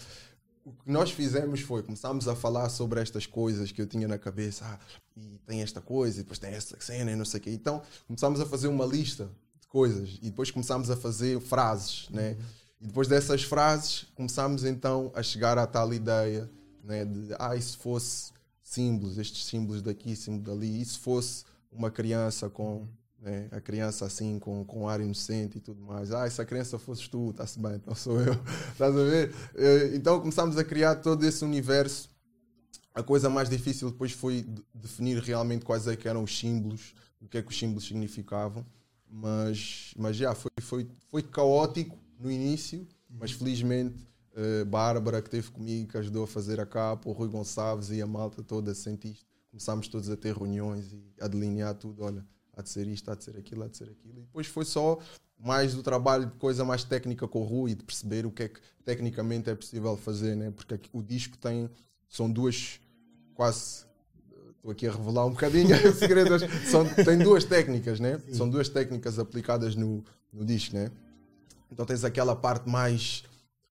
o 0.64 0.72
que 0.72 0.92
nós 0.92 1.12
fizemos 1.12 1.62
foi 1.62 1.82
começámos 1.82 2.28
a 2.28 2.36
falar 2.36 2.70
sobre 2.70 3.02
estas 3.02 3.26
coisas 3.26 3.72
que 3.72 3.82
eu 3.82 3.88
tinha 3.88 4.08
na 4.08 4.18
cabeça. 4.18 4.66
Ah, 4.66 4.80
e 5.18 5.40
tem 5.46 5.62
esta 5.62 5.82
coisa, 5.82 6.20
e 6.20 6.24
depois 6.24 6.40
tem 6.40 6.52
esta 6.52 6.80
cena 6.80 7.12
e 7.12 7.16
não 7.16 7.26
sei 7.26 7.40
o 7.40 7.44
quê. 7.44 7.50
Então 7.52 7.82
começámos 8.08 8.40
a 8.40 8.46
fazer 8.46 8.68
uma 8.68 8.86
lista 8.86 9.30
coisas 9.72 10.20
e 10.22 10.26
depois 10.26 10.52
começámos 10.52 10.90
a 10.92 10.98
fazer 10.98 11.40
frases, 11.40 12.08
né? 12.10 12.38
E 12.80 12.88
depois 12.88 13.08
dessas 13.08 13.44
frases 13.44 14.06
começámos 14.16 14.66
então 14.66 15.12
a 15.16 15.24
chegar 15.24 15.58
à 15.58 15.66
tal 15.66 15.94
ideia, 15.94 16.50
né? 16.84 17.06
De 17.06 17.34
ah, 17.40 17.60
se 17.60 17.78
fosse 17.78 18.32
símbolos, 18.62 19.18
estes 19.18 19.46
símbolos 19.46 19.82
daqui, 19.82 20.16
símbolo 20.16 20.44
dali, 20.44 20.82
e 20.82 20.86
se 20.86 21.00
fosse 21.00 21.46
uma 21.72 21.90
criança 21.90 22.50
com 22.50 22.86
né? 23.22 23.48
a 23.52 23.62
criança 23.62 24.06
assim 24.06 24.40
com, 24.40 24.66
com 24.66 24.90
ar 24.90 25.00
inocente 25.00 25.58
e 25.58 25.62
tudo 25.62 25.82
mais. 25.82 26.12
Ah, 26.12 26.30
se 26.30 26.42
a 26.42 26.46
criança 26.46 26.78
fosses 26.78 27.08
tu, 27.08 27.30
está-se 27.30 27.58
bem, 27.58 27.76
então 27.76 27.96
sou 27.96 28.20
eu. 28.20 28.34
Estás 28.74 28.96
a 28.96 29.04
ver? 29.04 29.34
Então 29.94 30.20
começámos 30.20 30.58
a 30.58 30.64
criar 30.64 30.96
todo 30.96 31.26
esse 31.26 31.46
universo. 31.46 32.10
A 32.94 33.02
coisa 33.02 33.30
mais 33.30 33.50
difícil 33.50 33.90
depois 33.90 34.12
foi 34.12 34.46
definir 34.74 35.18
realmente 35.20 35.64
quais 35.64 35.88
é 35.88 35.96
que 35.96 36.10
eram 36.10 36.24
os 36.24 36.38
símbolos, 36.38 36.94
o 37.22 37.28
que 37.28 37.38
é 37.38 37.42
que 37.42 37.50
os 37.50 37.58
símbolos 37.58 37.88
significavam. 37.88 38.66
Mas, 39.12 39.94
mas 39.98 40.16
já, 40.16 40.34
foi, 40.34 40.52
foi, 40.62 40.88
foi 41.10 41.22
caótico 41.22 41.98
no 42.18 42.32
início, 42.32 42.88
mas 43.10 43.32
felizmente 43.32 44.08
uh, 44.32 44.66
Bárbara, 44.66 45.22
que 45.22 45.28
esteve 45.28 45.52
comigo, 45.52 45.92
que 45.92 45.98
ajudou 45.98 46.24
a 46.24 46.28
fazer 46.28 46.60
a 46.62 46.66
capa, 46.66 47.10
o 47.10 47.12
Rui 47.12 47.28
Gonçalves 47.28 47.90
e 47.90 48.02
a 48.02 48.08
malta 48.08 48.42
toda 48.42 48.74
sentiste. 48.74 49.26
Começámos 49.50 49.90
todos 49.90 50.10
a 50.10 50.16
ter 50.16 50.34
reuniões 50.34 50.94
e 50.94 51.14
a 51.20 51.28
delinear 51.28 51.76
tudo. 51.76 52.04
Olha, 52.04 52.26
há 52.56 52.62
de 52.62 52.70
ser 52.70 52.88
isto, 52.88 53.12
há 53.12 53.16
de 53.16 53.26
ser 53.26 53.36
aquilo, 53.38 53.64
há 53.64 53.68
de 53.68 53.76
ser 53.76 53.90
aquilo. 53.90 54.20
E 54.20 54.22
depois 54.22 54.48
foi 54.48 54.64
só 54.64 54.98
mais 55.38 55.74
do 55.74 55.84
trabalho 55.84 56.28
de 56.28 56.34
coisa 56.34 56.64
mais 56.64 56.84
técnica 56.84 57.28
com 57.28 57.42
o 57.42 57.44
Rui, 57.44 57.76
de 57.76 57.84
perceber 57.84 58.26
o 58.26 58.32
que 58.32 58.44
é 58.44 58.48
que 58.48 58.62
tecnicamente 58.86 59.50
é 59.50 59.56
possível 59.56 59.98
fazer, 59.98 60.36
né? 60.36 60.52
porque 60.52 60.80
o 60.94 61.02
disco 61.02 61.38
tem, 61.38 61.70
são 62.08 62.32
duas, 62.32 62.80
quase, 63.34 63.86
estou 64.62 64.72
aqui 64.72 64.88
a 64.88 64.92
revelar 64.92 65.26
um 65.26 65.32
bocadinho 65.32 65.68
segredos, 65.98 66.44
são, 66.70 66.86
tem 66.86 67.18
duas 67.18 67.44
técnicas, 67.44 68.00
né? 68.00 68.20
Sim. 68.28 68.34
são 68.36 68.48
duas 68.48 68.70
técnicas 68.70 69.18
aplicadas 69.18 69.76
no, 69.76 70.04
no 70.32 70.46
disco. 70.46 70.76
Né? 70.76 70.92
Então 71.72 71.86
tens 71.86 72.04
aquela 72.04 72.36
parte 72.36 72.70
mais, 72.70 73.24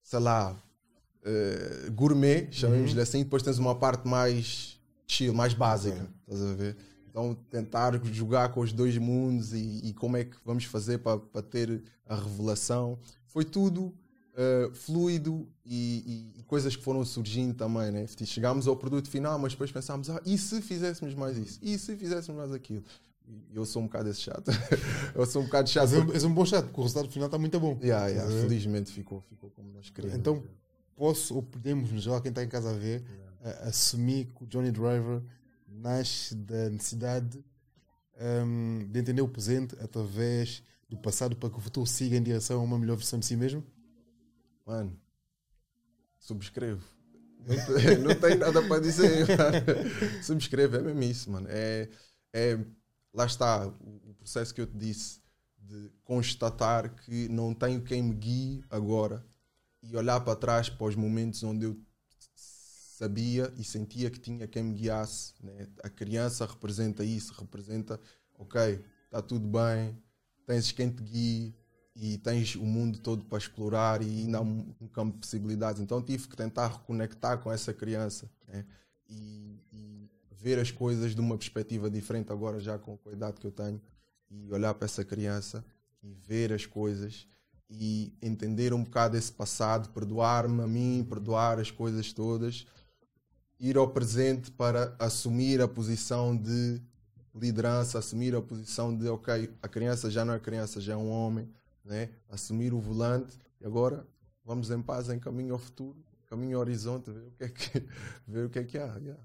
sei 0.03 0.19
lá, 0.19 0.51
uh, 0.51 1.91
gourmet, 1.91 2.49
chamemos-lhe 2.51 2.97
uhum. 2.97 3.03
assim, 3.03 3.23
depois 3.23 3.41
tens 3.41 3.57
uma 3.57 3.73
parte 3.73 4.05
mais 4.07 4.77
chill, 5.07 5.33
mais 5.33 5.53
básica, 5.53 6.07
estás 6.27 6.41
a 6.41 6.53
ver? 6.53 6.75
Então, 7.09 7.35
tentar 7.49 7.99
jogar 8.05 8.49
com 8.49 8.61
os 8.61 8.71
dois 8.71 8.97
mundos 8.97 9.53
e, 9.53 9.81
e 9.83 9.93
como 9.93 10.15
é 10.15 10.23
que 10.23 10.37
vamos 10.45 10.63
fazer 10.63 10.99
para 10.99 11.41
ter 11.41 11.83
a 12.07 12.15
revelação. 12.15 12.97
Foi 13.27 13.43
tudo 13.43 13.93
uh, 14.33 14.73
fluido 14.73 15.47
e, 15.65 16.33
e, 16.37 16.43
coisas 16.43 16.75
que 16.75 16.83
foram 16.83 17.03
surgindo 17.05 17.53
também. 17.53 17.91
Né? 17.91 18.05
Chegámos 18.25 18.67
ao 18.67 18.75
produto 18.75 19.09
final, 19.09 19.37
mas 19.39 19.53
depois 19.53 19.71
pensámos: 19.71 20.09
ah, 20.09 20.21
e 20.25 20.37
se 20.37 20.61
fizéssemos 20.61 21.13
mais 21.15 21.37
isso? 21.37 21.59
E 21.61 21.77
se 21.77 21.95
fizéssemos 21.95 22.39
mais 22.39 22.51
aquilo? 22.51 22.83
Eu 23.53 23.65
sou 23.65 23.81
um 23.81 23.85
bocado 23.85 24.09
esse 24.09 24.21
chato. 24.21 24.51
eu 25.15 25.25
sou 25.25 25.41
um 25.41 25.45
bocado 25.45 25.69
chato. 25.69 25.89
Mas 25.89 25.99
porque... 25.99 26.13
és 26.13 26.23
um 26.23 26.33
bom 26.33 26.45
chato, 26.45 26.65
porque 26.65 26.79
o 26.81 26.83
resultado 26.83 27.09
final 27.09 27.27
está 27.27 27.37
muito 27.37 27.59
bom. 27.59 27.79
Yeah, 27.81 28.07
yeah, 28.07 28.41
felizmente 28.41 28.91
ficou, 28.91 29.21
ficou 29.21 29.49
como 29.51 29.71
nós 29.71 29.89
queríamos. 29.89 30.19
Então, 30.19 30.43
posso 30.95 31.35
ou 31.35 31.43
podemos, 31.43 31.89
geral, 32.01 32.21
quem 32.21 32.29
está 32.29 32.43
em 32.43 32.49
casa 32.49 32.71
a 32.71 32.73
ver, 32.73 33.03
yeah. 33.41 33.67
assumir 33.67 34.25
que 34.25 34.43
o 34.43 34.47
Johnny 34.47 34.71
Driver 34.71 35.21
nasce 35.67 36.35
da 36.35 36.69
necessidade 36.69 37.43
um, 38.19 38.85
de 38.89 38.99
entender 38.99 39.21
o 39.21 39.27
presente 39.27 39.75
através 39.79 40.61
do 40.89 40.97
passado 40.97 41.35
para 41.35 41.49
que 41.49 41.57
o 41.57 41.61
futuro 41.61 41.87
siga 41.87 42.17
em 42.17 42.21
direção 42.21 42.59
a 42.59 42.63
uma 42.63 42.77
melhor 42.77 42.97
versão 42.97 43.17
de 43.17 43.25
si 43.25 43.37
mesmo? 43.37 43.63
Mano, 44.71 44.97
subscrevo. 46.17 46.81
Não, 47.39 48.07
não 48.07 48.15
tenho 48.15 48.37
nada 48.37 48.65
para 48.65 48.79
dizer. 48.79 49.27
Mano. 49.37 50.23
Subscrevo, 50.23 50.77
é 50.77 50.81
mesmo 50.81 51.03
isso, 51.03 51.29
mano. 51.29 51.47
É, 51.49 51.89
é, 52.31 52.57
lá 53.13 53.25
está 53.25 53.67
o 53.67 54.13
processo 54.13 54.55
que 54.55 54.61
eu 54.61 54.67
te 54.67 54.77
disse 54.77 55.19
de 55.57 55.91
constatar 56.05 56.95
que 56.95 57.27
não 57.27 57.53
tenho 57.53 57.83
quem 57.83 58.01
me 58.01 58.15
guie 58.15 58.63
agora 58.69 59.25
e 59.83 59.93
olhar 59.97 60.21
para 60.21 60.37
trás 60.37 60.69
para 60.69 60.87
os 60.87 60.95
momentos 60.95 61.43
onde 61.43 61.65
eu 61.65 61.77
sabia 62.33 63.53
e 63.57 63.65
sentia 63.65 64.09
que 64.09 64.21
tinha 64.21 64.47
quem 64.47 64.63
me 64.63 64.73
guiasse. 64.73 65.33
Né? 65.43 65.67
A 65.83 65.89
criança 65.89 66.45
representa 66.45 67.03
isso, 67.03 67.33
representa, 67.33 67.99
ok, 68.39 68.81
está 69.03 69.21
tudo 69.21 69.45
bem, 69.45 70.01
tens 70.45 70.71
quem 70.71 70.89
te 70.89 71.03
guie 71.03 71.60
e 71.95 72.17
tens 72.17 72.55
o 72.55 72.63
mundo 72.63 72.99
todo 72.99 73.23
para 73.25 73.37
explorar 73.37 74.01
e 74.01 74.05
ainda 74.05 74.37
há 74.37 74.41
um, 74.41 74.73
campo 74.93 75.13
de 75.13 75.19
possibilidades. 75.19 75.81
Então 75.81 76.01
tive 76.01 76.27
que 76.27 76.35
tentar 76.35 76.67
reconectar 76.67 77.39
com 77.39 77.51
essa 77.51 77.73
criança 77.73 78.29
né? 78.47 78.65
e, 79.09 79.59
e, 79.71 80.09
ver 80.31 80.57
as 80.57 80.71
coisas 80.71 81.13
de 81.13 81.21
uma 81.21 81.37
perspectiva 81.37 81.89
diferente 81.89 82.31
agora 82.31 82.59
já 82.59 82.79
com 82.79 82.97
a 83.05 83.11
idade 83.11 83.39
que 83.39 83.45
eu 83.45 83.51
tenho 83.51 83.79
e 84.29 84.51
olhar 84.51 84.73
para 84.73 84.85
essa 84.85 85.05
criança 85.05 85.63
e 86.01 86.13
ver 86.13 86.51
as 86.51 86.65
coisas 86.65 87.27
e 87.69 88.11
entender 88.21 88.73
um 88.73 88.83
bocado 88.83 89.15
esse 89.15 89.31
passado, 89.31 89.89
perdoar-me 89.89 90.63
a 90.63 90.67
mim, 90.67 91.05
perdoar 91.07 91.59
as 91.59 91.69
coisas 91.69 92.11
todas 92.11 92.65
ir 93.61 93.77
ao 93.77 93.87
presente 93.87 94.49
para 94.49 94.95
assumir 94.97 95.61
a 95.61 95.67
posição 95.67 96.35
de 96.35 96.81
liderança, 97.33 97.99
assumir 97.99 98.35
a 98.35 98.41
posição 98.41 98.95
de, 98.97 99.07
ok, 99.07 99.51
a 99.61 99.67
criança 99.67 100.09
já 100.09 100.25
não 100.25 100.33
é 100.33 100.39
criança, 100.39 100.81
já 100.81 100.93
é 100.93 100.97
um 100.97 101.09
homem, 101.09 101.47
né? 101.83 102.09
assumir 102.29 102.73
o 102.73 102.79
volante 102.79 103.37
e 103.59 103.65
agora 103.65 104.07
vamos 104.45 104.69
em 104.69 104.81
paz, 104.81 105.09
em 105.09 105.19
caminho 105.19 105.53
ao 105.53 105.59
futuro, 105.59 105.97
caminho 106.27 106.57
ao 106.57 106.61
horizonte, 106.61 107.11
ver 107.11 107.27
o 107.27 107.31
que 107.31 107.43
é 107.43 107.49
que, 107.49 107.87
ver 108.27 108.45
o 108.45 108.49
que, 108.49 108.59
é 108.59 108.63
que 108.63 108.77
há. 108.77 108.95
Yeah. 108.97 109.21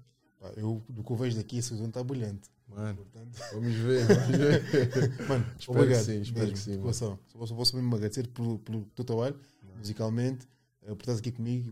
Eu, 0.55 0.83
do 0.87 1.03
que 1.03 1.11
eu 1.11 1.15
vejo 1.15 1.37
daqui, 1.37 1.57
esse 1.57 1.71
horizonte 1.71 1.89
está 1.89 2.03
brilhante. 2.03 2.49
Mano, 2.67 2.97
Portanto... 2.97 3.39
vamos 3.53 3.73
ver, 3.73 4.05
vamos 4.05 4.37
ver. 4.37 4.63
Mano, 5.27 5.45
espero 5.57 5.79
obrigado. 5.79 5.99
Que 5.99 6.11
sim, 6.11 6.21
espero 6.21 6.47
mesmo, 6.47 6.53
que 6.53 6.93
sim. 6.93 6.93
Só 6.93 7.55
posso 7.55 7.75
mesmo 7.75 7.95
agradecer 7.95 8.27
pelo, 8.27 8.59
pelo 8.59 8.85
teu 8.95 9.05
trabalho, 9.05 9.39
musicalmente, 9.77 10.47
eh, 10.83 10.93
por 10.93 11.01
estar 11.01 11.13
aqui 11.13 11.31
comigo, 11.31 11.71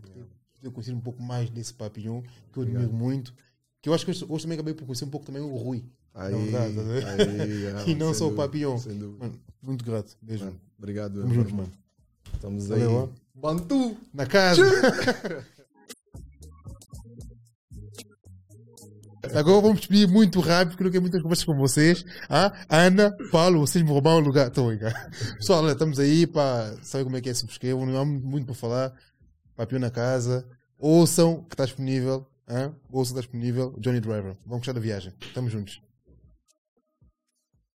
eu 0.62 0.72
conhecer 0.72 0.92
um 0.92 1.00
pouco 1.00 1.22
mais 1.22 1.50
desse 1.50 1.72
Papillon, 1.72 2.22
que 2.52 2.58
eu 2.58 2.62
admiro 2.62 2.92
muito. 2.92 3.34
Que 3.80 3.88
eu 3.88 3.94
acho 3.94 4.04
que 4.04 4.10
hoje, 4.10 4.24
hoje 4.28 4.42
também 4.44 4.56
acabei 4.56 4.74
por 4.74 4.84
conhecer 4.84 5.04
um 5.04 5.10
pouco 5.10 5.26
também 5.26 5.40
o 5.40 5.54
Rui. 5.56 5.84
Aí, 6.14 6.32
na 6.50 6.66
verdade, 6.66 6.74
tá 7.02 7.82
aí, 7.82 7.90
e 7.90 7.94
não 7.94 8.14
só 8.14 8.28
o 8.28 8.34
Papillon. 8.34 8.78
Mano, 9.18 9.40
muito 9.60 9.84
grato. 9.84 10.16
Beijo. 10.20 10.46
Mano, 10.46 10.60
obrigado. 10.78 11.20
Tamo 11.20 11.34
junto, 11.34 11.54
mano. 11.54 11.72
Estamos 12.34 12.70
aí. 12.70 12.80
Valeu, 12.80 13.12
Bantu! 13.34 13.96
Na 14.14 14.26
casa! 14.26 14.62
Agora 19.34 19.60
vamos 19.60 19.80
despedir 19.80 20.08
muito 20.08 20.40
rápido, 20.40 20.76
porque 20.76 20.82
eu 20.82 20.86
não 20.86 20.92
quero 20.92 21.02
muitas 21.02 21.22
conversas 21.22 21.44
com 21.44 21.56
vocês. 21.56 22.04
Ah, 22.28 22.52
Ana, 22.68 23.14
Paulo, 23.30 23.60
vocês 23.60 23.82
me 23.84 23.90
roubaram 23.90 24.18
o 24.18 24.20
lugar. 24.20 24.48
Estou 24.48 24.70
Pessoal, 25.36 25.68
estamos 25.68 25.98
aí 25.98 26.26
para 26.26 26.76
saber 26.82 27.04
como 27.04 27.16
é 27.16 27.20
que 27.20 27.28
é 27.28 27.34
se 27.34 27.40
subscrevam. 27.40 27.86
Não 27.86 28.00
há 28.00 28.04
muito 28.04 28.46
para 28.46 28.54
falar. 28.54 28.92
Papio 29.54 29.78
na 29.78 29.90
casa. 29.90 30.46
Ouçam 30.78 31.42
que 31.44 31.54
está 31.54 31.64
disponível. 31.64 32.26
Hein? 32.48 32.72
Ouçam 32.90 33.14
que 33.14 33.20
está 33.20 33.20
disponível. 33.20 33.74
Johnny 33.78 34.00
Driver. 34.00 34.36
Vamos 34.44 34.58
gostar 34.58 34.72
da 34.72 34.80
viagem. 34.80 35.12
Estamos 35.20 35.50
juntos. 35.52 35.80